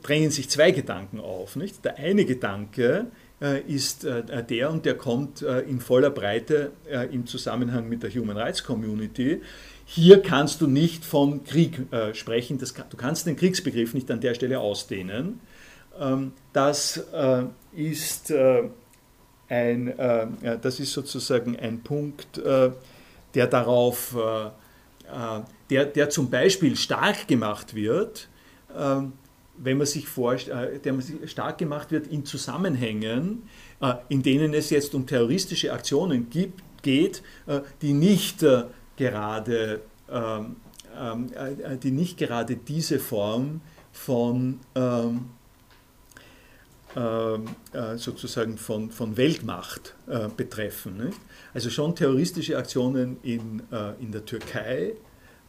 drängen 0.03 0.31
sich 0.31 0.51
zwei 0.51 0.71
Gedanken 0.71 1.21
auf. 1.21 1.57
Der 1.85 1.97
eine 1.97 2.25
Gedanke 2.25 3.07
ist 3.41 4.05
der, 4.05 4.71
und 4.71 4.85
der 4.85 4.97
kommt 4.97 5.43
in 5.43 5.81
voller 5.81 6.11
Breite 6.11 6.73
im 7.13 7.27
Zusammenhang 7.27 7.89
mit 7.89 8.03
der 8.03 8.11
Human 8.11 8.37
Rights 8.37 8.65
Community. 8.65 9.41
Hier 9.85 10.23
kannst 10.23 10.61
du 10.61 10.67
nicht 10.67 11.05
vom 11.05 11.45
Krieg 11.45 11.81
sprechen, 12.15 12.59
du 12.59 12.97
kannst 12.97 13.27
den 13.27 13.37
Kriegsbegriff 13.37 13.95
nicht 13.95 14.11
an 14.11 14.21
der 14.21 14.35
Stelle 14.35 14.59
ausdehnen. 14.59 15.41
Ähm, 16.01 16.33
das 16.53 17.01
ist 17.73 18.33
ein, 19.49 19.95
das 20.61 20.81
ist 20.81 20.93
sozusagen 20.93 21.57
ein 21.57 21.81
Punkt, 21.83 22.43
der 23.35 23.47
darauf, 23.47 24.17
der, 25.71 25.85
der 25.87 26.11
zum 26.11 26.29
Beispiel 26.31 26.77
stark 26.77 27.29
gemacht 27.29 27.75
wird, 27.75 28.29
ähm, 28.77 29.13
wenn 29.61 29.79
man 29.79 29.87
sich 29.87 30.09
vorstellt, 30.09 30.85
der 30.85 30.93
man 30.93 31.05
stark 31.27 31.59
gemacht 31.59 31.91
wird 31.91 32.07
in 32.07 32.25
Zusammenhängen, 32.25 33.43
in 34.09 34.23
denen 34.23 34.55
es 34.55 34.71
jetzt 34.71 34.95
um 34.95 35.07
terroristische 35.07 35.73
Aktionen 35.73 36.31
gibt, 36.31 36.63
geht, 36.83 37.23
die 37.83 37.93
nicht 37.93 38.45
gerade 38.97 39.81
ähm, 40.11 40.57
ähm, 40.99 41.31
äh, 41.33 41.77
die 41.77 41.91
nicht 41.91 42.19
gerade 42.19 42.57
diese 42.57 42.99
Form 42.99 43.61
von 43.93 44.61
ähm, 44.75 45.29
äh, 46.95 47.97
sozusagen 47.97 48.59
von, 48.59 48.91
von 48.91 49.17
Weltmacht 49.17 49.95
äh, 50.09 50.29
betreffen. 50.35 50.97
Nicht? 50.97 51.19
Also 51.55 51.71
schon 51.71 51.95
terroristische 51.95 52.57
Aktionen 52.59 53.19
in, 53.23 53.63
äh, 53.71 53.93
in 54.01 54.11
der 54.11 54.25
Türkei, 54.25 54.95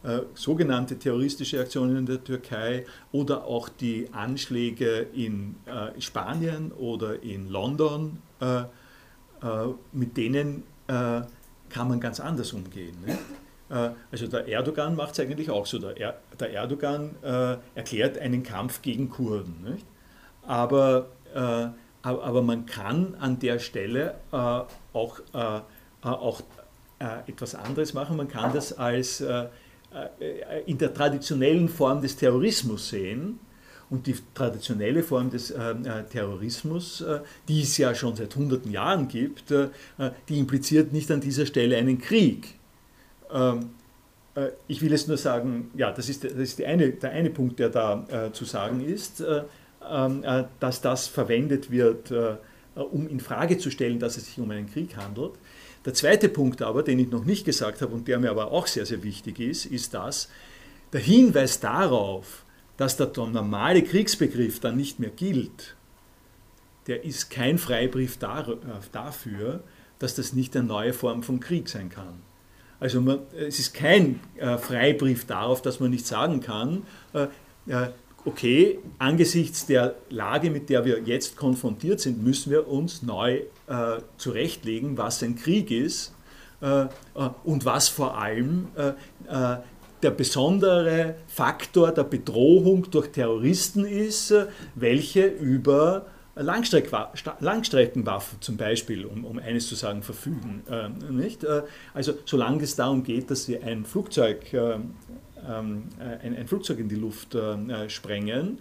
äh, 0.02 0.20
sogenannte 0.34 0.98
terroristische 0.98 1.60
Aktionen 1.60 1.96
in 1.96 2.06
der 2.06 2.22
Türkei 2.24 2.86
oder 3.12 3.44
auch 3.44 3.68
die 3.68 4.08
Anschläge 4.12 5.06
in 5.12 5.56
äh, 5.66 6.00
Spanien 6.00 6.72
oder 6.72 7.22
in 7.22 7.48
London, 7.48 8.18
mit 9.92 10.16
denen 10.16 10.62
kann 10.86 11.28
man 11.88 12.00
ganz 12.00 12.20
anders 12.20 12.54
umgehen. 12.54 12.96
Äh, 13.70 13.90
also 14.10 14.26
der 14.26 14.48
Erdogan 14.48 14.96
macht 14.96 15.12
es 15.12 15.20
eigentlich 15.20 15.50
auch 15.50 15.66
so. 15.66 15.78
Der, 15.78 15.96
er, 15.96 16.20
der 16.38 16.52
Erdogan 16.52 17.14
äh, 17.22 17.56
erklärt 17.74 18.18
einen 18.18 18.42
Kampf 18.42 18.82
gegen 18.82 19.08
Kurden. 19.08 19.64
Nicht? 19.72 19.86
Aber, 20.42 21.08
äh, 21.34 21.68
aber 22.02 22.42
man 22.42 22.66
kann 22.66 23.14
an 23.20 23.38
der 23.38 23.58
Stelle 23.58 24.16
äh, 24.32 24.36
auch, 24.36 25.20
äh, 25.32 25.60
auch 26.02 26.40
äh, 26.98 27.30
etwas 27.30 27.54
anderes 27.54 27.94
machen. 27.94 28.16
Man 28.16 28.28
kann 28.28 28.52
das 28.52 28.76
als 28.76 29.22
in 30.66 30.78
der 30.78 30.94
traditionellen 30.94 31.68
Form 31.68 32.00
des 32.00 32.16
Terrorismus 32.16 32.90
sehen. 32.90 33.40
Und 33.90 34.06
die 34.06 34.14
traditionelle 34.34 35.02
Form 35.02 35.30
des 35.30 35.50
äh, 35.50 35.74
Terrorismus, 36.08 37.00
äh, 37.00 37.18
die 37.48 37.62
es 37.62 37.76
ja 37.76 37.92
schon 37.92 38.14
seit 38.14 38.36
hunderten 38.36 38.70
Jahren 38.70 39.08
gibt, 39.08 39.50
äh, 39.50 39.68
die 40.28 40.38
impliziert 40.38 40.92
nicht 40.92 41.10
an 41.10 41.20
dieser 41.20 41.44
Stelle 41.44 41.76
einen 41.76 41.98
Krieg, 41.98 42.54
ähm, 43.32 43.70
äh, 44.34 44.50
ich 44.68 44.82
will 44.82 44.90
jetzt 44.90 45.08
nur 45.08 45.16
sagen, 45.16 45.70
ja, 45.74 45.92
das 45.92 46.08
ist, 46.08 46.24
das 46.24 46.32
ist 46.32 46.62
eine, 46.62 46.90
der 46.90 47.10
eine 47.10 47.30
Punkt, 47.30 47.58
der 47.58 47.70
da 47.70 48.06
äh, 48.08 48.32
zu 48.32 48.44
sagen 48.44 48.84
ist, 48.84 49.20
äh, 49.20 49.42
ähm, 49.88 50.22
äh, 50.24 50.44
dass 50.58 50.80
das 50.80 51.06
verwendet 51.06 51.70
wird, 51.70 52.10
äh, 52.10 52.36
um 52.74 53.08
in 53.08 53.20
Frage 53.20 53.58
zu 53.58 53.70
stellen, 53.70 53.98
dass 53.98 54.16
es 54.16 54.26
sich 54.26 54.38
um 54.38 54.50
einen 54.50 54.70
Krieg 54.70 54.96
handelt. 54.96 55.32
Der 55.84 55.94
zweite 55.94 56.28
Punkt 56.28 56.62
aber, 56.62 56.82
den 56.82 56.98
ich 56.98 57.10
noch 57.10 57.24
nicht 57.24 57.44
gesagt 57.44 57.80
habe 57.80 57.94
und 57.94 58.06
der 58.06 58.18
mir 58.18 58.30
aber 58.30 58.50
auch 58.52 58.66
sehr, 58.66 58.84
sehr 58.84 59.02
wichtig 59.02 59.40
ist, 59.40 59.64
ist 59.66 59.94
das, 59.94 60.28
der 60.92 61.00
Hinweis 61.00 61.60
darauf, 61.60 62.44
dass 62.76 62.96
der 62.96 63.10
normale 63.16 63.82
Kriegsbegriff 63.82 64.60
dann 64.60 64.76
nicht 64.76 64.98
mehr 65.00 65.10
gilt, 65.10 65.76
der 66.86 67.04
ist 67.04 67.30
kein 67.30 67.58
Freibrief 67.58 68.18
äh, 68.22 68.56
dafür, 68.92 69.62
dass 69.98 70.14
das 70.14 70.32
nicht 70.32 70.56
eine 70.56 70.66
neue 70.66 70.92
Form 70.92 71.22
von 71.22 71.40
Krieg 71.40 71.68
sein 71.68 71.88
kann. 71.90 72.22
Also 72.80 73.00
man, 73.00 73.20
es 73.36 73.58
ist 73.58 73.74
kein 73.74 74.20
äh, 74.36 74.56
Freibrief 74.56 75.26
darauf, 75.26 75.60
dass 75.60 75.80
man 75.80 75.90
nicht 75.90 76.06
sagen 76.06 76.40
kann, 76.40 76.84
äh, 77.12 77.28
okay, 78.24 78.78
angesichts 78.98 79.66
der 79.66 79.96
Lage, 80.10 80.50
mit 80.50 80.68
der 80.68 80.84
wir 80.84 81.00
jetzt 81.00 81.36
konfrontiert 81.36 82.00
sind, 82.00 82.22
müssen 82.22 82.50
wir 82.50 82.68
uns 82.68 83.02
neu 83.02 83.42
äh, 83.66 83.98
zurechtlegen, 84.16 84.98
was 84.98 85.22
ein 85.22 85.36
Krieg 85.36 85.70
ist 85.70 86.14
äh, 86.60 86.82
äh, 86.82 86.88
und 87.44 87.64
was 87.64 87.88
vor 87.88 88.18
allem 88.18 88.68
der 90.02 90.12
besondere 90.12 91.16
Faktor 91.26 91.92
der 91.92 92.04
Bedrohung 92.04 92.90
durch 92.90 93.08
Terroristen 93.08 93.84
ist, 93.84 94.34
welche 94.74 95.26
über 95.26 96.06
Langstreckenwaffen 96.36 98.40
zum 98.40 98.56
Beispiel, 98.56 99.04
um, 99.04 99.24
um 99.24 99.38
eines 99.38 99.68
zu 99.68 99.74
sagen, 99.74 100.02
verfügen. 100.02 100.62
Äh, 100.70 100.88
nicht? 101.12 101.44
Äh, 101.44 101.62
also 101.92 102.14
solange 102.24 102.62
es 102.62 102.76
darum 102.76 103.02
geht, 103.02 103.30
dass 103.30 103.44
sie 103.44 103.58
ein 103.58 103.84
Flugzeug, 103.84 104.52
äh, 104.52 104.76
ein, 105.58 106.36
ein, 106.36 106.46
Flugzeug 106.46 106.78
in 106.78 106.88
die 106.88 106.96
Luft 106.96 107.34
äh, 107.34 107.88
sprengen, 107.88 108.58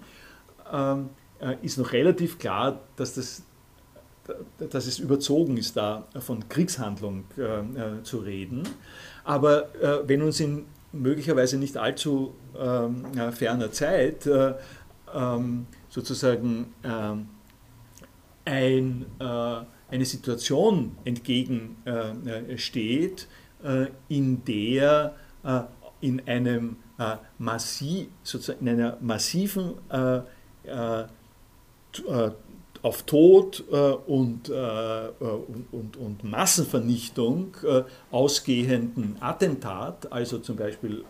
ähm, 0.71 1.09
äh, 1.39 1.55
ist 1.61 1.77
noch 1.77 1.93
relativ 1.93 2.39
klar, 2.39 2.79
dass, 2.95 3.15
das, 3.15 3.43
dass 4.57 4.87
es 4.87 4.99
überzogen 4.99 5.57
ist, 5.57 5.77
da 5.77 6.07
von 6.19 6.47
Kriegshandlung 6.49 7.25
äh, 7.37 8.03
zu 8.03 8.19
reden. 8.19 8.63
Aber 9.23 9.69
wenn 10.05 10.23
uns 10.23 10.39
in 10.39 10.65
möglicherweise 10.91 11.57
nicht 11.57 11.77
allzu 11.77 12.33
ähm, 12.57 13.05
ferner 13.31 13.71
Zeit 13.71 14.27
ähm, 15.13 15.67
sozusagen 15.89 16.73
ein, 18.49 19.05
äh, 19.19 19.61
eine 19.91 20.05
Situation 20.05 20.95
entgegensteht, 21.03 23.27
äh, 23.63 23.87
in 24.07 24.43
der 24.45 25.15
äh, 25.43 25.61
in 26.02 26.28
einem 26.28 26.78
massiv, 27.38 28.08
sozusagen 28.24 28.68
in 28.68 28.74
einer 28.74 28.97
massiven 29.02 29.74
auf 32.82 33.04
Tod 33.04 33.62
und, 34.08 34.50
und, 34.50 35.97
und 35.97 36.24
Massenvernichtung 36.24 37.56
ausgehenden 38.12 39.18
Attentat, 39.20 40.12
also 40.12 40.39
zum 40.39 40.56
Beispiel 40.56 41.04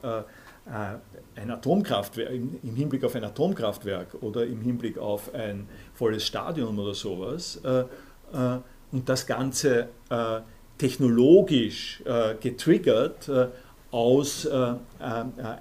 ein 1.36 1.52
Atomkraftwerk, 1.52 2.32
im 2.32 2.76
Hinblick 2.76 3.04
auf 3.04 3.16
ein 3.16 3.24
Atomkraftwerk 3.24 4.16
oder 4.22 4.46
im 4.46 4.62
Hinblick 4.62 4.98
auf 4.98 5.34
ein 5.34 5.68
volles 5.94 6.26
Stadion 6.26 6.78
oder 6.78 6.94
sowas, 6.94 7.62
äh, 7.64 7.80
äh, 7.80 8.60
und 8.92 9.08
das 9.08 9.26
Ganze 9.28 9.90
äh, 10.10 10.42
technologisch 10.78 12.02
getriggert 12.40 13.30
aus, 13.92 14.48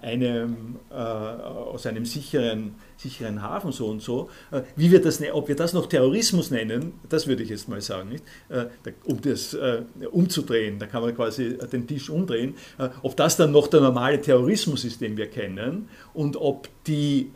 einem, 0.00 0.76
aus 0.90 1.86
einem 1.86 2.04
sicheren 2.04 2.74
sicheren 2.98 3.42
Hafen 3.42 3.72
so 3.72 3.86
und 3.86 4.02
so. 4.02 4.28
Äh, 4.50 4.62
wie 4.76 4.90
wir 4.90 5.00
das, 5.00 5.20
ne-, 5.20 5.32
ob 5.32 5.48
wir 5.48 5.56
das 5.56 5.72
noch 5.72 5.86
Terrorismus 5.86 6.50
nennen, 6.50 6.94
das 7.08 7.26
würde 7.26 7.42
ich 7.42 7.48
jetzt 7.48 7.68
mal 7.68 7.80
sagen, 7.80 8.10
nicht? 8.10 8.24
Äh, 8.48 8.66
um 9.04 9.20
das 9.20 9.54
äh, 9.54 9.82
umzudrehen, 10.10 10.78
da 10.78 10.86
kann 10.86 11.02
man 11.02 11.14
quasi 11.14 11.56
den 11.72 11.86
Tisch 11.86 12.10
umdrehen. 12.10 12.54
Ob 13.02 13.16
das 13.16 13.36
dann 13.36 13.52
noch 13.52 13.68
der 13.68 13.80
normale 13.80 14.20
Terrorismus 14.20 14.84
ist, 14.84 15.00
den 15.00 15.16
wir 15.16 15.28
kennen, 15.28 15.88
und 16.14 16.36
ob 16.36 16.68
die 16.86 17.30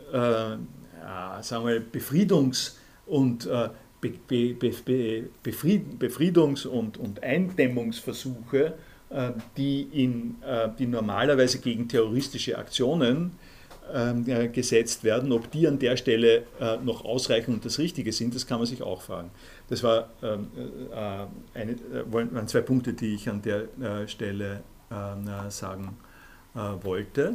sagen 1.41 1.67
wir, 1.67 1.81
Befriedungs- 1.81 2.73
und 3.05 3.47
Befriedungs- 5.41 6.67
und, 6.67 6.97
und 6.97 7.23
Eindämmungsversuche, 7.23 8.73
die, 9.57 9.81
in, 9.91 10.35
die 10.79 10.87
normalerweise 10.87 11.59
gegen 11.59 11.87
terroristische 11.87 12.57
Aktionen 12.57 13.37
ähm, 13.91 14.23
äh, 14.27 14.47
gesetzt 14.47 15.03
werden. 15.03 15.33
Ob 15.33 15.51
die 15.51 15.67
an 15.67 15.77
der 15.77 15.97
Stelle 15.97 16.43
äh, 16.59 16.77
noch 16.77 17.03
ausreichend 17.03 17.55
und 17.57 17.65
das 17.65 17.79
Richtige 17.79 18.13
sind, 18.13 18.33
das 18.33 18.47
kann 18.47 18.57
man 18.57 18.65
sich 18.65 18.81
auch 18.81 19.01
fragen. 19.01 19.29
Das 19.67 19.83
war, 19.83 20.09
ähm, 20.23 20.47
äh, 20.91 21.59
eine, 21.59 21.75
waren 22.05 22.47
zwei 22.47 22.61
Punkte, 22.61 22.93
die 22.93 23.15
ich 23.15 23.29
an 23.29 23.41
der 23.41 23.67
Stelle 24.07 24.61
ähm, 24.89 25.29
sagen 25.49 25.97
wollte. 26.53 27.33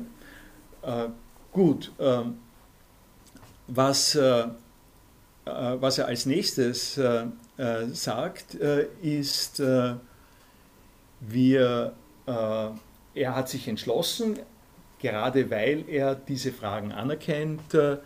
Gut, 1.53 1.93
was, 3.67 4.17
was 5.45 5.99
er 5.99 6.07
als 6.07 6.27
nächstes 6.27 7.01
sagt, 7.93 8.55
ist, 8.55 9.61
wir, 11.21 11.95
er 12.27 13.35
hat 13.35 13.49
sich 13.49 13.69
entschlossen, 13.69 14.39
gerade 14.99 15.51
weil 15.51 15.85
er 15.89 16.15
diese 16.15 16.53
Fragen 16.53 16.93
anerkennt, 16.93 17.75
äh, 17.75 17.99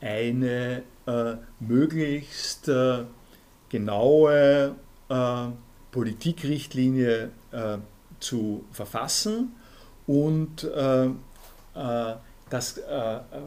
eine 0.00 0.82
äh, 1.06 1.34
möglichst 1.60 2.68
äh, 2.68 3.04
genaue 3.68 4.74
äh, 5.08 5.46
Politikrichtlinie 5.90 7.30
äh, 7.52 7.78
zu 8.20 8.64
verfassen 8.72 9.54
und 10.06 10.64
äh, 10.64 11.08
das 12.50 12.80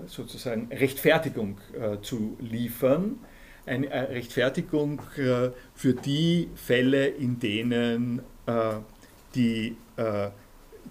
sozusagen 0.05 0.71
Rechtfertigung 0.71 1.57
zu 2.03 2.37
liefern, 2.39 3.17
eine 3.65 3.89
Rechtfertigung 3.89 5.01
für 5.11 5.93
die 6.05 6.49
Fälle, 6.55 7.07
in 7.07 7.39
denen 7.39 8.21
die 9.35 9.75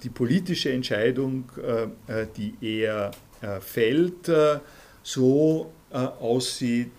die 0.03 0.09
politische 0.09 0.73
Entscheidung, 0.73 1.51
äh, 1.57 2.23
äh, 2.23 2.27
die 2.37 2.55
er 2.61 3.11
äh, 3.41 3.61
fällt, 3.61 4.31
so 5.03 5.73
aussieht, 5.91 6.93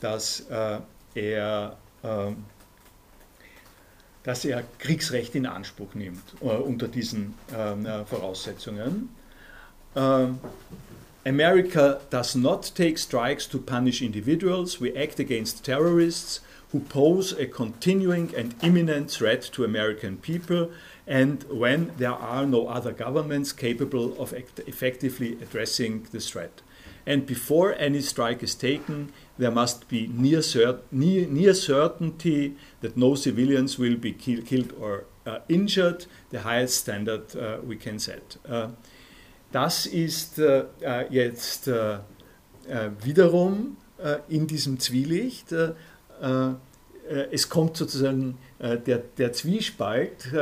dass 0.00 0.46
er 1.14 1.76
dass 4.24 4.44
er 4.46 4.64
Kriegsrecht 4.78 5.34
in 5.34 5.46
Anspruch 5.46 5.94
nimmt 5.94 6.22
äh, 6.40 6.46
unter 6.46 6.88
diesen 6.88 7.34
ähm, 7.54 7.86
äh, 7.86 8.04
Voraussetzungen. 8.06 9.10
Ähm, 9.94 10.38
America 11.26 12.00
does 12.10 12.34
not 12.34 12.74
take 12.74 12.98
strikes 12.98 13.46
to 13.46 13.58
punish 13.58 14.02
individuals. 14.02 14.80
We 14.80 14.94
act 14.96 15.20
against 15.20 15.64
terrorists 15.64 16.42
who 16.74 16.80
pose 16.80 17.30
a 17.30 17.46
continuing 17.46 18.34
and 18.34 18.52
imminent 18.60 19.08
threat 19.08 19.40
to 19.40 19.62
American 19.62 20.16
people 20.16 20.72
and 21.06 21.44
when 21.44 21.92
there 21.98 22.10
are 22.10 22.44
no 22.44 22.66
other 22.66 22.90
governments 22.90 23.52
capable 23.52 24.20
of 24.20 24.32
effectively 24.32 25.34
addressing 25.40 26.04
this 26.10 26.30
threat. 26.30 26.62
And 27.06 27.26
before 27.26 27.76
any 27.78 28.00
strike 28.00 28.42
is 28.42 28.56
taken, 28.56 29.12
there 29.38 29.52
must 29.52 29.88
be 29.88 30.08
near, 30.08 30.40
cert 30.40 30.80
near, 30.90 31.28
near 31.28 31.54
certainty 31.54 32.56
that 32.80 32.96
no 32.96 33.14
civilians 33.14 33.78
will 33.78 33.96
be 33.96 34.12
kill 34.12 34.42
killed 34.42 34.72
or 34.80 35.04
uh, 35.26 35.38
injured, 35.48 36.06
the 36.30 36.40
highest 36.40 36.78
standard 36.78 37.36
uh, 37.36 37.58
we 37.62 37.76
can 37.76 38.00
set. 38.00 38.36
Uh, 38.48 38.70
das 39.52 39.86
ist 39.86 40.40
äh, 40.40 40.64
äh, 40.80 41.06
jetzt 41.10 41.68
äh, 41.68 41.98
wiederum 43.00 43.76
in 44.28 44.48
diesem 44.48 44.80
Zwielicht. 44.80 45.54
Es 47.30 47.48
kommt 47.48 47.76
sozusagen 47.76 48.38
der, 48.58 48.98
der 49.18 49.32
Zwiespalt 49.32 50.32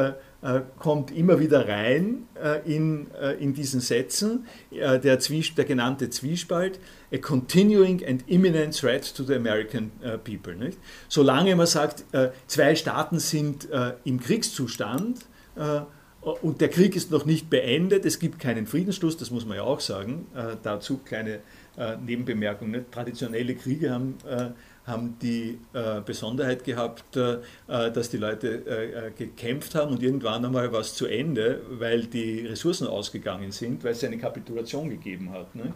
kommt 0.79 1.11
immer 1.11 1.39
wieder 1.41 1.69
rein 1.69 2.27
in, 2.65 3.09
in 3.39 3.55
diesen 3.55 3.81
Sätzen, 3.81 4.47
der, 4.71 4.99
der 4.99 5.65
genannte 5.65 6.11
Zwiespalt, 6.11 6.79
a 7.13 7.19
continuing 7.19 8.05
and 8.07 8.23
imminent 8.29 8.79
threat 8.79 9.15
to 9.15 9.25
the 9.25 9.35
American 9.35 9.91
people. 10.25 10.55
Nicht? 10.55 10.79
Solange 11.09 11.57
man 11.57 11.67
sagt, 11.67 12.05
zwei 12.47 12.77
Staaten 12.77 13.19
sind 13.19 13.69
im 14.05 14.21
Kriegszustand, 14.21 15.27
und 16.23 16.61
der 16.61 16.69
Krieg 16.69 16.95
ist 16.95 17.11
noch 17.11 17.25
nicht 17.25 17.51
beendet, 17.51 18.05
es 18.05 18.21
gibt 18.21 18.39
keinen 18.39 18.67
Friedensschluss, 18.67 19.17
das 19.17 19.33
muss 19.33 19.45
man 19.45 19.57
ja 19.57 19.65
auch 19.65 19.81
sagen. 19.81 20.27
Äh, 20.37 20.57
dazu 20.63 20.99
kleine 20.99 21.41
äh, 21.77 21.97
Nebenbemerkung. 21.97 22.71
Ne? 22.71 22.85
Traditionelle 22.89 23.57
Kriege 23.57 23.91
haben, 23.91 24.15
äh, 24.29 24.51
haben 24.87 25.17
die 25.23 25.59
äh, 25.73 26.01
Besonderheit 26.01 26.65
gehabt, 26.65 27.17
äh, 27.17 27.35
äh, 27.69 27.93
dass 27.93 28.11
die 28.11 28.17
Leute 28.17 29.13
gekämpft 29.17 29.75
haben 29.75 29.93
und 29.93 30.03
irgendwann 30.03 30.45
einmal 30.45 30.73
war 30.73 30.81
es 30.81 30.95
zu 30.95 31.07
Ende, 31.07 31.63
weil 31.71 32.07
die 32.07 32.47
Ressourcen 32.47 32.87
ausgegangen 32.87 33.53
sind, 33.53 33.85
weil 33.85 33.93
es 33.93 34.03
eine 34.05 34.19
Kapitulation 34.19 34.91
gegeben 34.91 35.33
hat. 35.33 35.55
Ne? 35.55 35.73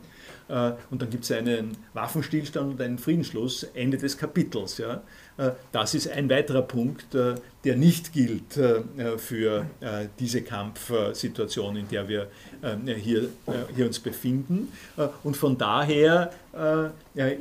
und 0.92 1.02
dann 1.02 1.10
gibt 1.10 1.24
es 1.24 1.32
einen 1.32 1.76
Waffenstillstand 1.92 2.74
und 2.74 2.80
einen 2.80 2.98
Friedensschluss, 2.98 3.64
Ende 3.74 3.96
des 3.96 4.16
Kapitels. 4.16 4.78
Ja? 4.78 5.02
Äh, 5.38 5.52
das 5.72 5.94
ist 5.94 6.10
ein 6.10 6.28
weiterer 6.30 6.62
Punkt, 6.62 7.14
äh, 7.14 7.34
der 7.64 7.76
nicht 7.76 8.12
gilt 8.12 8.56
äh, 8.56 8.82
für 9.18 9.66
diese 10.20 10.42
Kampfsituation, 10.42 11.76
in 11.76 11.88
der 11.88 12.08
wir 12.08 12.28
hier, 12.96 13.28
hier 13.74 13.86
uns 13.86 13.98
befinden. 13.98 14.72
Und 15.24 15.36
von 15.36 15.58
daher 15.58 16.30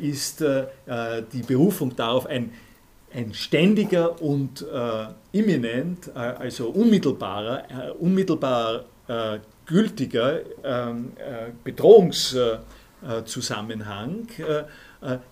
ist 0.01 0.41
die 0.41 1.43
Berufung 1.43 1.95
darauf 1.95 2.25
ein, 2.25 2.51
ein 3.13 3.35
ständiger 3.35 4.19
und 4.19 4.65
imminent, 5.31 6.09
also 6.15 6.69
unmittelbarer, 6.69 7.95
unmittelbar 7.99 8.85
gültiger 9.67 10.39
ähm, 10.63 11.11
Bedrohungszusammenhang, 11.63 14.27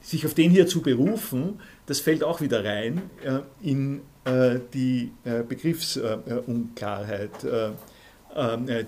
sich 0.02 0.26
auf 0.26 0.36
den 0.36 0.52
hier 0.52 0.68
zu 0.68 0.82
berufen, 0.82 1.60
das 1.86 2.00
fällt 2.00 2.24
auch 2.24 2.42
wieder 2.42 2.64
rein 2.64 3.10
äh, 3.24 3.40
in 3.62 4.02
äh, 4.26 4.60
die 4.74 5.12
äh, 5.24 5.44
Begriffsunklarheit, 5.44 7.32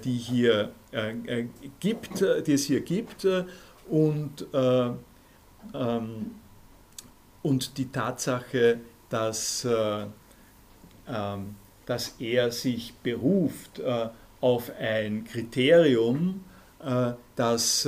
die, 0.04 0.18
hier, 0.18 0.72
gibt, 1.80 2.26
die 2.48 2.54
es 2.54 2.66
hier 2.66 2.82
gibt 2.82 3.28
und, 3.88 4.48
ähm, 4.54 5.06
und 7.43 7.78
die 7.78 7.91
Tatsache, 7.91 8.80
dass, 9.08 9.68
ähm, 11.08 11.56
dass 11.86 12.16
er 12.18 12.50
sich 12.50 12.96
beruft 13.04 13.84
auf 14.41 14.72
ein 14.80 15.26
Kriterium, 15.26 16.43
das 17.36 17.88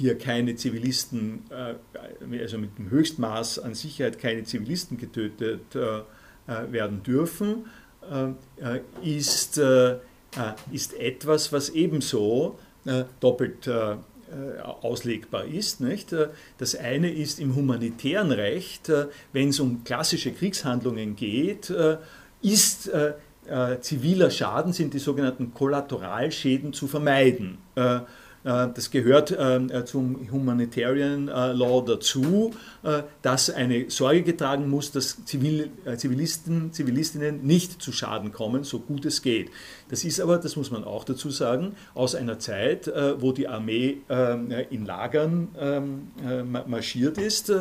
hier 0.00 0.16
keine 0.16 0.56
Zivilisten, 0.56 1.44
äh, 1.50 2.38
also 2.40 2.58
mit 2.58 2.76
dem 2.78 2.90
Höchstmaß 2.90 3.58
an 3.60 3.74
Sicherheit 3.74 4.18
keine 4.18 4.44
Zivilisten 4.44 4.96
getötet 4.96 5.74
äh, 5.74 5.98
äh, 6.50 6.72
werden 6.72 7.02
dürfen, 7.02 7.66
ist, 9.02 9.60
ist 10.72 10.94
etwas, 10.98 11.52
was 11.52 11.68
ebenso 11.68 12.58
doppelt 13.20 13.70
auslegbar 14.80 15.44
ist. 15.44 15.82
Nicht? 15.82 16.16
Das 16.56 16.74
eine 16.74 17.12
ist 17.12 17.38
im 17.38 17.54
humanitären 17.54 18.32
Recht, 18.32 18.90
wenn 19.34 19.50
es 19.50 19.60
um 19.60 19.84
klassische 19.84 20.32
Kriegshandlungen 20.32 21.14
geht, 21.14 21.70
ist 22.40 22.90
ziviler 23.82 24.30
Schaden, 24.30 24.72
sind 24.72 24.94
die 24.94 24.98
sogenannten 24.98 25.52
Kollateralschäden 25.52 26.72
zu 26.72 26.88
vermeiden. 26.88 27.58
Das 28.42 28.90
gehört 28.90 29.30
äh, 29.32 29.84
zum 29.84 30.30
Humanitarian 30.30 31.28
äh, 31.28 31.52
Law 31.52 31.82
dazu, 31.82 32.52
dass 33.20 33.50
eine 33.50 33.90
Sorge 33.90 34.22
getragen 34.22 34.70
muss, 34.70 34.90
dass 34.92 35.22
Zivilisten, 35.26 36.72
Zivilistinnen 36.72 37.42
nicht 37.42 37.82
zu 37.82 37.92
Schaden 37.92 38.32
kommen, 38.32 38.64
so 38.64 38.78
gut 38.78 39.04
es 39.04 39.20
geht. 39.20 39.50
Das 39.90 40.04
ist 40.04 40.20
aber, 40.20 40.38
das 40.38 40.56
muss 40.56 40.70
man 40.70 40.84
auch 40.84 41.04
dazu 41.04 41.28
sagen, 41.30 41.74
aus 41.94 42.14
einer 42.14 42.38
Zeit, 42.38 42.90
wo 43.18 43.32
die 43.32 43.48
Armee 43.48 43.98
in 44.70 44.86
Lagern 44.86 45.48
ähm, 45.58 46.56
marschiert 46.66 47.18
ist, 47.18 47.52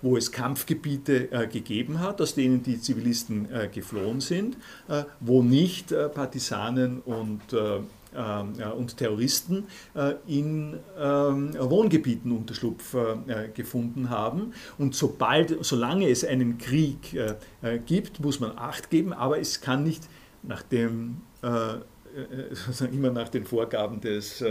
wo 0.00 0.16
es 0.16 0.30
Kampfgebiete 0.30 1.48
gegeben 1.50 1.98
hat, 1.98 2.20
aus 2.20 2.36
denen 2.36 2.62
die 2.62 2.80
Zivilisten 2.80 3.48
geflohen 3.72 4.20
sind, 4.20 4.56
wo 5.18 5.42
nicht 5.42 5.92
Partisanen 6.14 7.00
und 7.00 7.40
und 8.14 8.96
Terroristen 8.96 9.66
äh, 9.94 10.14
in 10.26 10.78
ähm, 10.98 11.54
Wohngebieten 11.58 12.32
Unterschlupf 12.32 12.94
äh, 12.94 13.48
gefunden 13.54 14.10
haben. 14.10 14.52
Und 14.78 14.94
sobald, 14.94 15.64
solange 15.64 16.08
es 16.08 16.24
einen 16.24 16.58
Krieg 16.58 17.14
äh, 17.14 17.78
gibt, 17.78 18.20
muss 18.20 18.40
man 18.40 18.56
Acht 18.56 18.90
geben, 18.90 19.12
aber 19.12 19.38
es 19.38 19.60
kann 19.60 19.84
nicht 19.84 20.08
nach 20.42 20.62
dem, 20.62 21.18
immer 22.92 23.10
nach 23.10 23.28
den 23.28 23.44
Vorgaben 23.44 24.00
des 24.00 24.44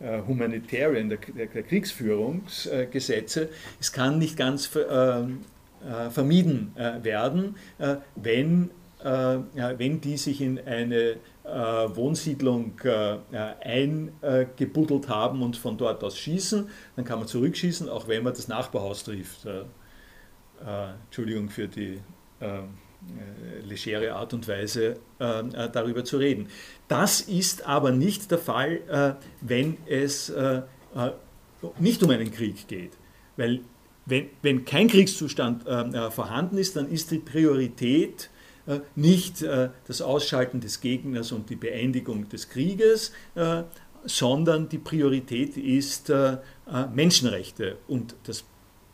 Humanitarian, 0.00 1.10
der, 1.10 1.18
Kriegsführungsgesetze, 1.18 3.50
es 3.78 3.92
kann 3.92 4.18
nicht 4.18 4.36
ganz 4.36 4.70
vermieden 6.10 6.72
werden, 7.02 7.56
wenn, 8.14 8.70
wenn 9.02 10.00
die 10.00 10.16
sich 10.16 10.40
in 10.40 10.58
eine 10.58 11.16
Wohnsiedlung 11.46 12.80
äh, 12.82 13.18
eingebuddelt 13.62 15.08
haben 15.08 15.42
und 15.42 15.56
von 15.56 15.78
dort 15.78 16.02
aus 16.02 16.18
schießen, 16.18 16.68
dann 16.96 17.04
kann 17.04 17.20
man 17.20 17.28
zurückschießen, 17.28 17.88
auch 17.88 18.08
wenn 18.08 18.24
man 18.24 18.34
das 18.34 18.48
Nachbarhaus 18.48 19.04
trifft. 19.04 19.46
Äh, 19.46 19.62
Entschuldigung 21.04 21.50
für 21.50 21.68
die 21.68 22.00
legere 23.62 24.14
Art 24.14 24.32
und 24.32 24.48
Weise 24.48 24.96
darüber 25.18 26.02
zu 26.02 26.16
reden. 26.16 26.48
Das 26.88 27.20
ist 27.20 27.66
aber 27.66 27.90
nicht 27.92 28.30
der 28.30 28.38
Fall, 28.38 29.16
wenn 29.42 29.76
es 29.86 30.32
nicht 31.78 32.02
um 32.02 32.10
einen 32.10 32.32
Krieg 32.32 32.66
geht. 32.68 32.92
Weil 33.36 33.60
wenn, 34.06 34.30
wenn 34.40 34.64
kein 34.64 34.88
Kriegszustand 34.88 35.64
vorhanden 36.10 36.56
ist, 36.56 36.74
dann 36.76 36.90
ist 36.90 37.10
die 37.10 37.18
Priorität 37.18 38.24
äh, 38.24 38.35
nicht 38.94 39.42
äh, 39.42 39.70
das 39.86 40.02
Ausschalten 40.02 40.60
des 40.60 40.80
Gegners 40.80 41.32
und 41.32 41.50
die 41.50 41.56
Beendigung 41.56 42.28
des 42.28 42.48
Krieges, 42.48 43.12
äh, 43.34 43.62
sondern 44.04 44.68
die 44.68 44.78
Priorität 44.78 45.56
ist 45.56 46.12
Menschenrechte. 46.94 47.76
Und 47.88 48.14
das 48.22 48.44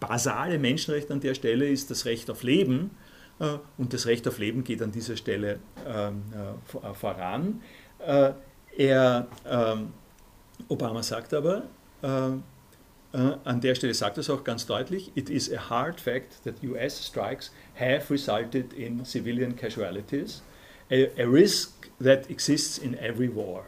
basale 0.01 0.59
Menschenrecht 0.59 1.11
an 1.11 1.21
der 1.21 1.35
Stelle 1.35 1.69
ist 1.69 1.91
das 1.91 2.07
Recht 2.07 2.31
auf 2.31 2.43
Leben. 2.43 2.93
Und 3.77 3.93
das 3.93 4.07
Recht 4.07 4.27
auf 4.27 4.39
Leben 4.39 4.65
geht 4.65 4.81
an 4.81 4.91
dieser 4.91 5.19
Stelle 5.19 5.59
ähm, 5.87 6.23
voran. 6.95 7.61
Er, 7.99 9.27
ähm, 9.47 9.93
Obama 10.69 11.03
sagt 11.03 11.35
aber, 11.35 11.65
an 13.13 13.61
der 13.61 13.75
Stelle 13.75 13.93
sagt 13.93 14.17
er 14.17 14.23
es 14.23 14.31
auch 14.31 14.45
ganz 14.45 14.65
deutlich, 14.65 15.13
it 15.15 15.29
is 15.29 15.53
a 15.53 15.69
hard 15.69 16.01
fact 16.01 16.43
that 16.45 16.55
US 16.63 17.07
strikes 17.07 17.53
have 17.83 18.11
resulted 18.11 18.73
in 18.73 19.05
civilian 19.05 19.57
casualties, 19.57 20.43
a, 20.91 21.09
a 21.19 21.27
risk 21.27 21.91
that 22.01 22.31
exists 22.31 22.79
in 22.79 22.97
every 22.99 23.29
war. 23.29 23.65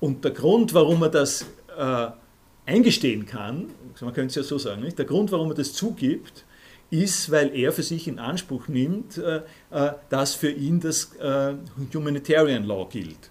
Und 0.00 0.24
der 0.24 0.32
Grund, 0.32 0.74
warum 0.74 1.02
er 1.02 1.08
das 1.08 1.46
äh, 1.78 2.08
eingestehen 2.66 3.26
kann, 3.26 3.70
man 4.00 4.12
könnte 4.12 4.28
es 4.28 4.34
ja 4.34 4.42
so 4.42 4.58
sagen, 4.58 4.82
nicht? 4.82 4.98
der 4.98 5.06
Grund, 5.06 5.30
warum 5.32 5.50
er 5.50 5.54
das 5.54 5.72
zugibt, 5.72 6.44
ist, 6.90 7.30
weil 7.30 7.54
er 7.56 7.72
für 7.72 7.82
sich 7.82 8.06
in 8.08 8.18
Anspruch 8.18 8.68
nimmt, 8.68 9.20
dass 10.10 10.34
für 10.34 10.50
ihn 10.50 10.80
das 10.80 11.12
Humanitarian 11.92 12.64
Law 12.64 12.88
gilt. 12.88 13.30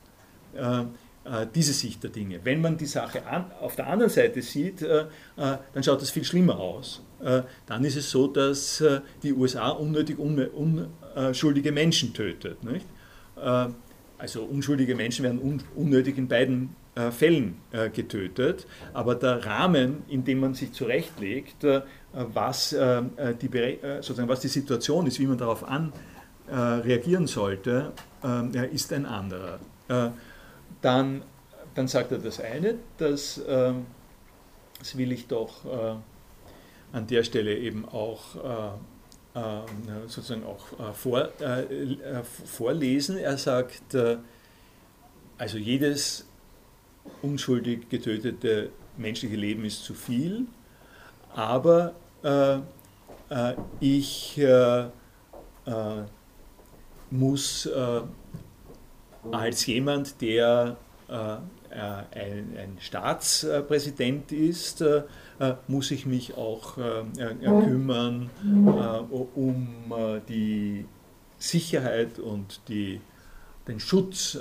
Diese 1.56 1.74
Sicht 1.74 2.04
der 2.04 2.10
Dinge. 2.10 2.40
Wenn 2.44 2.62
man 2.62 2.78
die 2.78 2.86
Sache 2.86 3.22
auf 3.62 3.76
der 3.76 3.88
anderen 3.88 4.12
Seite 4.12 4.42
sieht, 4.42 4.82
dann 4.82 5.84
schaut 5.84 6.02
das 6.02 6.10
viel 6.10 6.26
schlimmer 6.26 6.60
aus. 6.60 7.02
Dann 7.66 7.86
ist 7.86 7.96
es 7.96 8.12
so, 8.12 8.28
dass 8.28 8.84
die 9.22 9.34
USA 9.34 9.70
unnötig 9.70 10.18
unschuldige 10.20 11.72
Menschen 11.72 12.14
tötet. 12.14 12.64
Nicht? 12.64 12.86
Also 14.18 14.44
unschuldige 14.44 14.96
Menschen 14.96 15.24
werden 15.24 15.62
unnötig 15.76 16.18
in 16.18 16.28
beiden 16.28 16.76
äh, 16.96 17.10
Fällen 17.10 17.56
äh, 17.72 17.90
getötet. 17.90 18.68
Aber 18.94 19.16
der 19.16 19.44
Rahmen, 19.44 20.04
in 20.08 20.24
dem 20.24 20.40
man 20.40 20.54
sich 20.54 20.74
zurechtlegt, 20.74 21.64
äh, 21.64 21.82
was, 22.14 22.70
die, 22.70 23.80
sozusagen, 24.02 24.30
was 24.30 24.42
die 24.42 24.48
Situation 24.48 25.08
ist, 25.08 25.20
wie 25.20 25.26
man 25.26 25.40
darauf 25.40 25.68
an, 25.68 25.92
reagieren 26.48 27.26
sollte, 27.26 27.92
ist 28.72 28.94
ein 28.94 29.08
anderer. 29.08 29.58
dann, 30.82 31.24
dann 31.74 31.88
sagt 31.88 32.12
er 32.12 32.20
das 32.20 32.40
eine, 32.40 32.76
dass, 33.00 33.42
das 34.78 34.96
will 34.96 35.12
ich 35.12 35.26
doch 35.26 35.66
an 36.94 37.08
der 37.08 37.24
Stelle 37.24 37.58
eben 37.58 37.86
auch 37.90 38.80
sozusagen 40.08 40.44
auch 40.44 40.94
vor, 40.94 41.30
vorlesen. 42.46 43.18
Er 43.18 43.38
sagt, 43.38 43.96
also 45.38 45.58
jedes 45.58 46.26
unschuldig 47.22 47.90
getötete 47.90 48.70
menschliche 48.98 49.36
Leben 49.36 49.66
ist 49.66 49.84
zu 49.84 49.94
viel, 49.94 50.46
aber 51.36 51.94
äh, 52.24 52.60
äh, 53.30 53.56
ich 53.80 54.38
äh, 54.38 54.82
äh 54.82 54.90
muss 57.10 57.68
äh, 57.68 58.02
als 59.32 59.68
jemand, 59.68 60.20
der 60.20 60.78
äh, 61.08 61.14
ein, 61.14 62.58
ein, 62.58 62.78
Staatspräsident 62.80 64.32
ist, 64.32 64.84
muss 65.68 65.92
ich 65.92 66.06
mich 66.06 66.36
auch 66.36 66.76
kümmern 66.76 68.30
um 69.36 69.94
die 70.28 70.86
Sicherheit 71.38 72.20
und 72.20 72.62
die, 72.68 73.02
den 73.68 73.80
Schutz 73.80 74.38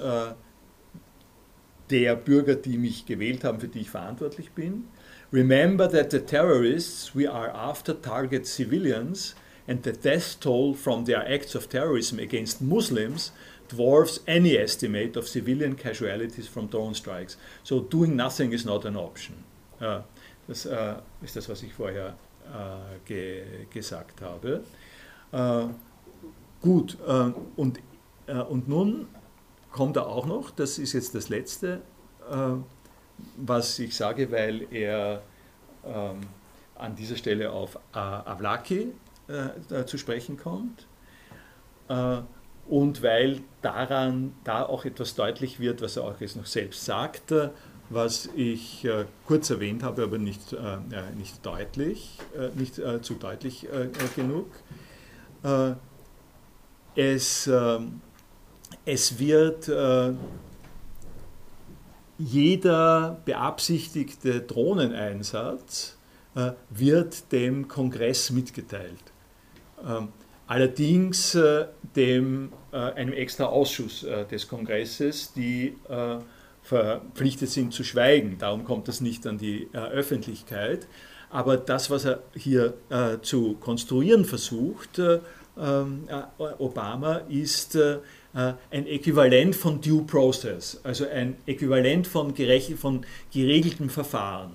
der 1.90 2.16
Bürger, 2.16 2.54
die 2.54 2.78
mich 2.78 3.06
gewählt 3.06 3.44
haben, 3.44 3.60
für 3.60 3.68
die 3.68 3.80
ich 3.80 3.90
verantwortlich 3.90 4.52
bin. 4.52 4.84
Remember 5.32 5.88
that 5.90 6.10
the 6.10 6.20
terrorists 6.20 7.14
we 7.14 7.30
are 7.30 7.50
after 7.54 7.94
target 8.00 8.46
civilians 8.46 9.34
and 9.66 9.82
the 9.84 9.92
death 9.92 10.38
toll 10.40 10.74
from 10.74 11.04
their 11.06 11.26
acts 11.26 11.54
of 11.54 11.68
terrorism 11.68 12.18
against 12.18 12.60
Muslims 12.60 13.32
dwarfs 13.68 14.20
any 14.26 14.56
estimate 14.56 15.16
of 15.16 15.26
civilian 15.26 15.74
casualties 15.74 16.46
from 16.46 16.66
drone 16.68 16.94
strikes. 16.94 17.36
So 17.62 17.80
doing 17.80 18.14
nothing 18.14 18.52
is 18.52 18.66
not 18.66 18.84
an 18.84 18.96
option. 18.96 19.44
Uh, 19.80 20.02
das 20.52 20.66
uh, 20.66 21.00
ist 21.22 21.36
das, 21.36 21.48
was 21.48 21.62
ich 21.62 21.72
vorher 21.72 22.14
uh, 22.46 22.98
ge 23.04 23.66
gesagt 23.70 24.20
habe. 24.20 24.62
gut, 26.60 26.98
und, 27.56 27.80
und 28.26 28.68
nun 28.68 29.06
kommt 29.72 29.96
er 29.96 30.06
auch 30.06 30.26
noch, 30.26 30.50
das 30.50 30.78
ist 30.78 30.92
jetzt 30.92 31.14
das 31.14 31.28
Letzte, 31.28 31.80
äh, 32.30 32.34
was 33.36 33.78
ich 33.78 33.96
sage, 33.96 34.30
weil 34.30 34.66
er 34.70 35.22
ähm, 35.84 36.20
an 36.76 36.94
dieser 36.94 37.16
Stelle 37.16 37.50
auf 37.50 37.76
äh, 37.94 37.98
Avlaki 37.98 38.92
äh, 39.28 39.84
zu 39.84 39.98
sprechen 39.98 40.36
kommt 40.36 40.86
und 42.68 43.02
weil 43.02 43.40
daran 43.60 44.32
da 44.44 44.64
auch 44.64 44.86
etwas 44.86 45.14
deutlich 45.14 45.60
wird, 45.60 45.82
was 45.82 45.96
er 45.96 46.04
auch 46.04 46.20
jetzt 46.20 46.36
noch 46.36 46.46
selbst 46.46 46.84
sagt, 46.84 47.34
was 47.92 48.28
ich 48.34 48.84
äh, 48.84 49.04
kurz 49.26 49.50
erwähnt 49.50 49.82
habe, 49.82 50.02
aber 50.02 50.18
nicht, 50.18 50.52
äh, 50.52 50.78
nicht 51.16 51.44
deutlich, 51.44 52.18
äh, 52.36 52.48
nicht 52.58 52.80
zu 53.02 53.14
deutlich 53.14 53.68
genug. 54.16 54.46
es 56.94 57.46
ähm, 57.46 58.00
es 58.84 59.18
wird 59.18 59.68
äh, 59.68 60.12
jeder 62.18 63.20
beabsichtigte 63.24 64.40
Drohneneinsatz 64.40 65.96
äh, 66.34 66.52
wird 66.70 67.32
dem 67.32 67.68
Kongress 67.68 68.30
mitgeteilt. 68.30 69.02
Ähm, 69.86 70.08
allerdings 70.46 71.34
äh, 71.34 71.66
dem, 71.96 72.52
äh, 72.72 72.76
einem 72.76 73.12
extra 73.12 73.46
Ausschuss 73.46 74.04
äh, 74.04 74.24
des 74.26 74.48
Kongresses, 74.48 75.32
die 75.32 75.76
äh, 75.88 76.18
verpflichtet 76.62 77.50
sind 77.50 77.72
zu 77.72 77.84
schweigen. 77.84 78.36
Darum 78.38 78.64
kommt 78.64 78.88
das 78.88 79.00
nicht 79.00 79.26
an 79.26 79.38
die 79.38 79.68
Öffentlichkeit. 79.72 80.86
Aber 81.30 81.56
das, 81.56 81.90
was 81.90 82.04
er 82.04 82.22
hier 82.34 82.74
zu 83.22 83.54
konstruieren 83.54 84.24
versucht, 84.24 85.00
ähm, 85.58 86.08
Obama, 86.58 87.22
ist 87.28 87.76
äh, 88.34 88.54
ein 88.70 88.86
Äquivalent 88.86 89.54
von 89.54 89.80
Due 89.80 90.04
Process, 90.04 90.80
also 90.84 91.06
ein 91.06 91.36
Äquivalent 91.46 92.06
von, 92.06 92.34
von 92.76 93.06
geregeltem 93.32 93.90
Verfahren. 93.90 94.52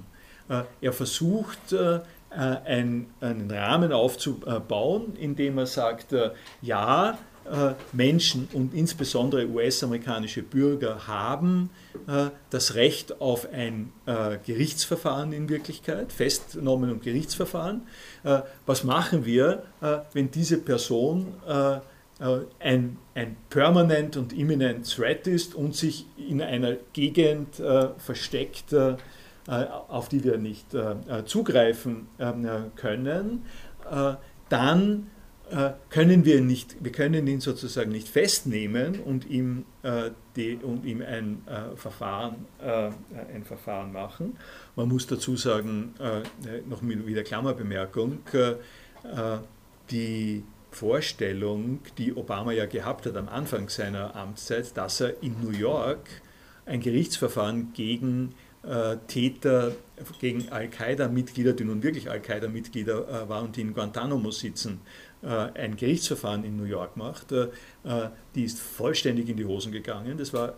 Äh, 0.49 0.63
er 0.81 0.93
versucht, 0.93 1.73
äh, 1.73 1.99
einen, 2.29 3.07
Rahmen 3.21 3.93
aufzubauen, 3.93 5.15
indem 5.17 5.57
er 5.59 5.65
sagt, 5.65 6.13
ja, 6.61 7.17
Menschen 7.93 8.47
und 8.53 8.73
insbesondere 8.73 9.47
US-amerikanische 9.47 10.43
Bürger 10.43 11.07
haben 11.07 11.69
das 12.49 12.75
Recht 12.75 13.21
auf 13.21 13.51
ein 13.51 13.91
Gerichtsverfahren 14.45 15.33
in 15.33 15.49
Wirklichkeit, 15.49 16.11
Festnahmen 16.11 16.91
und 16.91 17.03
Gerichtsverfahren. 17.03 17.83
Was 18.65 18.83
machen 18.83 19.25
wir, 19.25 19.63
wenn 20.13 20.31
diese 20.31 20.57
Person 20.57 21.33
äh, 22.19 22.39
ein, 22.59 22.97
ein 23.13 23.37
permanent 23.49 24.17
und 24.17 24.33
imminent 24.33 24.89
Threat 24.89 25.27
ist 25.27 25.55
und 25.55 25.75
sich 25.75 26.05
in 26.17 26.41
einer 26.41 26.77
Gegend 26.93 27.59
äh, 27.59 27.89
versteckt, 27.97 28.73
äh, 28.73 28.95
auf 29.47 30.09
die 30.09 30.23
wir 30.23 30.37
nicht 30.37 30.73
äh, 30.73 30.91
äh, 31.07 31.25
zugreifen 31.25 32.07
können, 32.75 33.45
äh, 33.89 34.15
dann 34.49 35.09
können 35.89 36.25
wir 36.25 36.41
nicht, 36.41 36.83
wir 36.83 36.91
können 36.91 37.25
ihn 37.27 37.39
sozusagen 37.39 37.91
nicht 37.91 38.07
festnehmen 38.07 38.99
und 38.99 39.29
ihm, 39.29 39.65
die, 40.35 40.55
und 40.55 40.85
ihm 40.85 41.01
ein, 41.01 41.41
Verfahren, 41.75 42.45
ein 42.59 43.43
Verfahren 43.45 43.93
machen. 43.93 44.37
Man 44.75 44.89
muss 44.89 45.07
dazu 45.07 45.37
sagen, 45.37 45.93
noch 46.67 46.81
wieder 46.81 47.23
Klammerbemerkung, 47.23 48.19
die 49.89 50.43
Vorstellung, 50.71 51.79
die 51.97 52.13
Obama 52.13 52.51
ja 52.51 52.65
gehabt 52.65 53.05
hat 53.05 53.15
am 53.15 53.29
Anfang 53.29 53.69
seiner 53.69 54.15
Amtszeit, 54.15 54.75
dass 54.77 55.01
er 55.01 55.23
in 55.23 55.41
New 55.41 55.51
York 55.51 56.07
ein 56.65 56.81
Gerichtsverfahren 56.81 57.73
gegen 57.73 58.35
äh, 58.63 58.97
Täter, 59.07 59.71
gegen 60.19 60.49
Al-Qaida-Mitglieder, 60.49 61.53
die 61.53 61.63
nun 61.63 61.81
wirklich 61.83 62.11
Al-Qaida-Mitglieder 62.11 63.23
äh, 63.23 63.29
waren 63.29 63.45
und 63.45 63.55
die 63.55 63.61
in 63.61 63.73
Guantanamo 63.73 64.29
sitzen, 64.31 64.81
äh, 64.81 65.06
ein 65.29 65.75
Gerichtsverfahren 65.75 66.43
in 66.43 66.57
New 66.57 66.63
York 66.63 66.97
macht, 66.97 67.31
äh, 67.31 67.49
äh, 67.83 68.09
die 68.35 68.43
ist 68.43 68.59
vollständig 68.59 69.29
in 69.29 69.37
die 69.37 69.45
Hosen 69.45 69.71
gegangen. 69.71 70.17
Das 70.17 70.33
war, 70.33 70.55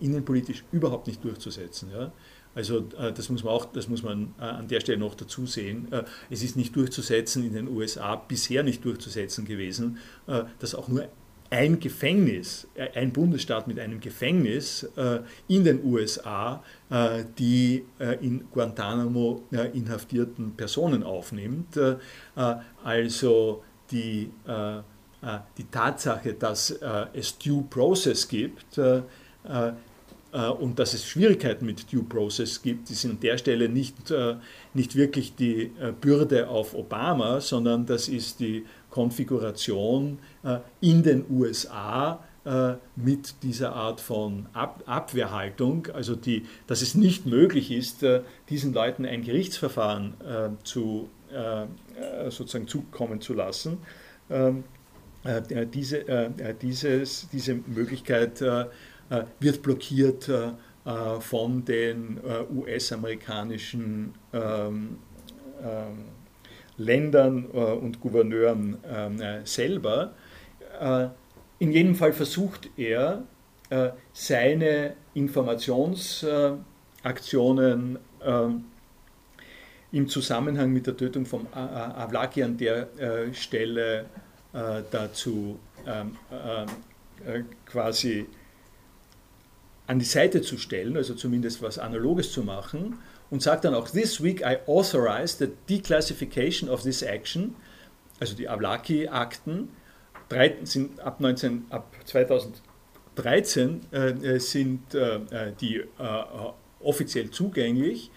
innenpolitisch 0.00 0.64
überhaupt 0.72 1.06
nicht 1.06 1.22
durchzusetzen. 1.22 1.90
Ja. 1.92 2.12
Also 2.56 2.78
äh, 2.98 3.12
das 3.12 3.28
muss 3.28 3.44
man 3.44 3.52
auch, 3.52 3.66
das 3.66 3.86
muss 3.88 4.02
man 4.02 4.34
äh, 4.40 4.44
an 4.44 4.66
der 4.66 4.80
Stelle 4.80 4.98
noch 4.98 5.14
dazu 5.14 5.46
sehen. 5.46 5.92
Äh, 5.92 6.04
es 6.30 6.42
ist 6.42 6.56
nicht 6.56 6.74
durchzusetzen 6.74 7.44
in 7.44 7.52
den 7.52 7.68
USA, 7.68 8.16
bisher 8.16 8.62
nicht 8.62 8.84
durchzusetzen 8.84 9.44
gewesen, 9.44 9.98
dass 10.58 10.74
auch 10.74 10.88
nur 10.88 11.06
ein 11.50 11.78
Gefängnis, 11.78 12.66
ein 12.94 13.12
Bundesstaat 13.12 13.68
mit 13.68 13.78
einem 13.78 14.00
Gefängnis 14.00 14.88
in 15.46 15.62
den 15.62 15.84
USA, 15.84 16.64
die 17.38 17.84
in 18.20 18.44
Guantanamo 18.50 19.44
inhaftierten 19.72 20.56
Personen 20.56 21.04
aufnimmt. 21.04 21.78
Also 22.82 23.62
die, 23.90 24.30
die 25.58 25.64
Tatsache, 25.70 26.34
dass 26.34 26.78
es 27.12 27.38
Due 27.38 27.64
Process 27.70 28.28
gibt, 28.28 28.78
äh, 30.36 30.48
und 30.48 30.78
dass 30.78 30.92
es 30.92 31.06
Schwierigkeiten 31.06 31.64
mit 31.64 31.90
Due 31.92 32.02
Process 32.02 32.60
gibt, 32.60 32.90
ist 32.90 33.04
an 33.06 33.18
der 33.20 33.38
Stelle 33.38 33.68
nicht, 33.68 34.10
äh, 34.10 34.36
nicht 34.74 34.94
wirklich 34.94 35.34
die 35.34 35.72
äh, 35.80 35.92
Bürde 35.98 36.48
auf 36.48 36.74
Obama, 36.74 37.40
sondern 37.40 37.86
das 37.86 38.08
ist 38.08 38.40
die 38.40 38.64
Konfiguration 38.90 40.18
in 40.80 41.02
den 41.02 41.26
USA 41.28 42.20
mit 42.94 43.42
dieser 43.42 43.74
Art 43.74 44.00
von 44.00 44.46
Abwehrhaltung, 44.54 45.88
also 45.92 46.14
die, 46.14 46.46
dass 46.68 46.80
es 46.80 46.94
nicht 46.94 47.26
möglich 47.26 47.72
ist, 47.72 48.06
diesen 48.48 48.72
Leuten 48.72 49.04
ein 49.04 49.22
Gerichtsverfahren 49.22 50.14
zu, 50.62 51.10
sozusagen 52.28 52.66
zukommen 52.66 53.20
zu 53.20 53.34
lassen. 53.34 53.78
Ähm, 54.30 54.64
diese, 55.72 56.32
dieses, 56.62 57.28
diese 57.30 57.54
Möglichkeit 57.54 58.40
wird 58.40 59.62
blockiert 59.62 60.30
von 61.20 61.64
den 61.64 62.20
US-amerikanischen 62.54 64.14
ähm, 64.32 64.98
ähm, 65.60 66.04
Ländern 66.76 67.46
und 67.46 68.00
Gouverneuren 68.00 68.76
selber. 69.44 70.14
In 71.58 71.72
jedem 71.72 71.94
Fall 71.94 72.12
versucht 72.12 72.68
er, 72.76 73.22
seine 74.12 74.94
Informationsaktionen 75.14 77.98
im 79.92 80.08
Zusammenhang 80.08 80.72
mit 80.72 80.86
der 80.86 80.96
Tötung 80.96 81.26
von 81.26 81.46
Avlaki 81.52 82.42
an 82.42 82.56
der 82.56 82.88
äh, 82.98 83.34
Stelle 83.34 84.06
äh, 84.52 84.82
dazu 84.90 85.58
ähm, 85.86 86.16
äh, 87.24 87.42
quasi 87.66 88.26
an 89.86 89.98
die 89.98 90.04
Seite 90.04 90.42
zu 90.42 90.58
stellen, 90.58 90.96
also 90.96 91.14
zumindest 91.14 91.62
was 91.62 91.78
Analoges 91.78 92.32
zu 92.32 92.42
machen, 92.42 92.98
und 93.30 93.42
sagt 93.42 93.64
dann 93.64 93.74
auch, 93.74 93.88
This 93.88 94.22
week 94.22 94.40
I 94.40 94.58
authorize 94.66 95.36
the 95.38 95.52
declassification 95.68 96.68
of 96.68 96.82
this 96.82 97.02
action, 97.02 97.54
also 98.18 98.34
die 98.34 98.48
Avlaki-Akten, 98.48 99.68
ab, 101.04 101.20
19, 101.20 101.66
ab 101.70 101.92
2013 102.04 103.92
äh, 103.92 104.38
sind 104.40 104.82
die 105.60 105.84
offiziell 106.80 107.30
zugänglich 107.30 108.10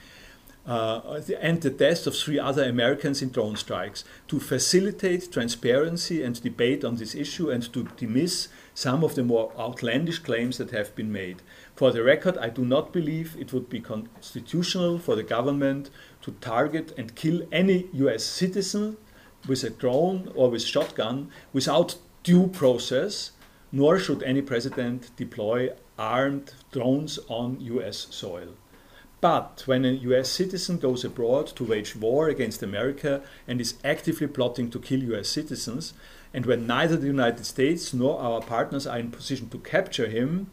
uh, 0.65 1.21
and 1.39 1.61
the 1.61 1.69
deaths 1.69 2.05
of 2.05 2.15
three 2.15 2.37
other 2.37 2.63
Americans 2.63 3.21
in 3.21 3.29
drone 3.29 3.55
strikes 3.55 4.03
to 4.27 4.39
facilitate 4.39 5.31
transparency 5.31 6.21
and 6.21 6.41
debate 6.43 6.83
on 6.83 6.95
this 6.95 7.15
issue 7.15 7.49
and 7.49 7.73
to 7.73 7.83
dismiss 7.97 8.49
some 8.73 9.03
of 9.03 9.15
the 9.15 9.23
more 9.23 9.51
outlandish 9.57 10.19
claims 10.19 10.57
that 10.57 10.71
have 10.71 10.95
been 10.95 11.11
made. 11.11 11.41
For 11.75 11.91
the 11.91 12.03
record, 12.03 12.37
I 12.37 12.49
do 12.49 12.63
not 12.63 12.93
believe 12.93 13.35
it 13.39 13.51
would 13.51 13.69
be 13.69 13.79
constitutional 13.79 14.99
for 14.99 15.15
the 15.15 15.23
government 15.23 15.89
to 16.21 16.31
target 16.39 16.93
and 16.97 17.15
kill 17.15 17.41
any 17.51 17.87
US 17.93 18.23
citizen 18.23 18.97
with 19.47 19.63
a 19.63 19.69
drone 19.69 20.31
or 20.35 20.49
with 20.49 20.61
shotgun 20.61 21.31
without 21.53 21.95
due 22.23 22.47
process, 22.47 23.31
nor 23.71 23.97
should 23.97 24.21
any 24.23 24.41
president 24.41 25.09
deploy 25.15 25.69
armed 25.97 26.53
drones 26.71 27.17
on 27.27 27.59
US 27.59 28.07
soil. 28.11 28.49
But 29.21 29.63
when 29.65 29.85
a 29.85 29.91
US 29.91 30.29
citizen 30.29 30.77
goes 30.77 31.03
abroad 31.03 31.47
to 31.55 31.63
wage 31.65 31.95
war 31.95 32.29
against 32.29 32.63
America 32.63 33.21
and 33.47 33.59
is 33.59 33.75
actively 33.83 34.27
plotting 34.27 34.69
to 34.71 34.79
kill 34.79 35.03
US 35.15 35.29
citizens, 35.29 35.93
and 36.33 36.45
when 36.45 36.67
neither 36.67 36.95
the 36.95 37.07
United 37.07 37.45
States 37.45 37.93
nor 37.93 38.19
our 38.19 38.41
partners 38.41 38.87
are 38.87 38.99
in 38.99 39.11
position 39.11 39.49
to 39.49 39.59
capture 39.59 40.07
him, 40.07 40.49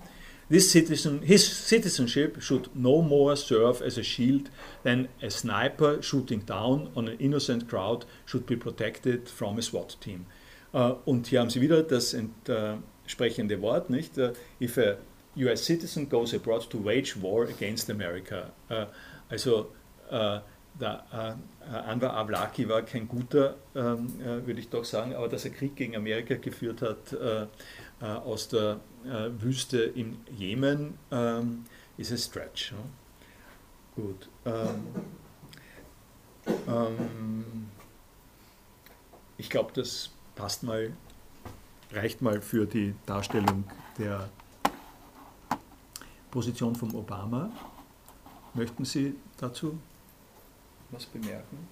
this 0.48 0.70
citizen, 0.70 1.22
his 1.22 1.44
citizenship 1.44 2.40
should 2.40 2.74
no 2.74 3.02
more 3.02 3.36
serve 3.36 3.82
as 3.82 3.98
a 3.98 4.02
shield 4.04 4.48
than 4.84 5.08
a 5.20 5.28
sniper 5.28 6.00
shooting 6.00 6.40
down 6.40 6.92
on 6.94 7.08
an 7.08 7.18
innocent 7.18 7.68
crowd 7.68 8.04
should 8.24 8.46
be 8.46 8.54
protected 8.54 9.28
from 9.28 9.58
a 9.58 9.62
SWAT 9.62 9.96
team. 10.00 10.26
Uh, 10.72 10.94
und 11.04 11.26
hier 11.26 11.40
haben 11.40 11.50
Sie 11.50 11.60
wieder 11.60 11.82
das 11.82 12.14
entsprechende 12.14 13.60
Wort, 13.60 13.90
nicht? 13.90 14.18
Uh, 14.18 14.32
if 14.60 14.78
a 14.78 14.98
US 15.36 15.64
citizen 15.64 16.08
goes 16.08 16.34
abroad 16.34 16.68
to 16.70 16.78
wage 16.84 17.16
war 17.20 17.44
against 17.48 17.90
America. 17.90 18.50
Äh, 18.68 18.86
also 19.28 19.72
äh, 20.10 20.40
der 20.78 21.04
äh, 21.12 21.74
Anwar 21.74 22.14
Avlaki 22.14 22.68
war 22.68 22.82
kein 22.82 23.08
guter, 23.08 23.56
ähm, 23.74 24.12
würde 24.18 24.60
ich 24.60 24.68
doch 24.68 24.84
sagen, 24.84 25.14
aber 25.14 25.28
dass 25.28 25.44
er 25.46 25.50
Krieg 25.50 25.74
gegen 25.74 25.96
Amerika 25.96 26.34
geführt 26.34 26.82
hat 26.82 27.16
aus 27.98 28.48
der 28.48 28.80
Wüste 29.38 29.78
im 29.78 30.18
Jemen, 30.36 30.98
ähm, 31.10 31.64
ist 31.96 32.12
ein 32.12 32.18
Stretch. 32.18 32.74
Gut. 33.94 34.28
Ähm, 36.68 37.68
ich 39.38 39.48
glaube, 39.48 39.72
das 39.74 40.10
passt 40.34 40.62
mal, 40.62 40.92
reicht 41.90 42.20
mal 42.22 42.40
für 42.40 42.66
die 42.66 42.94
Darstellung 43.06 43.64
der 43.98 44.28
Position 46.30 46.74
von 46.74 46.94
Obama. 46.94 47.50
Möchten 48.54 48.84
Sie 48.84 49.14
dazu 49.38 49.78
was 50.90 51.06
bemerken? 51.06 51.68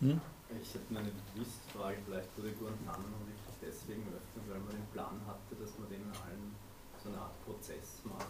Hm? 0.00 0.20
Ich 0.60 0.74
hätte 0.74 0.98
eine 0.98 1.10
Wissfrage, 1.34 1.96
vielleicht 2.06 2.28
wurde 2.36 2.52
Guantanamo 2.52 3.18
wirklich 3.26 3.58
deswegen 3.60 4.02
öffnen, 4.02 4.44
weil 4.48 4.60
man 4.60 4.70
den 4.70 4.86
Plan 4.92 5.20
hatte, 5.26 5.54
dass 5.60 5.78
man 5.78 5.88
denen 5.88 6.10
allen 6.24 6.54
so 7.02 7.10
eine 7.10 7.18
Art 7.18 7.44
Prozess 7.44 8.02
macht. 8.04 8.26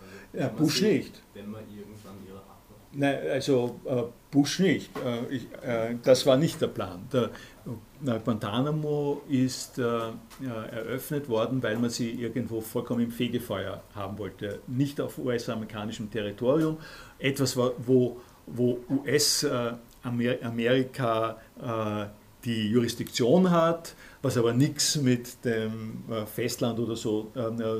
Also, 0.00 0.38
ja, 0.38 0.48
Bush 0.48 0.80
sie, 0.80 0.98
nicht. 0.98 1.22
Wenn 1.34 1.50
man 1.50 1.62
irgendwann 1.70 2.16
ihre 2.26 2.42
Nein, 2.96 3.18
also 3.30 3.80
äh, 3.84 4.02
Bush 4.30 4.60
nicht. 4.60 4.90
Äh, 4.98 5.26
ich, 5.26 5.52
äh, 5.62 5.96
das 6.02 6.26
war 6.26 6.36
nicht 6.36 6.60
der 6.60 6.68
Plan. 6.68 7.08
Der, 7.12 7.30
Guantanamo 8.04 9.22
ist 9.28 9.78
eröffnet 9.78 11.28
worden, 11.28 11.62
weil 11.62 11.78
man 11.78 11.90
sie 11.90 12.10
irgendwo 12.10 12.60
vollkommen 12.60 13.04
im 13.04 13.10
Fegefeuer 13.10 13.82
haben 13.94 14.18
wollte. 14.18 14.60
Nicht 14.66 15.00
auf 15.00 15.18
US-amerikanischem 15.18 16.10
Territorium. 16.10 16.76
Etwas, 17.18 17.56
wo, 17.56 18.20
wo 18.46 18.78
US-Amerika 18.90 19.70
die 22.44 22.68
Jurisdiktion 22.68 23.50
hat, 23.50 23.94
was 24.20 24.36
aber 24.36 24.52
nichts 24.52 24.96
mit 24.96 25.44
dem 25.44 26.04
Festland 26.26 26.78
oder 26.78 26.96
so 26.96 27.32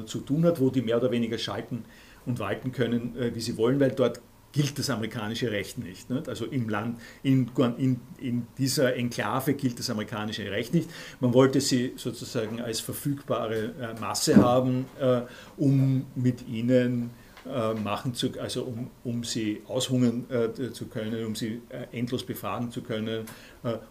zu 0.07 0.21
tun 0.21 0.45
hat, 0.47 0.59
wo 0.59 0.71
die 0.71 0.81
mehr 0.81 0.97
oder 0.97 1.11
weniger 1.11 1.37
schalten 1.37 1.85
und 2.25 2.39
walten 2.39 2.73
können, 2.73 3.15
wie 3.35 3.41
sie 3.41 3.59
wollen, 3.59 3.79
weil 3.79 3.91
dort 3.91 4.23
gilt 4.55 4.79
das 4.79 4.89
amerikanische 4.89 5.51
Recht 5.51 5.79
nicht. 5.79 6.09
nicht? 6.11 6.29
Also 6.29 6.47
im 6.47 6.69
Land, 6.69 7.01
in, 7.25 7.51
in, 7.77 8.01
in, 8.19 8.47
dieser 8.57 8.95
Enklave 8.95 9.55
gilt 9.55 9.81
das 9.81 9.91
amerikanische 9.91 10.49
Recht 10.49 10.73
nicht. 10.73 10.89
Man 11.19 11.35
wollte 11.35 11.61
sie 11.61 11.95
sozusagen 11.97 12.61
als 12.61 12.79
verfügbare 12.79 13.75
äh, 13.81 14.01
Masse 14.01 14.37
haben, 14.37 14.87
äh, 15.01 15.23
um 15.57 16.07
mit 16.15 16.47
ihnen 16.47 17.11
äh, 17.47 17.75
machen 17.75 18.15
zu, 18.15 18.31
also 18.41 18.63
um, 18.63 18.91
um 19.03 19.25
sie 19.25 19.63
aushungern 19.67 20.25
äh, 20.31 20.71
zu 20.71 20.87
können, 20.87 21.27
um 21.27 21.35
sie 21.35 21.61
äh, 21.71 21.99
endlos 21.99 22.25
befragen 22.25 22.71
zu 22.71 22.81
können, 22.81 23.27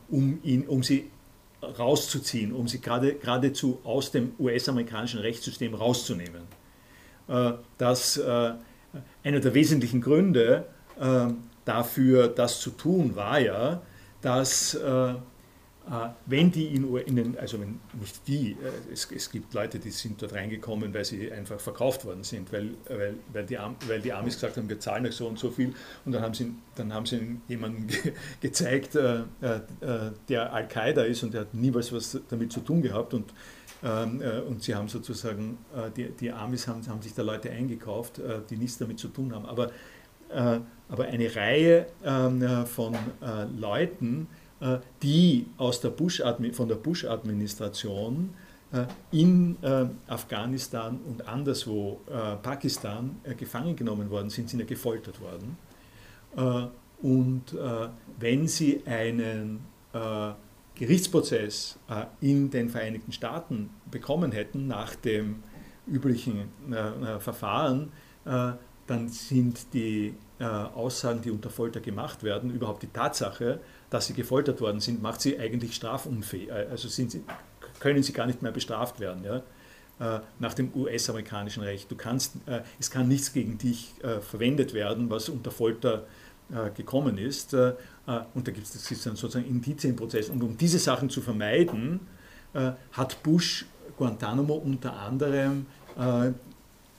um, 0.09 0.39
ihn, 0.43 0.65
um 0.67 0.81
sie 0.81 1.11
rauszuziehen, 1.61 2.53
um 2.53 2.67
sie 2.67 2.79
gerade, 2.79 3.15
geradezu 3.15 3.79
aus 3.83 4.11
dem 4.11 4.33
US-amerikanischen 4.39 5.19
Rechtssystem 5.19 5.73
rauszunehmen. 5.73 6.43
das 7.77 8.19
einer 9.23 9.39
der 9.39 9.53
wesentlichen 9.53 10.01
Gründe 10.01 10.65
äh, 10.99 11.27
dafür, 11.65 12.27
das 12.27 12.59
zu 12.59 12.71
tun, 12.71 13.15
war 13.15 13.39
ja, 13.39 13.81
dass 14.21 14.75
äh, 14.75 15.11
äh 15.11 15.15
wenn 16.25 16.51
die 16.51 16.67
in, 16.67 16.95
in, 16.95 17.15
den, 17.15 17.37
also 17.37 17.59
wenn 17.59 17.79
nicht 17.99 18.27
die, 18.27 18.51
äh, 18.51 18.91
es, 18.91 19.09
es, 19.11 19.29
gibt 19.29 19.53
Leute, 19.53 19.79
die 19.79 19.91
sind 19.91 20.21
dort 20.21 20.33
reingekommen, 20.33 20.93
weil 20.93 21.03
sie 21.03 21.31
einfach 21.31 21.59
verkauft 21.59 22.05
worden 22.05 22.23
sind, 22.23 22.51
weil, 22.53 22.71
weil, 22.87 23.15
weil, 23.33 23.45
die, 23.45 23.57
weil 23.87 24.01
die 24.01 24.13
Amis 24.13 24.35
gesagt 24.35 24.57
haben, 24.57 24.69
wir 24.69 24.79
zahlen 24.79 25.05
euch 25.05 25.15
so 25.15 25.27
und 25.27 25.39
so 25.39 25.49
viel. 25.51 25.73
Und 26.05 26.11
dann 26.13 26.21
haben 26.21 26.33
sie, 26.33 26.53
dann 26.75 26.93
haben 26.93 27.05
sie 27.05 27.37
jemanden 27.47 27.87
ge 27.87 28.13
gezeigt, 28.39 28.95
äh, 28.95 29.23
äh, 29.41 29.59
der 30.29 30.53
Al-Qaida 30.53 31.03
ist 31.03 31.23
und 31.23 31.33
der 31.33 31.41
hat 31.41 31.53
nie 31.53 31.73
was, 31.73 31.91
was 31.91 32.19
damit 32.29 32.51
zu 32.51 32.61
tun 32.61 32.81
gehabt. 32.81 33.13
Und 33.13 33.31
äh, 33.31 33.33
und 33.83 34.63
sie 34.63 34.75
haben 34.75 34.87
sozusagen, 34.87 35.57
äh, 35.75 35.91
die, 35.91 36.09
die 36.09 36.31
Amis 36.31 36.67
haben, 36.67 36.87
haben 36.87 37.01
sich 37.01 37.13
da 37.13 37.21
Leute 37.21 37.51
eingekauft, 37.51 38.17
äh, 38.19 38.39
die 38.49 38.55
nichts 38.55 38.77
damit 38.77 38.97
zu 38.97 39.09
tun 39.09 39.33
haben. 39.33 39.45
Aber, 39.45 39.71
aber 40.89 41.03
eine 41.03 41.35
Reihe 41.35 41.85
ähm, 42.03 42.65
von 42.65 42.95
Leuten, 43.55 44.25
die 45.03 45.45
aus 45.57 45.79
der 45.79 45.89
Bush 45.89 46.23
von 46.53 46.67
der 46.67 46.75
Bush-Administration 46.75 48.33
in 49.11 49.57
Afghanistan 50.07 50.99
und 51.07 51.27
anderswo 51.27 51.99
Pakistan 52.41 53.17
gefangen 53.37 53.75
genommen 53.75 54.09
worden 54.09 54.31
sind, 54.31 54.49
sind 54.49 54.59
ja 54.59 54.65
gefoltert 54.65 55.19
worden. 55.21 55.55
Und 57.03 57.43
wenn 58.19 58.47
sie 58.47 58.81
einen 58.87 59.59
Gerichtsprozess 60.75 61.77
äh, 61.89 62.05
in 62.21 62.49
den 62.49 62.69
Vereinigten 62.69 63.11
Staaten 63.11 63.69
bekommen 63.91 64.31
hätten 64.31 64.67
nach 64.67 64.95
dem 64.95 65.43
üblichen 65.87 66.49
äh, 66.71 66.75
äh, 66.75 67.19
Verfahren, 67.19 67.91
dann 68.87 69.09
sind 69.09 69.73
die 69.73 70.13
Aussagen, 70.39 71.21
die 71.21 71.29
unter 71.29 71.49
Folter 71.49 71.81
gemacht 71.81 72.23
werden, 72.23 72.51
überhaupt 72.51 72.83
die 72.83 72.87
Tatsache, 72.87 73.59
dass 73.89 74.07
sie 74.07 74.13
gefoltert 74.13 74.61
worden 74.61 74.79
sind, 74.79 75.01
macht 75.01 75.19
sie 75.19 75.37
eigentlich 75.37 75.75
strafunfähig. 75.75 76.49
Also 76.53 76.87
sie, 76.87 77.21
können 77.81 78.01
sie 78.01 78.13
gar 78.13 78.25
nicht 78.25 78.41
mehr 78.41 78.53
bestraft 78.53 79.01
werden. 79.01 79.25
Ja? 79.25 80.21
nach 80.39 80.53
dem 80.53 80.71
US-amerikanischen 80.73 81.63
Recht. 81.63 81.91
Du 81.91 81.97
kannst, 81.97 82.35
es 82.79 82.89
kann 82.91 83.09
nichts 83.09 83.33
gegen 83.33 83.57
dich 83.57 83.93
verwendet 84.21 84.73
werden, 84.73 85.09
was 85.09 85.27
unter 85.27 85.51
Folter 85.51 86.05
gekommen 86.75 87.17
ist. 87.17 87.53
und 87.53 87.77
da 88.47 88.51
gibt 88.51 88.67
es 88.67 89.03
dann 89.03 89.15
sozusagen 89.15 89.45
Indizienprozess. 89.45 90.29
Und 90.29 90.43
um 90.43 90.57
diese 90.57 90.77
Sachen 90.77 91.09
zu 91.09 91.21
vermeiden, 91.21 92.01
hat 92.91 93.23
Bush 93.23 93.65
Guantanamo 93.97 94.53
unter 94.55 94.93
anderem 94.93 95.65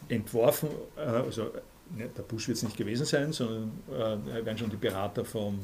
entworfen, 0.09 0.69
also 0.97 1.51
ne, 1.97 2.09
der 2.17 2.23
Bush 2.23 2.49
wird 2.49 2.57
es 2.57 2.63
nicht 2.63 2.77
gewesen 2.77 3.07
sein, 3.07 3.33
sondern 3.33 3.73
äh, 3.91 4.45
werden 4.45 4.59
schon 4.59 4.71
die 4.71 4.77
Berater 4.77 5.25
vom, 5.25 5.61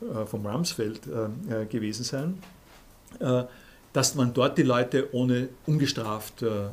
äh, 0.00 0.24
vom 0.26 0.46
Rumsfeld 0.46 1.00
äh, 1.06 1.66
gewesen 1.66 2.04
sein, 2.04 2.38
äh, 3.20 3.44
dass 3.92 4.14
man 4.14 4.32
dort 4.34 4.58
die 4.58 4.62
Leute 4.62 5.14
ohne 5.14 5.48
ungestraft 5.66 6.42
äh, 6.42 6.66
äh, 6.66 6.70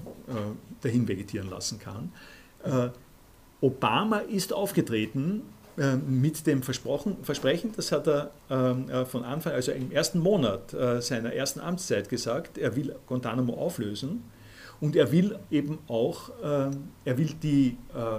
dahin 0.82 1.08
vegetieren 1.08 1.50
lassen 1.50 1.80
kann. 1.80 2.12
Obama 3.60 4.20
ist 4.20 4.54
aufgetreten 4.54 5.42
mit 5.78 6.46
dem 6.48 6.64
Versprechen, 6.64 7.72
das 7.76 7.92
hat 7.92 8.08
er 8.08 8.32
von 9.06 9.24
Anfang, 9.24 9.54
also 9.54 9.72
im 9.72 9.92
ersten 9.92 10.20
Monat 10.20 10.72
seiner 11.00 11.34
ersten 11.34 11.60
Amtszeit 11.60 12.10
gesagt, 12.10 12.58
er 12.58 12.76
will 12.76 12.96
Guantanamo 13.08 13.54
auflösen 13.54 14.24
und 14.82 14.96
er 14.96 15.12
will 15.12 15.38
eben 15.50 15.78
auch, 15.88 16.30
äh, 16.44 16.72
er 17.06 17.18
will 17.18 17.30
die 17.42 17.78
äh, 17.96 18.18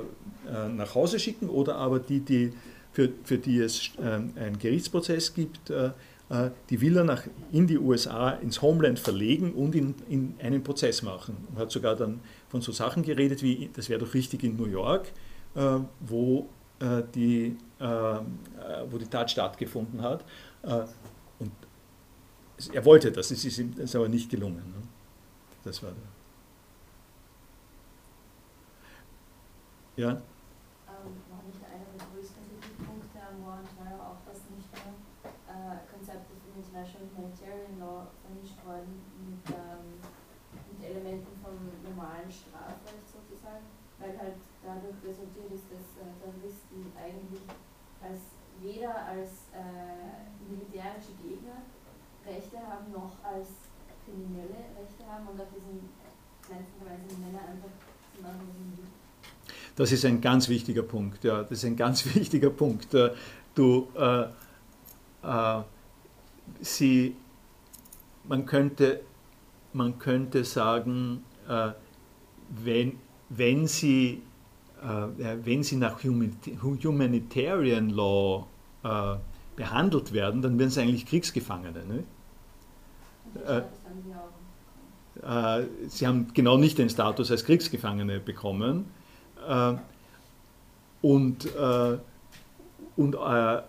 äh, 0.51 0.69
nach 0.69 0.95
Hause 0.95 1.19
schicken 1.19 1.51
oder 1.51 1.75
aber 1.75 1.99
die, 1.99 2.21
die 2.21 2.53
für, 2.93 3.11
für 3.25 3.37
die 3.37 3.59
es 3.59 3.91
äh, 3.99 4.03
einen 4.41 4.59
Gerichtsprozess 4.59 5.35
gibt, 5.35 5.71
äh, 5.71 5.91
äh, 6.31 6.51
die 6.71 6.81
will 6.81 6.97
er 6.97 7.05
nach, 7.05 7.25
in 7.51 7.67
die 7.67 7.79
USA, 7.79 8.31
ins 8.31 8.63
Homeland 8.63 9.01
verlegen 9.01 9.53
und 9.53 9.75
in, 9.75 9.95
in 10.09 10.35
einen 10.41 10.63
Prozess 10.63 11.03
machen. 11.03 11.37
Und 11.51 11.59
hat 11.59 11.73
sogar 11.73 11.97
dann 11.97 12.21
von 12.49 12.61
so 12.61 12.71
Sachen 12.71 13.03
geredet 13.03 13.43
wie, 13.43 13.69
das 13.75 13.89
wäre 13.89 13.99
doch 13.99 14.15
richtig 14.15 14.45
in 14.45 14.57
New 14.57 14.67
York, 14.67 15.09
wo, 16.01 16.49
die, 17.15 17.57
wo 18.91 18.99
die 18.99 19.07
Tat 19.07 19.31
stattgefunden 19.31 20.03
hat. 20.03 20.25
und 21.39 21.53
er 22.73 22.85
wollte 22.85 23.11
das, 23.11 23.31
es 23.31 23.45
ist 23.45 23.59
ihm 23.59 23.73
ist 23.79 23.97
aber 23.97 24.09
nicht 24.09 24.31
gelungen. 24.31 24.57
Ne? 24.57 24.83
Das 25.65 25.83
war 25.83 25.91
der. 25.91 26.13
Ja? 30.05 30.11
Ähm, 30.11 31.13
war 31.29 31.43
nicht 31.45 31.61
einer 31.69 31.85
der 31.93 32.07
größten 32.09 32.43
Kritikpunkte 32.49 33.19
am 33.21 33.45
War 33.45 33.61
on 33.61 33.69
Terror 33.77 34.17
auch, 34.17 34.21
dass 34.25 34.41
nicht 34.49 34.73
nur 34.73 34.97
äh, 35.53 35.85
Konzepte 35.93 36.33
von 36.33 36.49
International 36.57 37.07
Humanitarian 37.13 37.77
Law 37.79 38.09
vermischt 38.25 38.57
wurden 38.65 39.05
mit, 39.21 39.45
ähm, 39.53 40.01
mit 40.73 40.81
Elementen 40.81 41.29
vom 41.45 41.61
normalen 41.85 42.31
Strafrecht 42.33 43.05
sozusagen, 43.05 43.69
weil 44.01 44.17
halt 44.17 44.41
dadurch 44.65 44.97
resultiert 45.05 45.53
ist, 45.53 45.69
dass 45.69 46.01
äh, 46.01 46.09
Terroristen 46.25 46.89
eigentlich 46.97 47.45
als 48.01 48.33
weder 48.65 49.02
als 49.13 49.53
äh, 49.53 50.25
militärische 50.49 51.13
Gegner 51.21 51.61
Rechte 52.25 52.57
haben, 52.57 52.93
noch 52.93 53.13
als 53.21 53.69
kriminelle 54.05 54.73
Rechte 54.73 55.05
haben 55.05 55.29
und 55.29 55.41
auf 55.41 55.53
diesen 55.53 55.93
kleinsten 56.41 56.81
gemeinsamen 56.81 57.21
Männer 57.21 57.45
einfach 57.45 57.75
zu 58.17 58.23
machen, 58.23 58.41
was 58.49 58.57
sie 58.57 58.89
das 59.75 59.91
ist 59.91 60.05
ein 60.05 60.21
ganz 60.21 60.49
wichtiger 60.49 60.83
Punkt. 60.83 61.25
Ja, 61.25 61.43
das 61.43 61.53
ist 61.53 61.65
ein 61.65 61.77
ganz 61.77 62.05
wichtiger 62.15 62.51
Punkt. 62.51 62.93
Äh, 62.95 63.11
du, 63.55 63.89
äh, 63.97 64.25
äh, 65.23 65.63
sie, 66.61 67.17
man 68.29 68.45
könnte, 68.45 69.01
man 69.73 69.99
könnte 69.99 70.45
sagen, 70.45 71.25
äh, 71.49 71.71
wenn, 72.51 72.99
wenn, 73.31 73.67
sie, 73.67 74.23
äh, 74.83 75.37
wenn 75.43 75.63
sie 75.63 75.77
nach 75.77 76.03
Humanitarian 76.05 77.89
Law 77.89 78.47
äh, 78.85 79.17
behandelt 79.57 80.13
werden, 80.13 80.43
dann 80.43 80.59
werden 80.59 80.71
sie 80.71 80.81
eigentlich 80.81 81.07
Kriegsgefangene. 81.07 81.85
Ne? 81.87 82.05
sie 85.89 86.07
haben 86.07 86.29
genau 86.33 86.57
nicht 86.57 86.79
den 86.79 86.89
Status 86.89 87.31
als 87.31 87.45
Kriegsgefangene 87.45 88.21
bekommen 88.21 88.87
äh, 89.47 89.75
und 91.01 91.47
äh, 91.55 91.99
und 92.97 93.15
äh, 93.17 93.63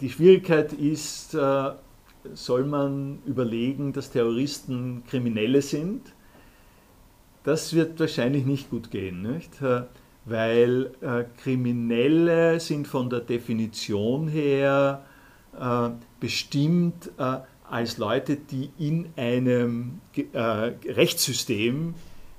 die 0.00 0.10
Schwierigkeit 0.10 0.72
ist, 0.74 1.30
soll 1.30 2.64
man 2.64 3.22
überlegen, 3.24 3.92
dass 3.92 4.10
Terroristen 4.10 5.02
Kriminelle 5.08 5.62
sind? 5.62 6.12
Das 7.42 7.72
wird 7.72 7.98
wahrscheinlich 8.00 8.44
nicht 8.44 8.68
gut 8.70 8.90
gehen, 8.90 9.22
nicht? 9.22 9.50
Weil 10.24 10.90
äh, 11.00 11.24
Kriminelle 11.42 12.58
sind 12.60 12.86
von 12.88 13.10
der 13.10 13.20
Definition 13.20 14.28
her 14.28 15.04
äh, 15.58 15.90
bestimmt 16.20 17.10
äh, 17.18 17.38
als 17.68 17.98
Leute, 17.98 18.36
die 18.36 18.70
in 18.78 19.08
einem 19.16 20.00
Rechtssystem 20.34 21.94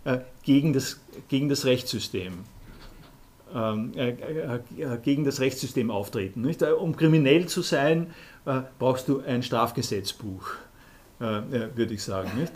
äh, 0.05 0.19
gegen, 0.43 0.71
das, 0.73 1.01
gegen 1.29 1.49
das 1.49 1.65
Rechtssystem 1.65 2.33
ähm, 3.53 3.91
äh, 3.95 4.09
äh, 4.09 4.59
gegen 5.01 5.23
das 5.23 5.39
Rechtssystem 5.39 5.89
auftreten. 5.89 6.41
Nicht? 6.41 6.61
Um 6.61 6.95
kriminell 6.95 7.47
zu 7.47 7.61
sein, 7.61 8.07
brauchst 8.77 9.07
du 9.07 9.21
ein 9.21 9.41
Strafgesetzbuch, 9.41 10.51
würde 11.17 11.93
ich 11.93 12.03
sagen. 12.03 12.29
Nicht? 12.37 12.53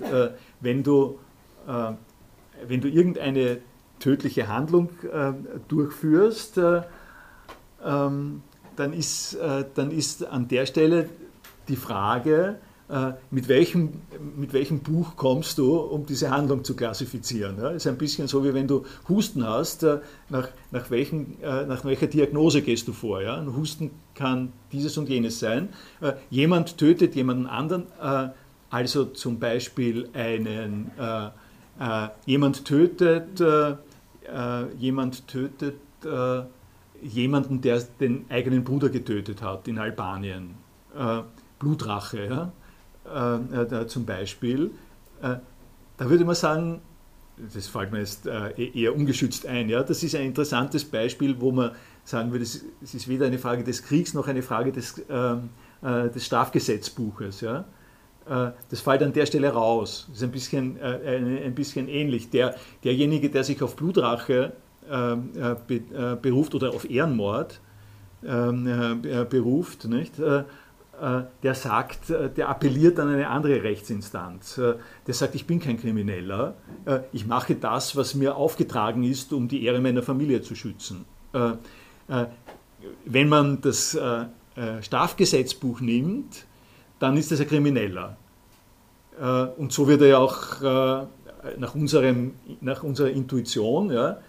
Wenn, 0.59 0.83
du, 0.83 1.17
wenn 1.65 2.81
du 2.81 2.87
irgendeine 2.87 3.57
tödliche 3.99 4.47
Handlung 4.47 4.89
durchführst, 5.67 6.59
ähm, 7.85 8.41
dann 8.75 8.93
ist, 8.93 9.37
dann 9.75 9.91
ist 9.91 10.25
an 10.25 10.47
der 10.47 10.65
Stelle 10.65 11.09
die 11.67 11.75
Frage, 11.75 12.57
äh, 12.89 13.13
mit 13.29 13.47
welchem, 13.47 14.01
mit 14.35 14.51
welchem 14.51 14.79
Buch 14.79 15.15
kommst 15.15 15.59
du, 15.59 15.77
um 15.77 16.07
diese 16.07 16.31
Handlung 16.31 16.63
zu 16.63 16.75
klassifizieren. 16.75 17.57
Das 17.57 17.75
ist 17.75 17.87
ein 17.87 17.99
bisschen 17.99 18.27
so, 18.27 18.43
wie 18.43 18.55
wenn 18.55 18.67
du 18.67 18.83
Husten 19.07 19.47
hast, 19.47 19.83
äh, 19.83 19.99
nach, 20.29 20.47
nach, 20.71 20.89
welchen, 20.89 21.39
äh, 21.43 21.67
nach 21.67 21.85
welcher 21.85 22.07
Diagnose 22.07 22.63
gehst 22.63 22.87
du 22.87 22.93
vor. 22.93 23.21
Ja? 23.21 23.37
Ein 23.37 23.55
Husten 23.55 23.91
kann 24.15 24.53
dieses 24.71 24.97
und 24.97 25.07
jenes 25.07 25.39
sein. 25.39 25.69
Jemand 26.29 26.77
tötet 26.77 27.15
jemanden 27.15 27.45
anderen, 27.45 27.83
also 28.69 29.05
zum 29.05 29.39
Beispiel 29.39 30.09
einen, 30.13 30.91
jemand 32.25 32.65
tötet, 32.65 33.41
jemand 34.77 35.27
tötet 35.27 35.75
jemanden, 37.01 37.61
der 37.61 37.81
den 37.99 38.25
eigenen 38.29 38.63
Bruder 38.63 38.89
getötet 38.89 39.41
hat 39.41 39.67
in 39.67 39.79
Albanien. 39.79 40.55
Blutrache. 41.59 42.25
Ja? 42.25 42.51
äh, 43.05 43.87
zum 43.87 44.05
Beispiel, 44.05 44.71
äh, 45.21 45.35
da 45.97 46.09
würde 46.09 46.25
man 46.25 46.35
sagen, 46.35 46.81
das 47.53 47.67
fällt 47.67 47.91
mir 47.91 47.99
jetzt 47.99 48.27
äh, 48.27 48.49
e-, 48.51 48.81
eher 48.81 48.95
ungeschützt 48.95 49.45
ein, 49.45 49.69
ja, 49.69 49.83
das 49.83 50.03
ist 50.03 50.15
ein 50.15 50.25
interessantes 50.25 50.85
Beispiel, 50.85 51.39
wo 51.39 51.51
man 51.51 51.71
sagen 52.03 52.31
würde, 52.31 52.43
es 52.43 52.63
ist 52.81 53.07
weder 53.07 53.27
eine 53.27 53.37
Frage 53.37 53.63
des 53.63 53.83
Kriegs 53.83 54.13
noch 54.13 54.27
eine 54.27 54.41
Frage 54.41 54.71
des, 54.71 55.01
ähm, 55.09 55.49
äh, 55.81 56.09
des 56.09 56.25
Strafgesetzbuches. 56.25 57.41
Ja. 57.41 57.65
Äh, 58.29 58.51
das 58.69 58.81
fällt 58.81 59.03
an 59.03 59.13
der 59.13 59.25
Stelle 59.25 59.49
raus. 59.49 60.05
Das 60.09 60.17
ist 60.17 60.23
ein 60.23 60.31
bisschen, 60.31 60.77
äh, 60.77 61.45
ein 61.45 61.55
bisschen 61.55 61.87
ähnlich. 61.87 62.29
Der, 62.29 62.55
derjenige, 62.83 63.29
der 63.29 63.43
sich 63.43 63.61
auf 63.61 63.75
Blutrache 63.75 64.53
ähm, 64.89 65.31
beruft 66.21 66.55
oder 66.55 66.69
auf 66.69 66.89
Ehrenmord 66.89 67.59
ähm, 68.25 69.01
beruft, 69.29 69.85
nicht? 69.85 70.13
Äh, 71.01 71.21
der 71.43 71.55
sagt, 71.55 72.09
äh, 72.09 72.29
der 72.29 72.49
appelliert 72.49 72.99
an 72.99 73.07
eine 73.07 73.29
andere 73.29 73.63
Rechtsinstanz. 73.63 74.57
Äh, 74.57 74.73
der 75.07 75.13
sagt, 75.13 75.33
ich 75.35 75.47
bin 75.47 75.59
kein 75.59 75.79
Krimineller, 75.79 76.55
ich 77.11 77.25
mache 77.25 77.55
das, 77.55 77.95
was 77.95 78.15
mir 78.15 78.35
aufgetragen 78.35 79.03
ist, 79.03 79.31
um 79.31 79.47
die 79.47 79.63
Ehre 79.63 79.79
meiner 79.79 80.01
Familie 80.01 80.41
zu 80.41 80.55
schützen. 80.55 81.05
Wenn 83.05 83.29
man 83.29 83.61
das 83.61 83.97
Strafgesetzbuch 84.81 85.81
nimmt, 85.81 86.45
dann 86.99 87.17
ist 87.17 87.31
das 87.31 87.39
ein 87.39 87.47
Krimineller. 87.47 88.17
Und 89.57 89.73
so 89.73 89.87
wird 89.87 90.01
er 90.01 90.07
ja 90.07 90.17
auch 90.17 90.61
nach, 91.57 91.75
unserem, 91.75 92.33
nach 92.61 92.83
unserer 92.83 93.09
Intuition, 93.09 93.91
ja, 93.91 94.19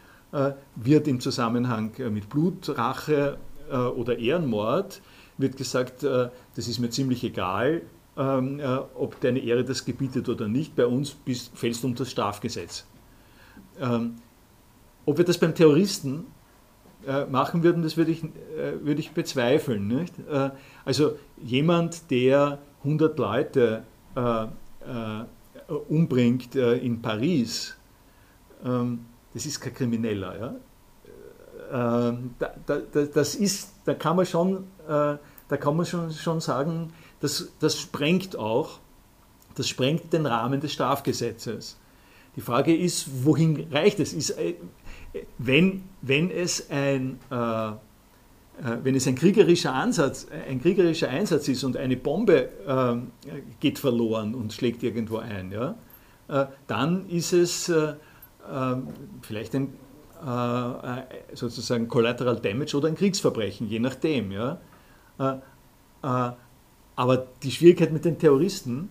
wird 0.77 1.07
im 1.07 1.21
Zusammenhang 1.21 1.93
mit 2.11 2.29
Blutrache 2.29 3.37
oder 3.97 4.19
Ehrenmord 4.19 5.01
wird 5.41 5.57
gesagt, 5.57 6.03
äh, 6.03 6.29
das 6.55 6.69
ist 6.69 6.79
mir 6.79 6.91
ziemlich 6.91 7.25
egal, 7.25 7.83
ähm, 8.17 8.61
äh, 8.61 8.65
ob 8.95 9.21
deine 9.21 9.41
Ehre 9.41 9.65
das 9.65 9.85
gebietet 9.85 10.29
oder 10.29 10.49
nicht. 10.49 10.77
Bei 10.77 10.87
uns 10.87 11.17
fällst 11.55 11.83
du 11.83 11.89
unter 11.89 12.05
das 12.05 12.11
Strafgesetz. 12.11 12.85
Ähm, 13.81 14.17
ob 15.07 15.19
wir 15.19 15.25
das 15.25 15.39
beim 15.39 15.55
Terroristen 15.55 16.27
äh, 17.07 17.25
machen 17.27 17.63
würden, 17.63 17.83
das 17.83 17.97
würde 17.97 18.11
ich, 18.11 18.23
würde 18.83 19.01
ich 19.01 19.13
bezweifeln. 19.13 19.89
Nicht? 19.89 20.15
Also 20.85 21.17
jemand, 21.43 22.11
der 22.11 22.59
100 22.85 23.19
Leute 23.19 23.85
umbringt 25.89 26.55
in 26.57 27.01
Paris, 27.01 27.77
ähm, 28.65 29.07
das 29.33 29.47
ist 29.47 29.61
kein 29.61 29.75
Krimineller. 29.75 30.61
Ja? 31.73 32.09
Ähm, 32.09 32.35
da, 32.39 32.53
da, 32.67 33.03
das 33.03 33.35
ist, 33.35 33.73
da 33.85 33.95
kann 33.95 34.17
man 34.17 34.27
schon, 34.27 34.65
da 34.87 35.57
kann 35.59 35.77
man 35.77 35.87
schon, 35.87 36.11
schon 36.11 36.41
sagen, 36.41 36.93
das, 37.21 37.53
das 37.61 37.79
sprengt 37.79 38.37
auch, 38.37 38.79
das 39.55 39.69
sprengt 39.69 40.13
den 40.13 40.27
Rahmen 40.27 40.61
des 40.61 40.73
Strafgesetzes. 40.73 41.79
Die 42.37 42.41
Frage 42.41 42.77
ist, 42.77 43.25
wohin 43.25 43.67
reicht 43.71 44.01
es? 44.01 44.13
Ist, 44.13 44.37
wenn, 45.39 45.85
wenn 46.03 46.31
es 46.31 46.71
ein 46.71 47.19
äh, 47.31 47.73
äh, 48.61 48.85
wenn 48.85 48.95
es 48.95 49.07
ein 49.07 49.15
kriegerischer 49.15 49.73
Ansatz, 49.73 50.27
ein 50.49 50.61
kriegerischer 50.61 51.09
Einsatz 51.09 51.49
ist 51.49 51.65
und 51.65 51.77
eine 51.77 51.97
Bombe 51.97 52.49
äh, 52.67 52.97
geht 53.61 53.79
verloren 53.79 54.35
und 54.35 54.53
schlägt 54.53 54.83
irgendwo 54.83 55.19
ein, 55.19 55.51
ja, 55.51 55.77
äh, 56.29 56.47
dann 56.67 57.09
ist 57.09 57.33
es 57.33 57.69
äh, 57.69 57.95
ähm, 58.53 58.89
vielleicht 59.23 59.55
ein 59.55 59.73
äh, 60.23 61.35
sozusagen 61.35 61.89
Collateral 61.89 62.37
Damage 62.37 62.77
oder 62.77 62.89
ein 62.89 62.97
Kriegsverbrechen, 62.97 63.67
je 63.69 63.79
nachdem. 63.79 64.33
Ja. 64.33 64.59
aber 66.97 67.27
die 67.43 67.51
Schwierigkeit 67.51 67.93
mit 67.93 68.05
den 68.05 68.19
Terroristen 68.19 68.91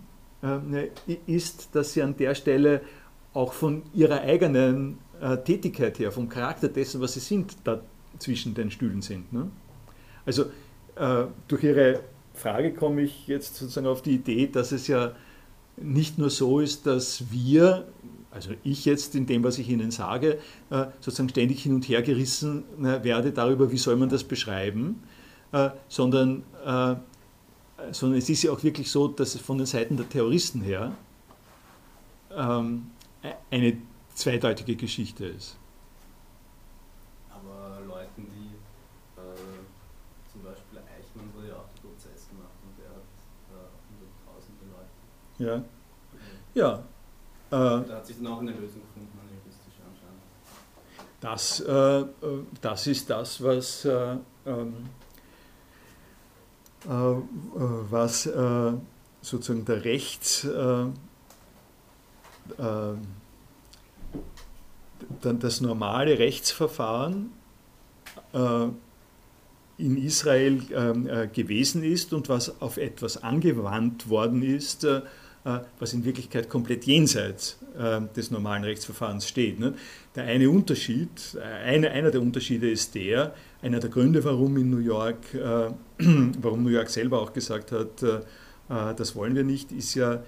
ist, 1.26 1.74
dass 1.74 1.92
sie 1.92 2.02
an 2.02 2.16
der 2.16 2.34
Stelle 2.34 2.82
auch 3.32 3.52
von 3.52 3.82
ihrer 3.94 4.20
eigenen 4.20 4.98
Tätigkeit 5.44 5.98
her, 5.98 6.12
vom 6.12 6.28
Charakter 6.28 6.68
dessen, 6.68 7.00
was 7.00 7.14
sie 7.14 7.20
sind, 7.20 7.56
da 7.64 7.80
zwischen 8.18 8.54
den 8.54 8.70
Stühlen 8.70 9.02
sind. 9.02 9.32
Ne? 9.32 9.50
Also 10.26 10.44
äh, 10.96 11.26
durch 11.48 11.64
Ihre 11.64 12.00
Frage 12.34 12.72
komme 12.72 13.02
ich 13.02 13.26
jetzt 13.26 13.56
sozusagen 13.56 13.86
auf 13.86 14.02
die 14.02 14.12
Idee, 14.12 14.46
dass 14.46 14.72
es 14.72 14.86
ja 14.86 15.12
nicht 15.76 16.18
nur 16.18 16.30
so 16.30 16.60
ist, 16.60 16.86
dass 16.86 17.30
wir, 17.30 17.88
also 18.30 18.50
ich 18.62 18.84
jetzt 18.84 19.14
in 19.14 19.26
dem, 19.26 19.44
was 19.44 19.58
ich 19.58 19.68
Ihnen 19.68 19.90
sage, 19.90 20.38
äh, 20.70 20.86
sozusagen 21.00 21.28
ständig 21.28 21.62
hin 21.62 21.74
und 21.74 21.88
her 21.88 22.02
gerissen 22.02 22.64
äh, 22.84 23.02
werde 23.02 23.32
darüber, 23.32 23.70
wie 23.72 23.78
soll 23.78 23.96
man 23.96 24.08
das 24.08 24.24
beschreiben, 24.24 25.02
äh, 25.52 25.70
sondern, 25.88 26.42
äh, 26.64 26.94
sondern 27.92 28.18
es 28.18 28.28
ist 28.28 28.42
ja 28.42 28.52
auch 28.52 28.62
wirklich 28.62 28.90
so, 28.90 29.08
dass 29.08 29.34
es 29.34 29.40
von 29.40 29.58
den 29.58 29.66
Seiten 29.66 29.96
der 29.96 30.08
Terroristen 30.08 30.60
her 30.60 30.92
ähm, 32.36 32.86
eine 33.50 33.76
zweideutige 34.20 34.76
Geschichte 34.76 35.26
ist. 35.26 35.56
Ja. 45.40 45.62
Ja. 46.54 46.74
Äh, 46.76 46.80
da 47.50 47.96
hat 47.96 48.06
sich 48.06 48.16
dann 48.16 48.26
auch 48.26 48.40
eine 48.40 48.52
Lösung 48.52 48.82
gefunden, 48.82 49.18
juristisch 49.42 49.74
anscheinend. 49.88 50.22
Das, 51.20 51.60
äh, 51.60 52.00
äh, 52.26 52.44
das 52.60 52.86
ist 52.86 53.08
das, 53.08 53.42
was, 53.42 53.84
äh, 53.86 54.16
ähm, 54.46 54.86
äh, 56.86 56.90
äh 56.90 57.22
was 57.90 58.28
sozusagen 59.22 59.64
der 59.64 59.84
Rechts, 59.84 60.46
das 65.22 65.60
normale 65.60 66.18
Rechtsverfahren 66.18 67.30
in 69.78 69.96
Israel 69.96 70.60
gewesen 71.32 71.82
ist 71.82 72.12
und 72.12 72.28
was 72.28 72.60
auf 72.60 72.76
etwas 72.76 73.22
angewandt 73.22 74.08
worden 74.08 74.42
ist, 74.42 74.86
äh, 75.42 75.60
was 75.78 75.94
in 75.94 76.04
Wirklichkeit 76.04 76.50
komplett 76.50 76.84
jenseits 76.84 77.58
äh, 77.78 78.02
des 78.14 78.30
normalen 78.30 78.62
Rechtsverfahrens 78.62 79.26
steht. 79.26 79.58
Ne? 79.58 79.72
Der 80.14 80.24
eine 80.24 80.50
Unterschied, 80.50 81.08
äh, 81.34 81.40
eine, 81.40 81.92
einer 81.92 82.10
der 82.10 82.20
Unterschiede 82.20 82.70
ist 82.70 82.94
der, 82.94 83.34
einer 83.62 83.80
der 83.80 83.88
Gründe, 83.88 84.22
warum 84.22 84.58
in 84.58 84.68
New 84.68 84.80
York, 84.80 85.16
warum 86.42 86.62
New 86.62 86.68
York 86.68 86.90
selber 86.90 87.22
auch 87.22 87.32
gesagt 87.32 87.72
hat, 87.72 88.04
das 88.68 89.16
wollen 89.16 89.34
wir 89.34 89.44
nicht, 89.44 89.72
ist 89.72 89.94
ja, 89.94 90.22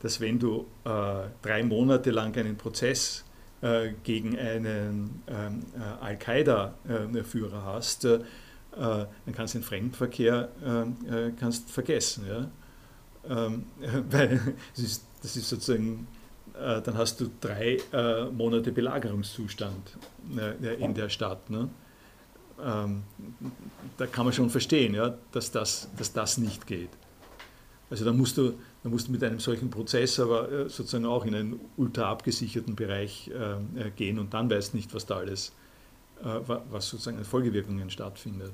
dass 0.00 0.20
wenn 0.20 0.38
du 0.38 0.66
drei 0.82 1.62
Monate 1.62 2.10
lang 2.10 2.36
einen 2.36 2.56
Prozess 2.56 3.24
gegen 4.04 4.38
einen 4.38 5.22
ähm, 5.26 5.62
Al-Qaida-Führer 6.00 7.64
hast, 7.64 8.04
dann 8.04 9.06
kannst 9.34 9.54
du 9.54 9.58
den 9.58 9.64
Fremdenverkehr 9.64 10.50
kannst 11.38 11.70
vergessen. 11.70 12.26
Ja? 12.28 12.50
Ähm, 13.28 13.66
weil 14.10 14.40
das 14.74 14.84
ist, 14.84 15.04
das 15.22 15.36
ist 15.36 15.48
sozusagen, 15.48 16.06
äh, 16.54 16.80
dann 16.82 16.96
hast 16.96 17.20
du 17.20 17.30
drei 17.40 17.78
äh, 17.92 18.26
Monate 18.26 18.72
Belagerungszustand 18.72 19.96
äh, 20.36 20.74
in 20.74 20.94
der 20.94 21.08
Stadt. 21.08 21.50
Ne? 21.50 21.68
Ähm, 22.62 23.02
da 23.96 24.06
kann 24.06 24.24
man 24.24 24.32
schon 24.32 24.50
verstehen, 24.50 24.94
ja, 24.94 25.16
dass, 25.32 25.50
das, 25.50 25.88
dass 25.96 26.12
das 26.12 26.38
nicht 26.38 26.66
geht. 26.66 26.90
Also 27.90 28.04
da 28.04 28.12
musst 28.12 28.36
du, 28.36 28.54
da 28.86 28.90
musst 28.90 29.08
du 29.08 29.12
mit 29.12 29.24
einem 29.24 29.40
solchen 29.40 29.68
Prozess 29.68 30.20
aber 30.20 30.48
äh, 30.48 30.68
sozusagen 30.68 31.06
auch 31.06 31.24
in 31.24 31.34
einen 31.34 31.60
ultra 31.76 32.08
abgesicherten 32.08 32.76
Bereich 32.76 33.28
äh, 33.34 33.90
gehen 33.90 34.20
und 34.20 34.32
dann 34.32 34.48
weißt 34.48 34.74
nicht, 34.74 34.94
was 34.94 35.06
da 35.06 35.16
alles, 35.16 35.52
äh, 36.22 36.38
was 36.70 36.88
sozusagen 36.88 37.18
an 37.18 37.24
Folgewirkungen 37.24 37.90
stattfindet. 37.90 38.52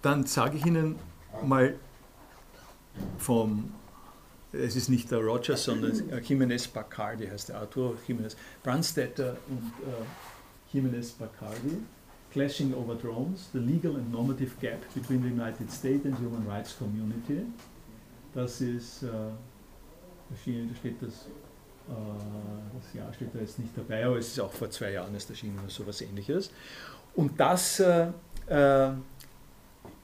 Dann 0.00 0.24
sage 0.24 0.56
ich 0.56 0.64
Ihnen 0.64 0.98
mal 1.44 1.78
vom, 3.18 3.74
es 4.52 4.74
ist 4.74 4.88
nicht 4.88 5.10
der 5.10 5.18
Rogers, 5.18 5.64
sondern 5.64 6.22
Jimenez 6.22 6.66
Bacardi 6.66 7.26
heißt 7.26 7.50
der 7.50 7.60
Autor, 7.60 7.96
Jimenez 8.06 8.38
Brandstetter 8.62 9.36
und 9.50 9.70
äh, 9.86 10.31
Jimenez 10.72 11.12
Bacardi. 11.12 11.82
Clashing 12.32 12.72
over 12.74 12.94
Drones, 12.94 13.48
the 13.52 13.60
legal 13.60 13.96
and 13.96 14.10
normative 14.10 14.58
gap 14.58 14.80
between 14.94 15.20
the 15.22 15.28
United 15.28 15.70
States 15.70 16.06
and 16.06 16.16
Human 16.16 16.46
Rights 16.46 16.74
Community. 16.78 17.44
Das 18.34 18.62
ist 18.62 19.02
äh, 19.02 19.08
da 20.32 20.76
steht 20.76 21.02
das, 21.02 21.12
äh, 21.12 21.92
das 22.74 22.94
Jahr 22.94 23.12
steht 23.12 23.34
da 23.34 23.40
jetzt 23.40 23.58
nicht 23.58 23.76
dabei, 23.76 24.06
aber 24.06 24.16
es 24.16 24.28
ist 24.28 24.40
auch 24.40 24.52
vor 24.52 24.70
zwei 24.70 24.92
Jahren 24.92 25.12
erst 25.14 25.30
erschienen 25.30 25.58
oder 25.58 25.70
sowas 25.70 26.00
ähnliches. 26.00 26.50
Und 27.14 27.38
das 27.38 27.80
äh, 27.80 28.08
äh, 28.46 28.92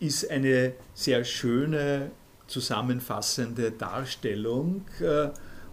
ist 0.00 0.30
eine 0.30 0.74
sehr 0.94 1.24
schöne, 1.24 2.10
zusammenfassende 2.46 3.72
Darstellung 3.72 4.84
äh, 5.00 5.28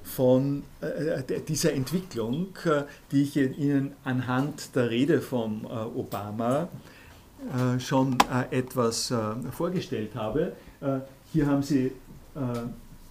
von 0.05 0.63
äh, 0.81 1.41
dieser 1.47 1.73
Entwicklung, 1.73 2.55
äh, 2.65 2.83
die 3.11 3.23
ich 3.23 3.35
Ihnen 3.35 3.93
anhand 4.03 4.75
der 4.75 4.89
Rede 4.89 5.19
von 5.19 5.65
äh, 5.65 5.67
Obama 5.67 6.69
schon 7.77 8.17
etwas 8.49 9.13
vorgestellt 9.51 10.15
habe. 10.15 10.53
hier 11.31 11.45
haben 11.45 11.61
Sie 11.61 11.91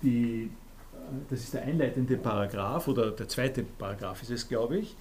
die, 0.03 0.51
das 1.31 1.39
ist 1.39 1.55
der 1.55 1.63
einleitende 1.63 2.17
Paragraph 2.17 2.89
oder 2.89 3.13
der 3.13 3.29
zweite 3.29 3.63
Paragraph 3.63 4.23
ist 4.23 4.31
es, 4.31 4.49
glaube 4.49 4.79
ich. 4.79 4.97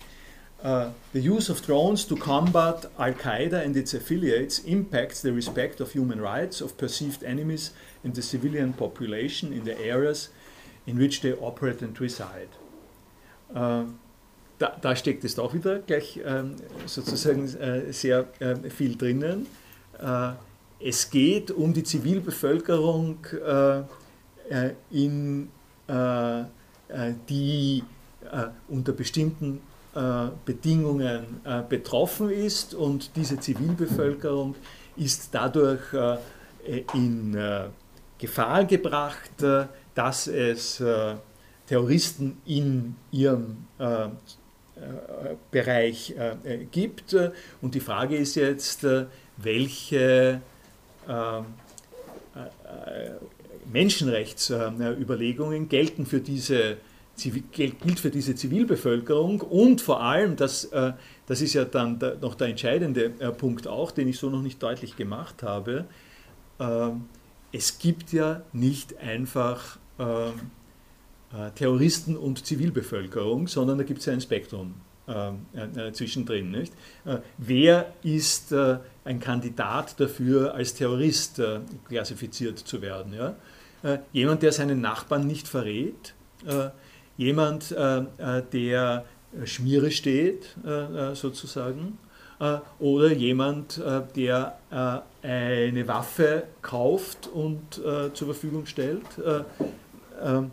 The 0.61 1.29
use 1.29 1.51
of 1.51 1.61
drones 1.61 2.05
to 2.05 2.15
combat 2.15 2.91
Al 2.99 3.13
Qaeda 3.13 3.63
and 3.63 3.75
its 3.75 3.95
affiliates 3.95 4.59
impacts 4.59 5.23
the 5.23 5.31
respect 5.31 5.81
of 5.81 5.95
human 5.95 6.21
rights 6.21 6.61
of 6.61 6.77
perceived 6.77 7.23
enemies 7.23 7.73
and 8.03 8.13
the 8.13 8.21
civilian 8.21 8.71
population 8.73 9.51
in 9.51 9.65
the 9.65 9.75
areas 9.83 10.29
in 10.85 10.99
which 10.99 11.21
they 11.21 11.33
operate 11.33 11.81
and 11.81 11.99
reside. 11.99 12.49
Uh, 13.53 13.85
da, 14.59 14.75
da, 14.81 14.95
steckt 14.95 15.23
es 15.23 15.37
auch 15.39 15.53
wieder 15.53 15.79
gleich 15.79 16.19
ähm, 16.23 16.55
sozusagen 16.85 17.45
äh, 17.57 17.91
sehr 17.91 18.27
äh, 18.39 18.69
viel 18.69 18.95
drinnen. 18.95 19.47
Äh, 19.99 20.31
es 20.79 21.09
geht 21.09 21.51
um 21.51 21.73
die 21.73 21.83
Zivilbevölkerung 21.83 23.17
äh, 23.33 23.79
äh, 24.49 24.73
in 24.91 25.49
äh, 25.87 26.43
die 27.27 27.83
unter 28.67 28.93
bestimmten 28.93 29.61
äh, 29.95 30.29
Bedingungen 30.45 31.41
äh, 31.43 31.61
betroffen 31.67 32.31
ist 32.31 32.73
und 32.73 33.15
diese 33.15 33.39
Zivilbevölkerung 33.39 34.55
ist 34.95 35.29
dadurch 35.31 35.93
äh, 35.93 36.83
in 36.93 37.37
Gefahr 38.17 38.63
gebracht, 38.63 39.31
dass 39.95 40.27
es 40.27 40.83
Terroristen 41.67 42.37
in 42.45 42.95
ihrem 43.11 43.65
Bereich 45.51 46.15
gibt. 46.71 47.15
Und 47.61 47.75
die 47.75 47.79
Frage 47.79 48.17
ist 48.17 48.35
jetzt, 48.35 48.85
welche 49.37 50.41
Menschenrechtsüberlegungen 53.71 55.69
gelten 55.69 56.05
für 56.05 56.19
diese 56.19 56.77
gilt 57.51 57.99
für 57.99 58.09
diese 58.09 58.35
Zivilbevölkerung 58.35 59.41
und 59.41 59.81
vor 59.81 60.01
allem, 60.01 60.35
das, 60.35 60.65
äh, 60.65 60.93
das 61.27 61.41
ist 61.41 61.53
ja 61.53 61.63
dann 61.63 61.99
noch 62.21 62.35
der 62.35 62.47
entscheidende 62.47 63.13
äh, 63.19 63.31
Punkt 63.31 63.67
auch, 63.67 63.91
den 63.91 64.07
ich 64.07 64.17
so 64.17 64.29
noch 64.29 64.41
nicht 64.41 64.61
deutlich 64.63 64.95
gemacht 64.95 65.43
habe, 65.43 65.85
ähm, 66.59 67.05
es 67.51 67.77
gibt 67.77 68.13
ja 68.13 68.41
nicht 68.51 68.97
einfach 68.97 69.77
ähm, 69.99 70.33
Terroristen 71.55 72.15
und 72.15 72.45
Zivilbevölkerung, 72.45 73.47
sondern 73.47 73.79
da 73.79 73.83
gibt 73.83 74.01
es 74.01 74.05
ja 74.05 74.13
ein 74.13 74.21
Spektrum 74.21 74.75
zwischendrin. 75.93 76.51
Nicht? 76.51 76.73
wer 77.39 77.91
ist 78.03 78.53
ein 78.53 79.19
Kandidat 79.19 79.99
dafür, 79.99 80.53
als 80.53 80.75
Terrorist 80.75 81.41
klassifiziert 81.89 82.59
zu 82.59 82.83
werden? 82.83 83.13
Ja? 83.13 83.99
jemand, 84.13 84.43
der 84.43 84.51
seinen 84.51 84.79
Nachbarn 84.79 85.25
nicht 85.25 85.47
verrät, 85.47 86.13
jemand, 87.17 87.71
äh, 87.71 87.99
äh, 87.99 88.43
der 88.51 89.05
Schmiere 89.45 89.91
steht, 89.91 90.55
äh, 90.65 91.15
sozusagen, 91.15 91.97
oder 92.79 93.13
jemand, 93.13 93.81
der 94.17 94.57
eine 95.21 95.87
Waffe 95.87 96.43
kauft 96.61 97.29
und 97.33 97.75
zur 97.75 98.27
Verfügung 98.27 98.65
stellt. 98.65 99.05
Ähm, 100.21 100.51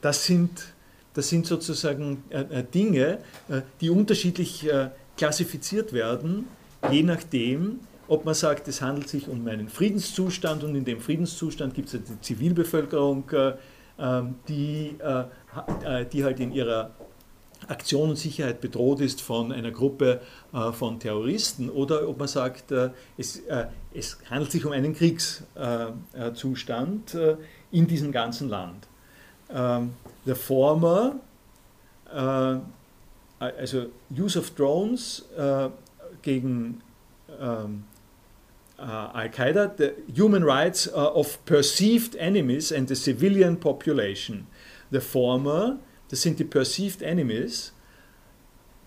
das 0.00 0.24
sind, 0.24 0.74
das 1.14 1.28
sind 1.28 1.46
sozusagen 1.46 2.24
Dinge, 2.74 3.18
die 3.80 3.88
unterschiedlich 3.88 4.68
klassifiziert 5.16 5.94
werden, 5.94 6.46
je 6.90 7.02
nachdem, 7.02 7.80
ob 8.06 8.26
man 8.26 8.34
sagt, 8.34 8.68
es 8.68 8.82
handelt 8.82 9.08
sich 9.08 9.28
um 9.28 9.48
einen 9.48 9.70
Friedenszustand 9.70 10.62
und 10.62 10.74
in 10.74 10.84
dem 10.84 11.00
Friedenszustand 11.00 11.72
gibt 11.72 11.94
es 11.94 12.04
die 12.04 12.20
Zivilbevölkerung, 12.20 13.24
ähm, 13.96 14.34
die, 14.48 14.96
äh, 14.98 15.24
äh, 15.84 16.04
die 16.06 16.24
halt 16.24 16.40
in 16.40 16.50
ihrer 16.52 16.90
Aktion 17.68 18.10
und 18.10 18.16
Sicherheit 18.16 18.60
bedroht 18.60 19.00
ist 19.00 19.22
von 19.22 19.52
einer 19.52 19.70
Gruppe 19.70 20.20
äh, 20.52 20.72
von 20.72 20.98
Terroristen 20.98 21.70
oder 21.70 22.08
ob 22.08 22.18
man 22.18 22.26
sagt, 22.26 22.72
es, 23.16 23.40
es 23.94 24.18
handelt 24.28 24.50
sich 24.50 24.66
um 24.66 24.72
einen 24.72 24.94
Kriegszustand 24.94 27.16
in 27.74 27.86
diesem 27.86 28.12
ganzen 28.12 28.48
Land. 28.48 28.86
Ähm, 29.50 29.92
der 30.24 30.36
former, 30.36 31.16
also 33.38 33.86
Use 34.10 34.38
of 34.38 34.50
Drones 34.54 35.24
gegen 36.22 36.80
ähm, 37.40 37.84
uh, 38.78 39.10
Al 39.14 39.28
Qaeda, 39.28 39.76
the 39.76 39.94
human 40.12 40.44
rights 40.44 40.88
uh, 40.88 41.12
of 41.14 41.44
perceived 41.44 42.16
enemies 42.16 42.72
and 42.72 42.88
the 42.88 42.96
civilian 42.96 43.56
population. 43.56 44.46
The 44.90 45.00
former, 45.00 45.78
das 46.08 46.22
sind 46.22 46.38
die 46.38 46.44
perceived 46.44 47.02
enemies, 47.02 47.72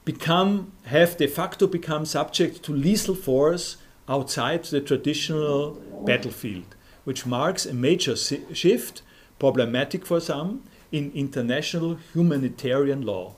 become, 0.06 0.72
have 0.86 1.18
de 1.18 1.28
facto 1.28 1.68
become 1.68 2.06
subject 2.06 2.64
to 2.64 2.74
lethal 2.74 3.16
force 3.16 3.78
outside 4.08 4.64
the 4.66 4.80
traditional 4.80 5.78
battlefield, 6.06 6.77
which 7.08 7.26
marks 7.26 7.66
a 7.66 7.74
major 7.74 8.18
shift, 8.18 9.02
problematic 9.40 10.06
for 10.06 10.20
some, 10.20 10.62
in 10.92 11.10
international 11.14 11.98
humanitarian 12.14 13.02
law. 13.02 13.34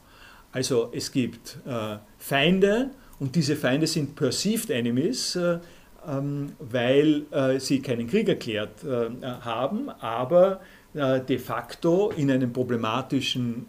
Also 0.52 0.90
es 0.92 1.12
gibt 1.12 1.60
äh, 1.68 1.98
Feinde 2.18 2.90
und 3.20 3.36
diese 3.36 3.56
Feinde 3.56 3.86
sind 3.86 4.16
perceived 4.16 4.72
enemies, 4.72 5.36
äh, 5.36 5.60
ähm, 6.08 6.54
weil 6.58 7.28
äh, 7.30 7.60
sie 7.60 7.80
keinen 7.80 8.08
Krieg 8.08 8.28
erklärt 8.28 8.84
äh, 8.84 9.10
haben, 9.22 9.90
aber 10.00 10.62
äh, 10.96 11.20
de 11.22 11.38
facto 11.38 12.10
in 12.10 12.32
einem 12.32 12.52
problematischen 12.52 13.68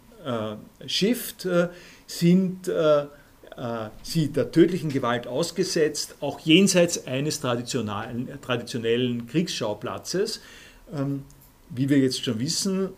Shift 0.85 1.47
sind 2.05 2.71
sie 4.01 4.29
der 4.29 4.51
tödlichen 4.51 4.89
Gewalt 4.89 5.27
ausgesetzt, 5.27 6.15
auch 6.21 6.39
jenseits 6.39 7.05
eines 7.05 7.41
traditionellen, 7.41 8.29
traditionellen 8.41 9.27
Kriegsschauplatzes. 9.27 10.41
Ähm, 10.93 11.23
wie 11.69 11.89
wir 11.89 11.99
jetzt 11.99 12.23
schon 12.23 12.39
wissen, 12.39 12.89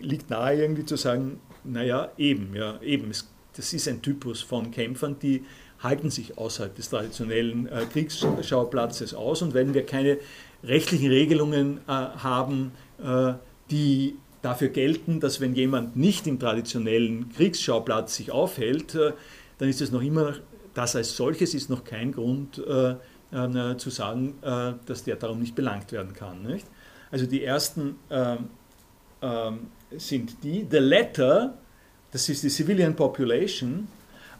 liegt 0.00 0.30
nahe 0.30 0.54
irgendwie 0.54 0.84
zu 0.84 0.96
sagen, 0.96 1.40
naja, 1.64 2.10
eben, 2.16 2.54
ja, 2.54 2.80
eben, 2.82 3.10
das 3.56 3.72
ist 3.72 3.88
ein 3.88 4.02
Typus 4.02 4.42
von 4.42 4.70
Kämpfern, 4.70 5.16
die 5.20 5.44
halten 5.82 6.10
sich 6.10 6.38
außerhalb 6.38 6.74
des 6.74 6.90
traditionellen 6.90 7.66
äh, 7.68 7.86
Kriegsschauplatzes 7.90 9.14
aus. 9.14 9.42
Und 9.42 9.54
wenn 9.54 9.74
wir 9.74 9.86
keine 9.86 10.18
rechtlichen 10.62 11.08
Regelungen 11.08 11.78
äh, 11.78 11.90
haben, 11.90 12.72
äh, 13.02 13.34
die 13.70 14.16
dafür 14.42 14.68
gelten, 14.68 15.20
dass 15.20 15.40
wenn 15.40 15.54
jemand 15.54 15.96
nicht 15.96 16.26
im 16.26 16.38
traditionellen 16.38 17.30
Kriegsschauplatz 17.30 18.16
sich 18.16 18.30
aufhält, 18.30 18.94
äh, 18.94 19.12
dann 19.58 19.68
ist 19.68 19.80
es 19.80 19.90
noch 19.90 20.02
immer, 20.02 20.34
das 20.74 20.96
als 20.96 21.16
solches 21.16 21.54
ist 21.54 21.68
noch 21.68 21.84
kein 21.84 22.12
Grund 22.12 22.58
äh, 22.58 22.94
äh, 23.32 23.76
zu 23.76 23.90
sagen, 23.90 24.34
dass 24.86 25.04
der 25.04 25.16
darum 25.16 25.40
nicht 25.40 25.54
belangt 25.54 25.92
werden 25.92 26.14
kann. 26.14 26.42
Nicht? 26.42 26.66
Also 27.10 27.26
die 27.26 27.44
ersten 27.44 27.96
ähm, 28.10 28.48
ähm, 29.22 29.66
sind 29.96 30.42
die, 30.42 30.66
the 30.70 30.78
latter, 30.78 31.58
das 32.12 32.28
ist 32.28 32.42
die 32.42 32.48
Civilian 32.48 32.96
Population, 32.96 33.88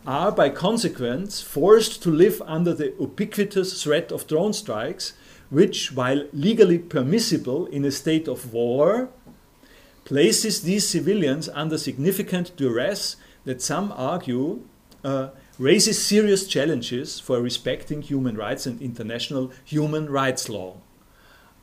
are 0.05 0.33
by 0.33 0.49
consequence 0.49 1.41
forced 1.41 2.03
to 2.03 2.11
live 2.11 2.41
under 2.41 2.75
the 2.75 2.93
ubiquitous 2.99 3.83
threat 3.83 4.13
of 4.13 4.27
drone 4.27 4.53
strikes, 4.53 5.15
which, 5.51 5.95
while 5.95 6.25
legally 6.33 6.79
permissible 6.79 7.67
in 7.67 7.85
a 7.85 7.91
state 7.91 8.29
of 8.29 8.53
war, 8.53 9.09
places 10.11 10.63
these 10.63 10.89
civilians 10.89 11.49
under 11.55 11.79
significant 11.79 12.57
duress 12.57 13.15
that 13.45 13.63
some 13.63 13.93
argue 13.93 14.61
uh, 15.05 15.29
raises 15.57 16.05
serious 16.05 16.49
challenges 16.49 17.21
for 17.21 17.41
respecting 17.41 18.03
human 18.03 18.37
rights 18.37 18.67
and 18.67 18.83
international 18.83 19.53
human 19.65 20.11
rights 20.11 20.49
law. 20.49 20.75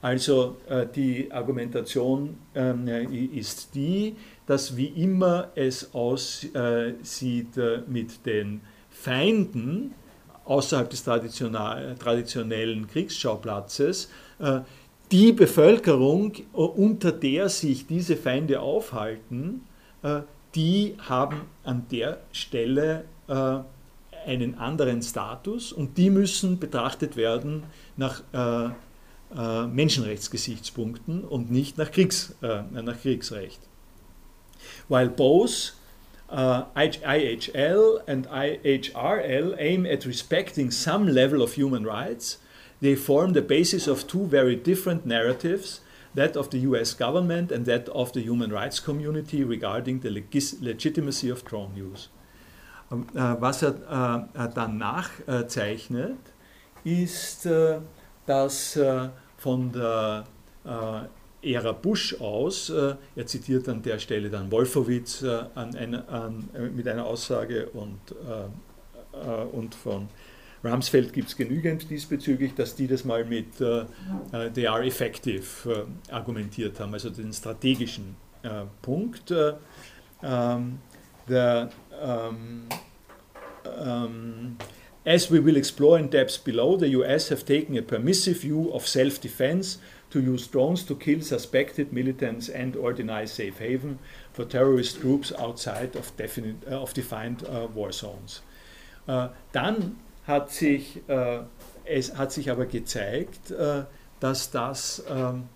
Also 0.02 0.56
äh, 0.70 0.86
die 0.86 1.30
Argumentation 1.30 2.38
ähm, 2.56 2.88
ist 2.88 3.76
die, 3.76 4.16
dass 4.46 4.78
wie 4.78 4.94
immer 5.04 5.52
es 5.56 5.94
aussieht 5.94 7.58
äh, 7.58 7.82
mit 7.86 8.26
den 8.26 8.62
Feinden 8.90 9.94
außerhalb 10.46 10.90
des 10.90 11.04
traditionellen 11.04 12.88
Kriegsschauplatzes, 12.88 14.10
äh, 14.40 14.62
die 15.12 15.32
Bevölkerung, 15.32 16.36
äh, 16.36 16.42
unter 16.56 17.12
der 17.12 17.50
sich 17.50 17.88
diese 17.88 18.16
Feinde 18.18 18.62
aufhalten, 18.62 19.64
die 20.54 20.96
haben 21.00 21.42
an 21.64 21.88
der 21.92 22.20
Stelle 22.32 23.06
einen 23.28 24.56
anderen 24.60 25.02
Status 25.02 25.74
und 25.74 25.98
die 25.98 26.12
müssen 26.12 26.60
betrachtet 26.60 27.18
werden 27.18 27.64
nach 27.98 28.22
Menschenrechtsgesichtspunkten 29.34 31.24
und 31.24 31.50
nicht 31.52 31.80
nach, 31.80 31.92
Kriegs, 31.92 32.36
nach 32.42 33.02
Kriegsrecht. 33.02 33.60
while 34.88 35.10
both 35.10 35.72
uh, 36.30 36.66
IHL 36.76 38.04
and 38.08 38.28
IHRL 38.28 39.56
aim 39.60 39.86
at 39.86 40.06
respecting 40.06 40.72
some 40.72 41.08
level 41.08 41.42
of 41.42 41.54
human 41.54 41.86
rights, 41.86 42.38
they 42.82 42.96
form 42.96 43.34
the 43.34 43.42
basis 43.42 43.88
of 43.88 44.08
two 44.08 44.26
very 44.28 44.56
different 44.56 45.06
narratives 45.06 45.82
that 46.16 46.36
of 46.36 46.50
the 46.50 46.60
US 46.60 46.94
government 46.94 47.52
and 47.52 47.66
that 47.66 47.90
of 47.90 48.12
the 48.14 48.22
human 48.22 48.52
rights 48.52 48.80
community 48.80 49.44
regarding 49.44 50.00
the 50.00 50.10
legitimacy 50.62 51.30
of 51.30 51.44
drone 51.46 51.76
use. 51.76 52.10
Um, 52.90 53.08
uh, 53.16 53.36
was 53.40 53.64
er 53.64 53.76
uh, 53.90 54.48
dann 54.48 54.78
nachzeichnet, 54.78 56.18
ist, 56.84 57.48
dass 58.26 58.80
von 59.38 59.72
der 59.74 60.26
Ära 61.42 61.72
Bush 61.72 62.20
aus. 62.20 62.70
Äh, 62.70 62.96
er 63.16 63.26
zitiert 63.26 63.70
an 63.70 63.82
der 63.82 64.00
Stelle 64.00 64.30
dann 64.30 64.52
Wolfowitz 64.52 65.22
äh, 65.22 65.44
an 65.56 65.76
eine, 65.76 66.08
an, 66.10 66.50
äh, 66.54 66.62
mit 66.62 66.88
einer 66.88 67.06
Aussage 67.06 67.70
und, 67.70 68.00
und 69.52 69.74
von 69.74 70.10
Rumsfeld 70.64 71.14
gibt 71.14 71.30
es 71.30 71.38
genügend 71.38 71.90
diesbezüglich, 71.90 72.54
dass 72.56 72.76
die 72.76 72.88
das 72.88 73.06
mal 73.06 73.26
mit 73.26 73.62
uh, 73.62 73.86
they 74.54 74.68
are 74.68 74.86
effective 74.86 75.44
uh, 75.66 76.14
argumentiert 76.14 76.80
haben, 76.80 76.94
also 76.94 77.10
den 77.10 77.32
strategischen 77.32 78.16
uh, 78.44 78.66
Punkt. 78.82 79.32
Um, 80.22 80.80
the, 81.28 81.70
um, 82.02 82.68
um, 83.66 84.58
as 85.06 85.30
we 85.30 85.40
will 85.40 85.56
explore 85.56 86.00
in 86.00 86.10
depth 86.10 86.44
below, 86.44 86.76
the 86.76 86.90
US 86.90 87.30
have 87.30 87.46
taken 87.46 87.78
a 87.78 87.82
permissive 87.82 88.42
view 88.42 88.72
of 88.74 88.88
self-defense 88.88 89.78
to 90.10 90.20
use 90.20 90.48
drones 90.48 90.84
to 90.84 90.96
kill 90.96 91.22
suspected 91.22 91.92
militants 91.92 92.50
and 92.50 92.76
or 92.76 92.94
deny 92.94 93.26
safe 93.26 93.60
haven 93.60 94.00
for 94.32 94.46
terrorist 94.46 95.02
groups 95.02 95.32
outside 95.38 95.96
of, 95.96 96.16
definite, 96.18 96.58
uh, 96.70 96.82
of 96.82 96.94
defined 96.94 97.44
uh, 97.48 97.68
war 97.74 97.92
zones. 97.92 98.42
Uh, 99.08 99.30
dann 99.52 99.98
hat 100.28 100.52
sich, 100.52 101.02
uh, 101.10 101.44
es 101.86 102.16
hat 102.18 102.32
sich 102.32 102.52
aber 102.52 102.66
gezeigt, 102.66 103.52
uh, 103.52 103.84
dass 104.20 104.52
das 104.52 105.00
um, 105.00 105.50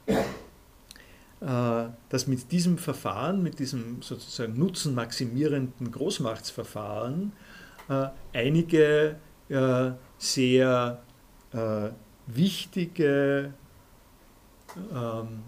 dass 2.09 2.27
mit 2.27 2.51
diesem 2.51 2.77
Verfahren, 2.77 3.41
mit 3.41 3.57
diesem 3.57 4.03
sozusagen 4.03 4.53
nutzenmaximierenden 4.59 5.91
Großmachtsverfahren 5.91 7.31
einige 8.31 9.15
sehr 10.19 11.01
wichtige 12.27 13.53
ähm, 14.93 15.43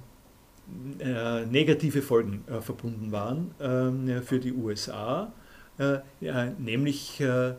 äh, 0.99 1.45
negative 1.45 2.01
Folgen 2.01 2.43
äh, 2.47 2.61
verbunden 2.61 3.11
waren 3.11 4.09
äh, 4.09 4.21
für 4.21 4.39
die 4.39 4.53
USA, 4.53 5.31
äh, 5.77 5.99
nämlich 6.57 7.19
äh, 7.21 7.53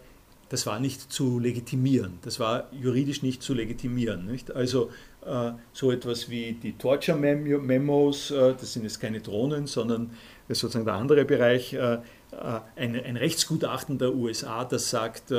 das 0.55 0.67
war 0.67 0.79
nicht 0.79 1.13
zu 1.13 1.41
legitimieren, 1.41 2.21
das 2.23 2.39
war 2.39 2.69
juridisch 2.71 3.23
nicht 3.25 3.43
zu 3.43 3.55
legitimieren. 3.55 4.25
Nicht? 4.25 4.55
Also 4.55 4.91
äh, 5.27 5.51
so 5.73 5.91
etwas 5.91 6.31
wie 6.31 6.53
die 6.53 6.79
Torture 6.79 7.19
Memos, 7.19 8.29
das 8.29 8.73
sind 8.73 8.85
jetzt 8.85 9.01
keine 9.01 9.21
Drohnen, 9.21 9.67
sondern 9.67 10.11
das 10.47 10.59
ist 10.59 10.61
sozusagen 10.61 10.85
der 10.85 10.95
andere 10.95 11.25
Bereich, 11.25 11.77
ein, 11.77 12.01
ein, 12.77 13.17
Rechtsgutachten 13.17 13.99
der 13.99 14.15
USA, 14.15 14.65
das 14.65 14.91
sagt, 14.91 15.33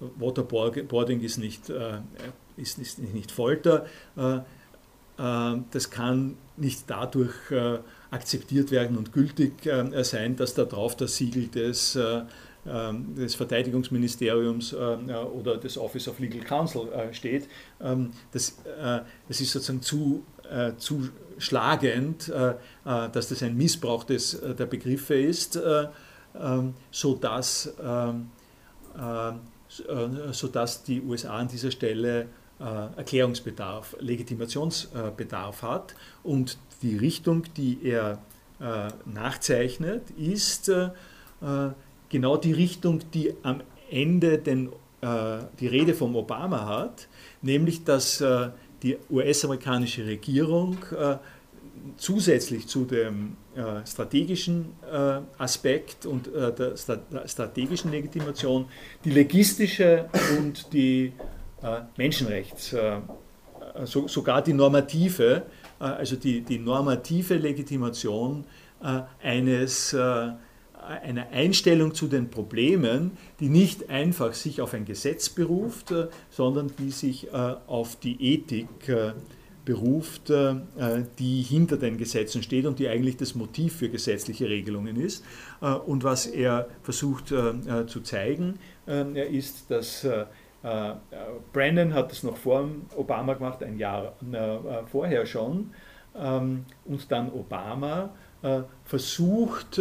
Waterboarding 0.00 1.20
ist 1.20 1.38
nicht, 1.38 1.70
ist, 2.56 2.78
ist 2.78 2.98
nicht 2.98 3.30
Folter, 3.30 3.86
das 5.16 5.90
kann 5.90 6.36
nicht 6.56 6.84
dadurch 6.88 7.34
äh, 7.50 7.78
akzeptiert 8.10 8.70
werden 8.70 8.96
und 8.96 9.12
gültig 9.12 9.66
äh, 9.66 10.04
sein, 10.04 10.36
dass 10.36 10.54
da 10.54 10.64
drauf 10.64 10.96
das 10.96 11.16
Siegel 11.16 11.48
des, 11.48 11.96
äh, 11.96 12.22
des 12.66 13.34
Verteidigungsministeriums 13.34 14.74
oder 14.74 15.56
des 15.56 15.78
Office 15.78 16.08
of 16.08 16.18
Legal 16.18 16.40
Counsel 16.40 16.88
steht. 17.12 17.48
Ähm, 17.80 18.10
das, 18.32 18.56
das 19.28 19.40
ist 19.40 19.52
sozusagen 19.52 19.82
zu, 19.82 20.24
zu 20.78 21.08
schlagend, 21.38 22.28
dass 22.84 23.28
das 23.28 23.42
ein 23.42 23.56
Missbrauch 23.56 24.04
des, 24.04 24.40
der 24.40 24.66
Begriffe 24.66 25.14
ist, 25.14 25.58
ähm, 26.34 26.74
sodass, 26.90 27.72
sodass 30.32 30.82
die 30.82 31.02
USA 31.02 31.36
an 31.36 31.48
dieser 31.48 31.70
Stelle 31.70 32.26
äh, 32.58 32.64
Erklärungsbedarf, 32.96 33.96
Legitimationsbedarf 34.00 35.62
hat. 35.62 35.94
Und 36.22 36.58
die 36.82 36.96
Richtung, 36.96 37.44
die 37.54 37.78
er 37.82 38.22
äh, 38.60 38.88
nachzeichnet, 39.04 40.10
ist 40.12 40.70
äh, 40.70 40.90
genau 42.08 42.36
die 42.36 42.52
Richtung, 42.52 43.00
die 43.12 43.34
am 43.42 43.62
Ende 43.90 44.38
den, 44.38 44.70
die 45.60 45.66
Rede 45.66 45.94
vom 45.94 46.16
Obama 46.16 46.66
hat, 46.66 47.06
nämlich 47.42 47.84
dass 47.84 48.24
die 48.82 48.96
US-amerikanische 49.08 50.04
Regierung 50.04 50.78
zusätzlich 51.96 52.66
zu 52.66 52.84
dem 52.84 53.36
strategischen 53.84 54.72
Aspekt 55.38 56.06
und 56.06 56.26
der 56.26 56.76
strategischen 56.76 57.92
Legitimation 57.92 58.66
die 59.04 59.10
legistische 59.10 60.08
und 60.38 60.72
die 60.72 61.12
äh, 61.62 61.80
Menschenrechts, 61.96 62.74
äh, 62.74 63.00
so, 63.84 64.06
sogar 64.08 64.42
die 64.42 64.52
normative, 64.52 65.42
äh, 65.80 65.84
also 65.84 66.16
die, 66.16 66.42
die 66.42 66.58
normative 66.58 67.34
Legitimation 67.34 68.44
eines, 69.22 69.96
einer 70.86 71.28
Einstellung 71.30 71.94
zu 71.94 72.06
den 72.06 72.30
Problemen, 72.30 73.12
die 73.40 73.48
nicht 73.48 73.90
einfach 73.90 74.34
sich 74.34 74.60
auf 74.60 74.74
ein 74.74 74.84
Gesetz 74.84 75.28
beruft, 75.28 75.92
sondern 76.30 76.70
die 76.78 76.90
sich 76.90 77.32
auf 77.32 77.96
die 77.96 78.34
Ethik 78.34 78.68
beruft, 79.64 80.32
die 81.18 81.42
hinter 81.42 81.76
den 81.76 81.98
Gesetzen 81.98 82.42
steht 82.42 82.66
und 82.66 82.78
die 82.78 82.88
eigentlich 82.88 83.16
das 83.16 83.34
Motiv 83.34 83.76
für 83.76 83.88
gesetzliche 83.88 84.48
Regelungen 84.48 84.96
ist. 84.96 85.24
Und 85.86 86.04
was 86.04 86.26
er 86.26 86.68
versucht 86.82 87.28
zu 87.28 88.00
zeigen, 88.02 88.58
ist, 88.86 89.70
dass 89.70 90.06
äh, 90.66 90.94
Brennan 91.52 91.94
hat 91.94 92.10
das 92.10 92.24
noch 92.24 92.36
vor 92.36 92.68
Obama 92.96 93.34
gemacht, 93.34 93.62
ein 93.62 93.78
Jahr 93.78 94.14
äh, 94.32 94.84
vorher 94.86 95.24
schon. 95.24 95.72
Ähm, 96.16 96.64
und 96.84 97.12
dann 97.12 97.30
Obama 97.32 98.10
äh, 98.42 98.62
versucht, 98.84 99.80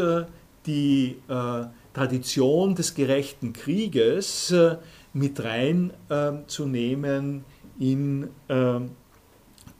die 0.65 1.17
Tradition 1.93 2.75
des 2.75 2.93
gerechten 2.93 3.53
Krieges 3.53 4.53
mit 5.13 5.43
reinzunehmen 5.43 7.45
in 7.79 8.29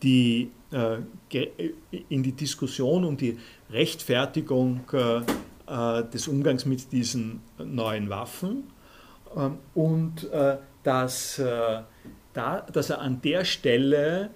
die, 0.04 0.52
in 2.10 2.24
die 2.24 2.32
Diskussion 2.32 3.06
um 3.06 3.18
die 3.18 3.38
Rechtfertigung 3.72 4.82
des 6.14 6.28
Umgangs 6.28 6.66
mit 6.66 6.92
diesen 6.92 7.42
neuen 7.58 8.10
Waffen. 8.10 8.64
Ähm, 9.36 9.58
und 9.74 10.30
dass, 10.86 11.40
äh, 11.40 11.82
da, 12.34 12.62
dass 12.62 12.90
er 12.90 13.02
an 13.02 13.22
der 13.22 13.44
Stelle 13.44 14.30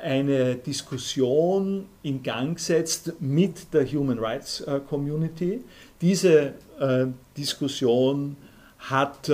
eine 0.00 0.56
Diskussion 0.56 1.86
in 2.02 2.22
Gang 2.22 2.58
setzt 2.58 3.20
mit 3.20 3.72
der 3.74 3.86
Human 3.86 4.18
Rights 4.18 4.60
äh, 4.60 4.80
Community. 4.88 5.64
Diese 6.00 6.54
äh, 6.78 7.06
Diskussion 7.36 8.36
hat 8.78 9.30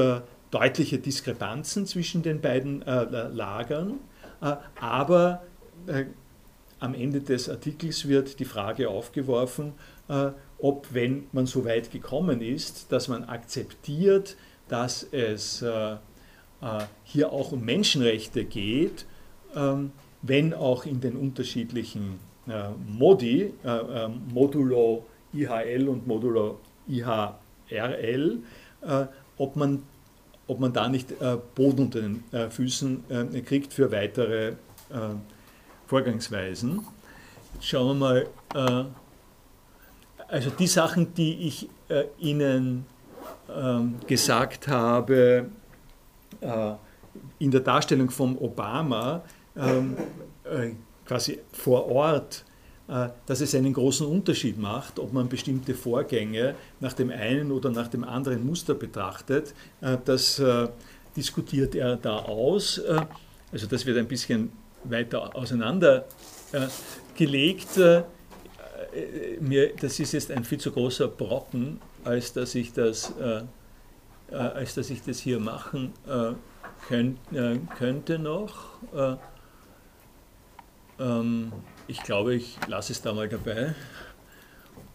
deutliche 0.51 0.99
Diskrepanzen 0.99 1.87
zwischen 1.87 2.23
den 2.23 2.41
beiden 2.41 2.81
Lagern, 2.81 3.99
aber 4.81 5.43
am 6.79 6.95
Ende 6.95 7.21
des 7.21 7.51
Artikels 7.51 8.09
wird 8.09 8.39
die 8.39 8.45
Frage 8.45 8.89
aufgeworfen, 8.89 9.73
ob, 10.59 10.87
wenn 10.93 11.27
man 11.33 11.47
so 11.47 11.65
weit 11.65 11.91
gekommen 11.91 12.41
ist, 12.41 12.93
dass 12.93 13.09
man 13.09 13.25
akzeptiert, 13.25 14.37
dass 14.69 15.07
es 15.11 15.63
äh, 16.63 16.85
hier 17.03 17.33
auch 17.33 17.51
um 17.51 17.65
Menschenrechte 17.65 18.45
geht, 18.45 19.05
ähm, 19.57 19.91
wenn 20.23 20.55
auch 20.55 20.87
in 20.87 21.01
den 21.01 21.17
unterschiedlichen 21.17 22.21
äh, 22.47 22.69
Modi, 22.87 23.53
äh, 23.65 24.09
Modulo 24.33 25.05
IHL 25.33 25.89
und 25.89 26.07
Modulo 26.07 26.61
IHRL, 26.89 28.39
ob 29.39 29.57
man, 29.57 29.83
ob 30.47 30.61
man 30.61 30.73
da 30.73 30.89
nicht 30.89 31.15
Boden 31.55 31.85
unter 31.85 32.01
den 32.01 32.25
Füßen 32.51 33.45
kriegt 33.47 33.73
für 33.73 33.91
weitere 33.91 34.55
Vorgangsweisen. 35.87 36.85
Schauen 37.61 37.99
wir 37.99 38.27
mal, 38.55 38.91
also 40.29 40.51
die 40.51 40.67
Sachen, 40.67 41.15
die 41.15 41.47
ich 41.47 41.69
Ihnen 42.19 42.85
ähm, 43.55 43.97
gesagt 44.07 44.69
habe, 44.69 45.47
äh, 46.41 46.73
in 47.39 47.51
der 47.51 47.61
Darstellung 47.61 48.11
von 48.11 48.39
Obama 48.39 49.23
ähm, 49.57 49.97
äh, 50.45 50.71
quasi 51.05 51.41
vor 51.53 51.87
Ort, 51.89 52.45
äh, 52.47 52.52
dass 52.87 53.41
es 53.41 53.55
einen 53.55 53.73
großen 53.73 54.07
Unterschied 54.07 54.59
macht, 54.59 54.99
ob 54.99 55.13
man 55.13 55.29
bestimmte 55.29 55.75
Vorgänge 55.75 56.55
nach 56.81 56.93
dem 56.93 57.11
einen 57.11 57.53
oder 57.53 57.71
nach 57.71 57.89
dem 57.89 58.05
anderen 58.05 58.45
Muster 58.45 58.75
betrachtet. 58.75 59.55
Das 60.05 60.43
diskutiert 61.17 61.75
er 61.75 61.97
da 61.97 62.19
aus. 62.19 62.81
Also 63.53 63.67
das 63.67 63.87
wird 63.87 63.97
ein 63.99 64.09
bisschen 64.09 64.53
weiter 64.85 65.35
auseinandergelegt. 65.35 67.69
das 69.81 70.01
ist 70.01 70.13
jetzt 70.13 70.31
ein 70.31 70.45
viel 70.45 70.59
zu 70.59 70.73
großer 70.73 71.09
Brocken, 71.09 71.81
als 72.05 72.35
dass 72.35 72.55
ich 72.55 72.73
das 72.73 73.13
äh, 74.33 74.37
als 74.37 74.75
dass 74.75 74.91
ich 74.91 75.03
das 75.03 75.19
hier 75.19 75.39
machen 75.39 75.93
äh, 76.07 76.33
könnt, 76.89 77.19
äh, 77.33 77.59
könnte 77.77 78.19
noch. 78.19 78.71
Ähm, 80.99 81.53
ich 81.87 82.03
glaube, 82.03 82.35
ich 82.35 82.59
lasse 82.67 82.93
es 82.93 83.03
da 83.03 83.13
mal 83.13 83.29
dabei 83.29 83.75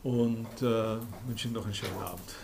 und 0.03 0.61
wünsche 0.61 1.47
Ihnen 1.47 1.53
noch 1.53 1.65
einen 1.65 1.73
schönen 1.73 1.97
Abend. 2.01 2.35